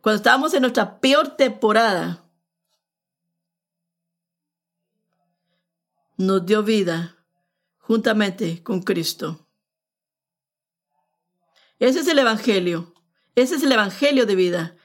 cuando 0.00 0.18
estábamos 0.18 0.54
en 0.54 0.60
nuestra 0.60 1.00
peor 1.00 1.36
temporada, 1.36 2.24
nos 6.16 6.46
dio 6.46 6.62
vida 6.62 7.16
juntamente 7.78 8.62
con 8.62 8.82
Cristo. 8.82 9.48
Ese 11.80 11.98
es 11.98 12.06
el 12.06 12.20
Evangelio. 12.20 12.94
Ese 13.34 13.56
es 13.56 13.64
el 13.64 13.72
Evangelio 13.72 14.26
de 14.26 14.36
vida. 14.36 14.76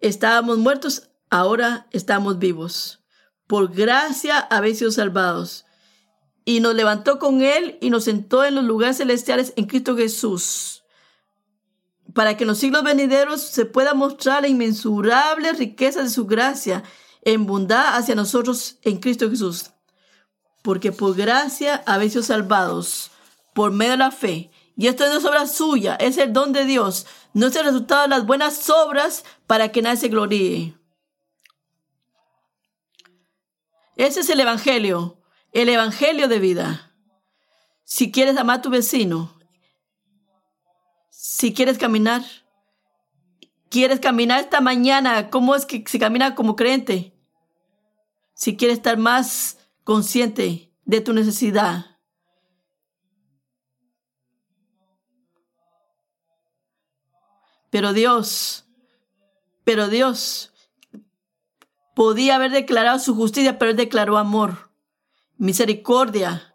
Estábamos 0.00 0.58
muertos, 0.58 1.08
ahora 1.30 1.86
estamos 1.92 2.38
vivos. 2.38 3.02
Por 3.46 3.72
gracia 3.72 4.38
habéis 4.38 4.80
sido 4.80 4.90
salvados 4.90 5.64
y 6.44 6.60
nos 6.60 6.74
levantó 6.74 7.18
con 7.18 7.42
Él 7.42 7.78
y 7.80 7.90
nos 7.90 8.04
sentó 8.04 8.44
en 8.44 8.54
los 8.54 8.64
lugares 8.64 8.98
celestiales 8.98 9.52
en 9.56 9.66
Cristo 9.66 9.96
Jesús. 9.96 10.78
para 12.14 12.36
que 12.36 12.44
en 12.44 12.48
los 12.48 12.58
siglos 12.58 12.82
venideros 12.82 13.40
se 13.40 13.64
pueda 13.64 13.94
mostrar 13.94 14.42
la 14.42 14.48
inmensurable 14.48 15.50
riqueza 15.54 16.02
de 16.02 16.10
su 16.10 16.26
gracia 16.26 16.82
en 17.22 17.46
bondad 17.46 17.96
hacia 17.96 18.14
nosotros 18.14 18.76
en 18.82 18.98
Cristo 18.98 19.30
Jesús. 19.30 19.70
Porque 20.62 20.92
por 20.92 21.14
gracia 21.16 21.82
habéis 21.86 22.12
sido 22.12 22.22
salvados 22.22 23.12
por 23.54 23.72
medio 23.72 23.92
de 23.92 23.98
la 23.98 24.10
fe. 24.10 24.50
Y 24.76 24.88
esto 24.88 25.06
no 25.06 25.18
es 25.18 25.24
obra 25.24 25.46
suya, 25.46 25.94
es 25.96 26.18
el 26.18 26.34
don 26.34 26.52
de 26.52 26.66
Dios. 26.66 27.06
No 27.32 27.46
es 27.46 27.56
el 27.56 27.64
resultado 27.64 28.02
de 28.02 28.08
las 28.08 28.26
buenas 28.26 28.68
obras 28.68 29.24
para 29.46 29.70
que 29.72 29.80
nadie 29.80 29.96
se 29.96 30.08
gloríe. 30.08 30.74
Ese 33.96 34.20
es 34.20 34.30
el 34.30 34.40
Evangelio, 34.40 35.21
el 35.52 35.68
Evangelio 35.68 36.28
de 36.28 36.38
vida. 36.38 36.92
Si 37.84 38.10
quieres 38.10 38.36
amar 38.36 38.58
a 38.58 38.62
tu 38.62 38.70
vecino, 38.70 39.38
si 41.10 41.52
quieres 41.52 41.78
caminar, 41.78 42.22
quieres 43.68 44.00
caminar 44.00 44.40
esta 44.40 44.60
mañana, 44.60 45.30
¿cómo 45.30 45.54
es 45.54 45.66
que 45.66 45.84
se 45.86 45.98
camina 45.98 46.34
como 46.34 46.56
creyente? 46.56 47.14
Si 48.34 48.56
quieres 48.56 48.78
estar 48.78 48.96
más 48.96 49.58
consciente 49.84 50.72
de 50.84 51.00
tu 51.00 51.12
necesidad. 51.12 51.86
Pero 57.70 57.92
Dios, 57.92 58.66
pero 59.64 59.88
Dios 59.88 60.52
podía 61.94 62.36
haber 62.36 62.50
declarado 62.50 62.98
su 62.98 63.14
justicia, 63.14 63.58
pero 63.58 63.70
él 63.70 63.76
declaró 63.76 64.18
amor, 64.18 64.71
misericordia, 65.42 66.54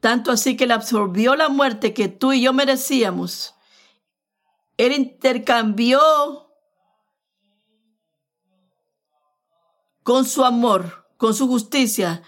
tanto 0.00 0.30
así 0.30 0.54
que 0.54 0.66
le 0.66 0.74
absorbió 0.74 1.34
la 1.34 1.48
muerte 1.48 1.94
que 1.94 2.08
tú 2.08 2.34
y 2.34 2.42
yo 2.42 2.52
merecíamos. 2.52 3.54
Él 4.76 4.92
intercambió 4.92 5.98
con 10.02 10.26
su 10.26 10.44
amor, 10.44 11.08
con 11.16 11.32
su 11.32 11.48
justicia 11.48 12.22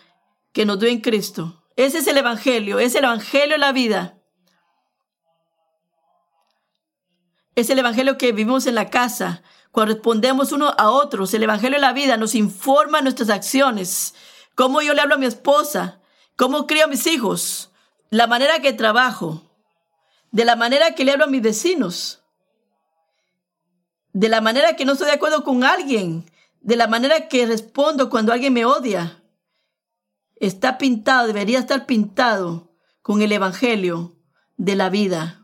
que 0.52 0.64
nos 0.64 0.80
dio 0.80 0.88
en 0.88 1.02
Cristo. 1.02 1.68
Ese 1.76 1.98
es 1.98 2.06
el 2.06 2.16
Evangelio, 2.16 2.78
es 2.78 2.94
el 2.94 3.04
Evangelio 3.04 3.56
de 3.56 3.58
la 3.58 3.72
vida. 3.72 4.18
Es 7.54 7.68
el 7.68 7.78
Evangelio 7.78 8.16
que 8.16 8.32
vivimos 8.32 8.66
en 8.66 8.74
la 8.74 8.88
casa, 8.88 9.42
cuando 9.70 9.94
respondemos 9.94 10.52
uno 10.52 10.74
a 10.76 10.90
otros. 10.90 11.32
El 11.34 11.42
Evangelio 11.42 11.76
de 11.76 11.82
la 11.82 11.92
vida 11.92 12.16
nos 12.16 12.34
informa 12.34 13.00
nuestras 13.00 13.30
acciones. 13.30 14.14
Cómo 14.54 14.82
yo 14.82 14.94
le 14.94 15.00
hablo 15.00 15.14
a 15.14 15.18
mi 15.18 15.26
esposa, 15.26 16.00
cómo 16.36 16.66
crío 16.66 16.84
a 16.84 16.88
mis 16.88 17.06
hijos, 17.06 17.70
la 18.10 18.26
manera 18.26 18.60
que 18.60 18.72
trabajo, 18.72 19.42
de 20.30 20.44
la 20.44 20.56
manera 20.56 20.94
que 20.94 21.04
le 21.04 21.12
hablo 21.12 21.24
a 21.24 21.28
mis 21.28 21.42
vecinos, 21.42 22.22
de 24.12 24.28
la 24.28 24.40
manera 24.40 24.74
que 24.76 24.84
no 24.84 24.92
estoy 24.92 25.06
de 25.06 25.14
acuerdo 25.14 25.44
con 25.44 25.64
alguien, 25.64 26.28
de 26.60 26.76
la 26.76 26.86
manera 26.86 27.28
que 27.28 27.46
respondo 27.46 28.10
cuando 28.10 28.32
alguien 28.32 28.52
me 28.52 28.64
odia. 28.64 29.22
Está 30.36 30.78
pintado, 30.78 31.26
debería 31.26 31.58
estar 31.58 31.86
pintado 31.86 32.72
con 33.02 33.22
el 33.22 33.32
Evangelio 33.32 34.16
de 34.56 34.76
la 34.76 34.90
vida. 34.90 35.37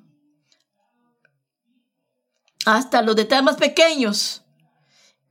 Hasta 2.64 3.02
los 3.02 3.16
detalles 3.16 3.44
más 3.44 3.56
pequeños, 3.56 4.42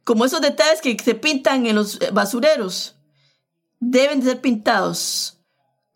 como 0.04 0.26
esos 0.26 0.42
detalles 0.42 0.82
que 0.82 0.98
se 1.00 1.16
pintan 1.16 1.66
en 1.66 1.76
los 1.76 2.00
basureros, 2.12 2.96
deben 3.80 4.20
de 4.20 4.28
ser 4.28 4.42
pintados 4.42 5.40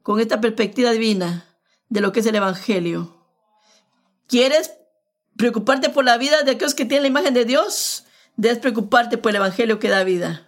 con 0.02 0.20
esta 0.20 0.42
perspectiva 0.42 0.92
divina 0.92 1.46
de 1.90 2.02
lo 2.02 2.12
que 2.12 2.22
es 2.22 2.26
el 2.26 2.36
Evangelio. 2.36 3.18
¿Quieres 4.28 4.74
preocuparte 5.36 5.90
por 5.90 6.06
la 6.06 6.18
vida 6.18 6.44
de 6.44 6.52
aquellos 6.52 6.74
que 6.74 6.86
tienen 6.86 7.04
la 7.04 7.20
imagen 7.20 7.34
de 7.34 7.46
Dios? 7.46 8.06
Debes 8.36 8.60
preocuparte 8.60 9.18
por 9.18 9.32
el 9.32 9.38
Evangelio 9.38 9.80
que 9.80 9.90
da 9.90 10.04
vida. 10.04 10.48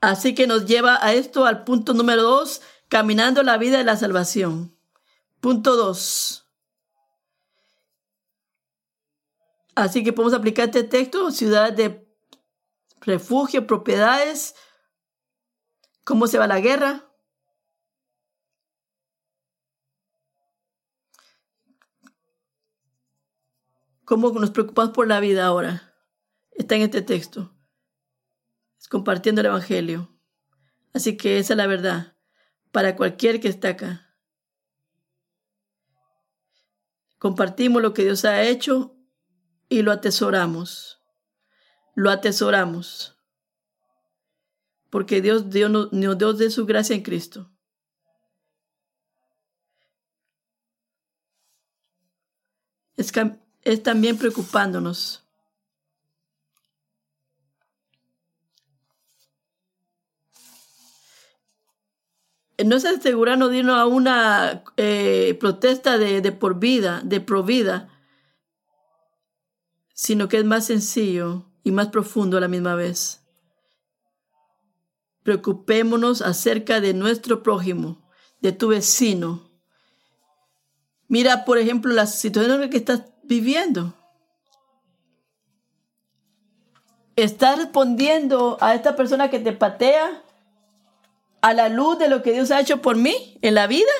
Así 0.00 0.34
que 0.34 0.46
nos 0.46 0.66
lleva 0.66 0.98
a 1.04 1.12
esto 1.12 1.46
al 1.46 1.64
punto 1.64 1.94
número 1.94 2.22
dos, 2.22 2.60
caminando 2.88 3.42
la 3.42 3.56
vida 3.56 3.78
de 3.78 3.84
la 3.84 3.96
salvación. 3.96 4.76
Punto 5.40 5.76
dos. 5.76 6.41
Así 9.74 10.04
que 10.04 10.12
podemos 10.12 10.34
aplicar 10.34 10.66
este 10.66 10.84
texto, 10.84 11.30
ciudades 11.30 11.76
de 11.76 12.06
refugio, 13.00 13.66
propiedades, 13.66 14.54
cómo 16.04 16.26
se 16.26 16.38
va 16.38 16.46
la 16.46 16.60
guerra, 16.60 17.10
cómo 24.04 24.30
nos 24.32 24.50
preocupamos 24.50 24.92
por 24.92 25.08
la 25.08 25.20
vida 25.20 25.46
ahora. 25.46 25.94
Está 26.50 26.76
en 26.76 26.82
este 26.82 27.00
texto. 27.00 27.56
Es 28.78 28.88
compartiendo 28.88 29.40
el 29.40 29.46
Evangelio. 29.46 30.14
Así 30.92 31.16
que 31.16 31.38
esa 31.38 31.54
es 31.54 31.56
la 31.56 31.66
verdad 31.66 32.16
para 32.70 32.94
cualquier 32.94 33.40
que 33.40 33.48
está 33.48 33.70
acá. 33.70 34.16
Compartimos 37.18 37.80
lo 37.80 37.94
que 37.94 38.02
Dios 38.02 38.24
ha 38.24 38.42
hecho 38.42 39.01
y 39.72 39.80
lo 39.80 39.90
atesoramos. 39.90 41.00
Lo 41.94 42.10
atesoramos. 42.10 43.16
Porque 44.90 45.22
Dios, 45.22 45.48
Dios 45.48 45.70
nos 45.70 46.18
dio 46.18 46.32
de 46.34 46.50
su 46.50 46.66
gracia 46.66 46.94
en 46.94 47.02
Cristo. 47.02 47.50
Es, 52.98 53.10
es 53.62 53.82
también 53.82 54.18
preocupándonos. 54.18 55.24
No 62.62 62.76
es 62.76 62.84
asegurarnos 62.84 63.50
de 63.50 63.60
a 63.62 63.86
una 63.86 64.62
eh, 64.76 65.34
protesta 65.40 65.96
de, 65.96 66.20
de 66.20 66.32
por 66.32 66.60
vida, 66.60 67.00
de 67.02 67.22
pro 67.22 67.42
vida, 67.42 67.91
sino 70.02 70.28
que 70.28 70.38
es 70.38 70.44
más 70.44 70.66
sencillo 70.66 71.44
y 71.62 71.70
más 71.70 71.86
profundo 71.90 72.36
a 72.36 72.40
la 72.40 72.48
misma 72.48 72.74
vez. 72.74 73.22
Preocupémonos 75.22 76.22
acerca 76.22 76.80
de 76.80 76.92
nuestro 76.92 77.44
prójimo, 77.44 78.02
de 78.40 78.50
tu 78.50 78.66
vecino. 78.66 79.48
Mira, 81.06 81.44
por 81.44 81.56
ejemplo, 81.56 81.94
la 81.94 82.06
situación 82.06 82.54
en 82.54 82.60
la 82.62 82.68
que 82.68 82.78
estás 82.78 83.04
viviendo. 83.22 83.94
¿Estás 87.14 87.58
respondiendo 87.58 88.58
a 88.60 88.74
esta 88.74 88.96
persona 88.96 89.30
que 89.30 89.38
te 89.38 89.52
patea 89.52 90.24
a 91.42 91.54
la 91.54 91.68
luz 91.68 91.96
de 92.00 92.08
lo 92.08 92.24
que 92.24 92.32
Dios 92.32 92.50
ha 92.50 92.60
hecho 92.60 92.82
por 92.82 92.96
mí 92.96 93.38
en 93.40 93.54
la 93.54 93.68
vida? 93.68 93.92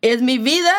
¿Es 0.00 0.22
mi 0.22 0.38
vida? 0.38 0.74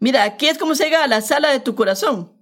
Mira, 0.00 0.22
aquí 0.22 0.48
es 0.48 0.58
como 0.58 0.74
se 0.74 0.84
llega 0.84 1.02
a 1.02 1.08
la 1.08 1.20
sala 1.20 1.50
de 1.50 1.60
tu 1.60 1.74
corazón. 1.74 2.32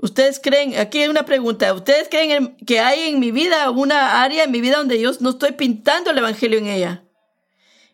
Ustedes 0.00 0.38
creen, 0.38 0.78
aquí 0.78 1.02
hay 1.02 1.08
una 1.08 1.24
pregunta, 1.24 1.74
¿ustedes 1.74 2.08
creen 2.08 2.56
que 2.58 2.78
hay 2.78 3.08
en 3.08 3.18
mi 3.18 3.32
vida 3.32 3.68
una 3.70 4.22
área 4.22 4.44
en 4.44 4.50
mi 4.52 4.60
vida 4.60 4.78
donde 4.78 5.00
yo 5.00 5.10
no 5.18 5.30
estoy 5.30 5.52
pintando 5.52 6.12
el 6.12 6.18
Evangelio 6.18 6.58
en 6.58 6.68
ella? 6.68 7.04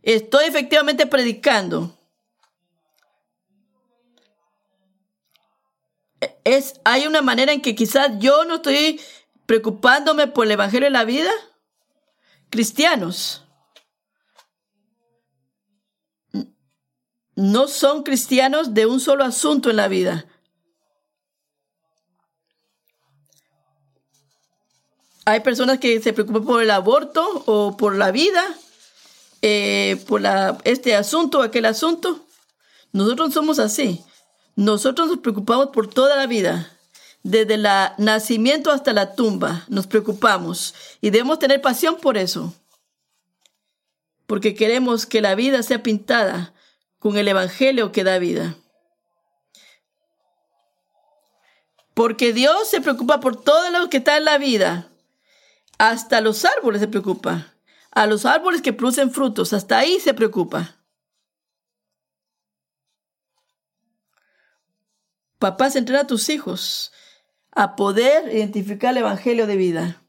Estoy 0.03 0.45
efectivamente 0.45 1.07
predicando. 1.07 1.99
Es, 6.45 6.79
¿Hay 6.85 7.07
una 7.07 7.23
manera 7.23 7.55
en 7.55 7.63
que 7.63 7.75
quizás 7.75 8.19
yo 8.19 8.45
no 8.45 8.57
estoy 8.57 9.01
preocupándome 9.47 10.27
por 10.27 10.45
el 10.45 10.53
Evangelio 10.53 10.87
de 10.87 10.91
la 10.91 11.05
vida? 11.05 11.31
Cristianos. 12.55 13.43
No 17.35 17.67
son 17.67 18.05
cristianos 18.05 18.75
de 18.75 18.87
un 18.87 19.01
solo 19.01 19.25
asunto 19.25 19.71
en 19.71 19.77
la 19.77 19.89
vida 19.89 20.25
Hay 25.27 25.41
personas 25.41 25.79
que 25.79 26.01
se 26.03 26.13
preocupan 26.13 26.45
por 26.45 26.63
el 26.63 26.71
aborto 26.71 27.45
o 27.47 27.77
por 27.77 27.97
la 27.97 28.11
vida, 28.11 28.43
eh, 29.41 29.97
por 30.07 30.23
este 30.65 30.95
asunto 30.95 31.39
o 31.39 31.43
aquel 31.43 31.65
asunto. 31.65 32.27
Nosotros 32.93 33.33
somos 33.33 33.59
así. 33.59 34.05
Nosotros 34.55 35.09
nos 35.09 35.19
preocupamos 35.19 35.71
por 35.73 35.89
toda 35.89 36.15
la 36.15 36.27
vida. 36.27 36.74
Desde 37.25 37.55
el 37.55 37.67
nacimiento 37.97 38.71
hasta 38.71 38.93
la 38.93 39.15
tumba 39.15 39.65
nos 39.69 39.87
preocupamos 39.87 40.75
y 41.01 41.09
debemos 41.09 41.39
tener 41.39 41.63
pasión 41.63 41.97
por 41.97 42.19
eso. 42.19 42.53
Porque 44.27 44.55
queremos 44.55 45.07
que 45.07 45.23
la 45.23 45.35
vida 45.35 45.63
sea 45.63 45.83
pintada 45.83 46.53
con 46.99 47.17
el 47.17 47.27
Evangelio 47.27 47.93
que 47.93 48.05
da 48.05 48.19
vida. 48.19 48.57
Porque 51.95 52.35
Dios 52.35 52.69
se 52.69 52.83
preocupa 52.83 53.21
por 53.21 53.43
todo 53.43 53.71
lo 53.71 53.89
que 53.89 53.99
está 53.99 54.19
en 54.19 54.27
la 54.27 54.37
vida. 54.37 54.91
Hasta 55.79 56.21
los 56.21 56.45
árboles 56.45 56.83
se 56.83 56.89
preocupa. 56.89 57.55
A 57.91 58.07
los 58.07 58.27
árboles 58.27 58.61
que 58.61 58.75
producen 58.75 59.11
frutos, 59.11 59.55
hasta 59.55 59.79
ahí 59.79 59.99
se 59.99 60.13
preocupa. 60.13 60.77
Papás, 65.39 65.75
entrena 65.75 66.03
a 66.03 66.07
tus 66.07 66.29
hijos 66.29 66.93
a 67.55 67.77
poder 67.77 68.35
identificar 68.35 68.93
el 68.93 68.99
evangelio 68.99 69.47
de 69.47 69.57
vida. 69.57 70.03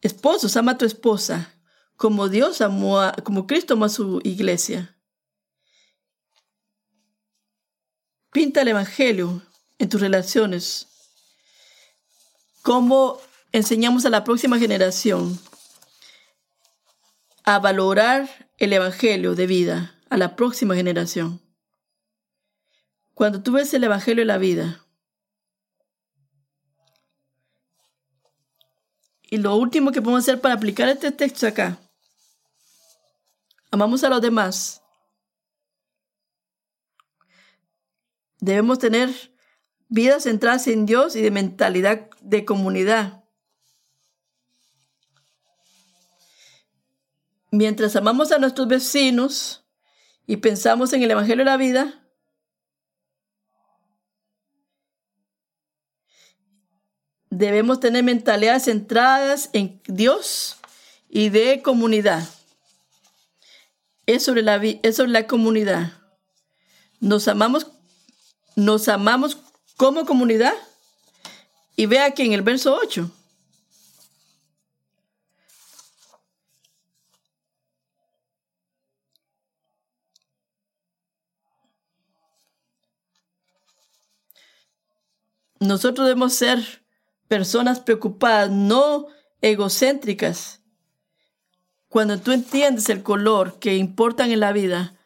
Esposos, 0.00 0.56
ama 0.56 0.72
a 0.72 0.78
tu 0.78 0.84
esposa 0.84 1.52
como 1.96 2.28
Dios 2.28 2.60
amó, 2.60 3.00
a, 3.00 3.12
como 3.12 3.46
Cristo 3.46 3.74
amó 3.74 3.84
a 3.84 3.88
su 3.88 4.20
iglesia. 4.24 4.96
Pinta 8.32 8.62
el 8.62 8.68
evangelio 8.68 9.42
en 9.78 9.88
tus 9.88 10.00
relaciones. 10.00 10.88
Cómo 12.62 13.20
enseñamos 13.52 14.06
a 14.06 14.10
la 14.10 14.24
próxima 14.24 14.58
generación 14.58 15.38
a 17.44 17.58
valorar 17.58 18.50
el 18.58 18.72
evangelio 18.72 19.34
de 19.34 19.46
vida 19.46 19.94
a 20.08 20.16
la 20.16 20.36
próxima 20.36 20.74
generación. 20.74 21.41
Cuando 23.14 23.42
tú 23.42 23.52
ves 23.52 23.72
el 23.74 23.84
Evangelio 23.84 24.22
de 24.22 24.26
la 24.26 24.38
vida, 24.38 24.84
y 29.22 29.38
lo 29.38 29.56
último 29.56 29.92
que 29.92 30.02
podemos 30.02 30.24
hacer 30.24 30.40
para 30.40 30.54
aplicar 30.54 30.88
este 30.88 31.12
texto 31.12 31.46
acá, 31.46 31.78
amamos 33.70 34.02
a 34.04 34.08
los 34.08 34.20
demás, 34.20 34.82
debemos 38.38 38.78
tener 38.78 39.10
vidas 39.88 40.24
centradas 40.24 40.66
en 40.66 40.86
Dios 40.86 41.14
y 41.16 41.22
de 41.22 41.30
mentalidad 41.30 42.08
de 42.20 42.44
comunidad. 42.44 43.24
Mientras 47.50 47.94
amamos 47.94 48.32
a 48.32 48.38
nuestros 48.38 48.66
vecinos 48.66 49.64
y 50.26 50.38
pensamos 50.38 50.94
en 50.94 51.02
el 51.02 51.10
Evangelio 51.10 51.44
de 51.44 51.50
la 51.50 51.58
vida, 51.58 52.01
debemos 57.32 57.80
tener 57.80 58.04
mentalidades 58.04 58.64
centradas 58.64 59.48
en 59.54 59.80
Dios 59.86 60.58
y 61.08 61.30
de 61.30 61.62
comunidad. 61.62 62.28
Es 64.04 64.22
sobre 64.24 64.42
la, 64.42 64.56
es 64.56 64.96
sobre 64.96 65.12
la 65.12 65.26
comunidad. 65.26 65.92
Nos 67.00 67.28
amamos, 67.28 67.68
nos 68.54 68.86
amamos 68.88 69.38
como 69.78 70.04
comunidad. 70.04 70.52
Y 71.74 71.86
ve 71.86 72.00
aquí 72.00 72.22
en 72.22 72.34
el 72.34 72.42
verso 72.42 72.78
8. 72.82 73.10
Nosotros 85.60 86.06
debemos 86.06 86.34
ser 86.34 86.81
personas 87.32 87.80
preocupadas, 87.80 88.50
no 88.50 89.06
egocéntricas. 89.40 90.60
Cuando 91.88 92.20
tú 92.20 92.30
entiendes 92.30 92.90
el 92.90 93.02
color 93.02 93.58
que 93.58 93.74
importan 93.74 94.32
en 94.32 94.40
la 94.40 94.52
vida, 94.52 94.98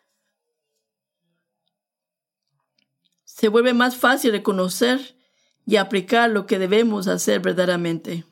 se 3.23 3.47
vuelve 3.47 3.75
más 3.75 3.95
fácil 3.95 4.33
reconocer 4.33 5.17
y 5.67 5.77
aplicar 5.77 6.29
lo 6.29 6.47
que 6.47 6.59
debemos 6.59 7.07
hacer 7.07 7.39
verdaderamente. 7.39 8.25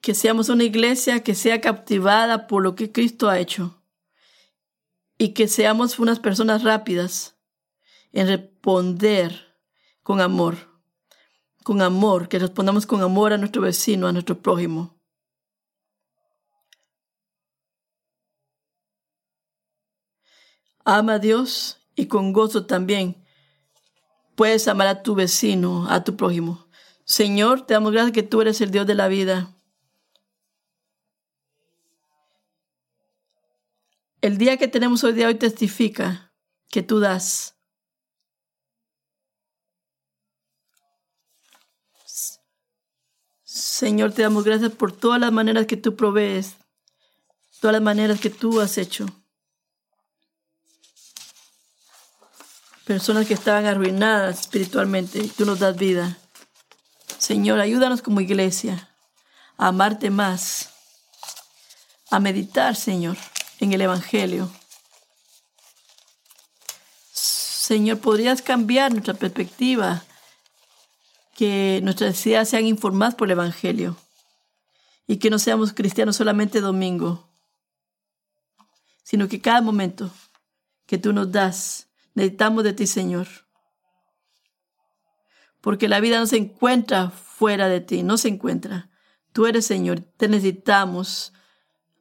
Que 0.00 0.14
seamos 0.14 0.50
una 0.50 0.62
iglesia 0.62 1.24
que 1.24 1.34
sea 1.34 1.60
captivada 1.60 2.46
por 2.46 2.62
lo 2.62 2.76
que 2.76 2.92
Cristo 2.92 3.28
ha 3.28 3.40
hecho 3.40 3.82
y 5.18 5.30
que 5.30 5.48
seamos 5.48 5.98
unas 5.98 6.20
personas 6.20 6.62
rápidas 6.62 7.36
en 8.12 8.28
responder 8.28 9.45
con 10.06 10.20
amor. 10.20 10.56
Con 11.64 11.82
amor, 11.82 12.28
que 12.28 12.38
respondamos 12.38 12.86
con 12.86 13.02
amor 13.02 13.32
a 13.32 13.38
nuestro 13.38 13.62
vecino, 13.62 14.06
a 14.06 14.12
nuestro 14.12 14.40
prójimo. 14.40 15.00
Ama 20.84 21.14
a 21.14 21.18
Dios 21.18 21.80
y 21.96 22.06
con 22.06 22.32
gozo 22.32 22.66
también 22.66 23.26
puedes 24.36 24.68
amar 24.68 24.86
a 24.86 25.02
tu 25.02 25.16
vecino, 25.16 25.90
a 25.90 26.04
tu 26.04 26.16
prójimo. 26.16 26.68
Señor, 27.04 27.66
te 27.66 27.74
damos 27.74 27.90
gracias 27.90 28.12
que 28.12 28.22
tú 28.22 28.40
eres 28.42 28.60
el 28.60 28.70
Dios 28.70 28.86
de 28.86 28.94
la 28.94 29.08
vida. 29.08 29.56
El 34.20 34.38
día 34.38 34.56
que 34.56 34.68
tenemos 34.68 35.02
hoy 35.02 35.14
día 35.14 35.26
hoy 35.26 35.34
testifica 35.34 36.32
que 36.68 36.84
tú 36.84 37.00
das 37.00 37.55
Señor, 43.56 44.12
te 44.12 44.20
damos 44.20 44.44
gracias 44.44 44.70
por 44.72 44.92
todas 44.92 45.18
las 45.18 45.32
maneras 45.32 45.64
que 45.64 45.78
tú 45.78 45.96
provees, 45.96 46.56
todas 47.58 47.72
las 47.72 47.82
maneras 47.82 48.20
que 48.20 48.28
tú 48.28 48.60
has 48.60 48.76
hecho. 48.76 49.06
Personas 52.84 53.26
que 53.26 53.32
estaban 53.32 53.64
arruinadas 53.64 54.40
espiritualmente, 54.40 55.26
tú 55.38 55.46
nos 55.46 55.58
das 55.58 55.74
vida. 55.74 56.18
Señor, 57.16 57.58
ayúdanos 57.58 58.02
como 58.02 58.20
iglesia 58.20 58.90
a 59.56 59.68
amarte 59.68 60.10
más, 60.10 60.68
a 62.10 62.20
meditar, 62.20 62.76
Señor, 62.76 63.16
en 63.58 63.72
el 63.72 63.80
Evangelio. 63.80 64.50
Señor, 67.10 68.00
podrías 68.00 68.42
cambiar 68.42 68.92
nuestra 68.92 69.14
perspectiva 69.14 70.04
que 71.36 71.80
nuestras 71.82 72.26
ideas 72.26 72.48
sean 72.48 72.66
informadas 72.66 73.14
por 73.14 73.28
el 73.28 73.32
Evangelio 73.32 73.96
y 75.06 75.18
que 75.18 75.28
no 75.28 75.38
seamos 75.38 75.74
cristianos 75.74 76.16
solamente 76.16 76.62
domingo, 76.62 77.28
sino 79.02 79.28
que 79.28 79.42
cada 79.42 79.60
momento 79.60 80.10
que 80.86 80.96
tú 80.96 81.12
nos 81.12 81.30
das, 81.30 81.88
necesitamos 82.14 82.64
de 82.64 82.72
ti, 82.72 82.86
Señor. 82.86 83.28
Porque 85.60 85.88
la 85.88 86.00
vida 86.00 86.18
no 86.18 86.26
se 86.26 86.38
encuentra 86.38 87.10
fuera 87.10 87.68
de 87.68 87.80
ti, 87.80 88.02
no 88.02 88.16
se 88.16 88.28
encuentra. 88.28 88.88
Tú 89.32 89.46
eres 89.46 89.66
Señor, 89.66 90.00
te 90.00 90.28
necesitamos. 90.28 91.34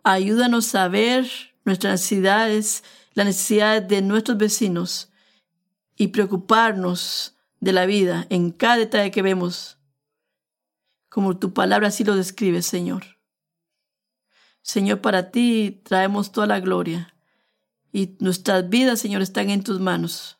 Ayúdanos 0.03 0.73
a 0.75 0.87
ver 0.87 1.29
nuestras 1.65 1.93
necesidades, 1.93 2.85
las 3.13 3.25
necesidades 3.25 3.87
de 3.89 4.01
nuestros 4.01 4.37
vecinos 4.37 5.11
y 5.97 6.07
preocuparnos 6.07 7.34
de 7.59 7.73
la 7.73 7.85
vida 7.85 8.27
en 8.29 8.51
cada 8.51 8.77
detalle 8.77 9.11
que 9.11 9.21
vemos, 9.21 9.77
como 11.09 11.37
tu 11.37 11.53
palabra 11.53 11.87
así 11.87 12.03
lo 12.03 12.15
describe, 12.15 12.61
Señor. 12.61 13.03
Señor, 14.61 15.01
para 15.01 15.31
ti 15.31 15.81
traemos 15.83 16.31
toda 16.31 16.47
la 16.47 16.59
gloria 16.59 17.15
y 17.91 18.17
nuestras 18.19 18.67
vidas, 18.67 18.99
Señor, 18.99 19.21
están 19.21 19.49
en 19.49 19.63
tus 19.63 19.79
manos. 19.79 20.37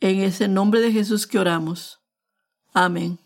En 0.00 0.20
ese 0.20 0.48
nombre 0.48 0.80
de 0.80 0.90
Jesús 0.90 1.26
que 1.26 1.38
oramos. 1.38 2.00
Amén. 2.72 3.21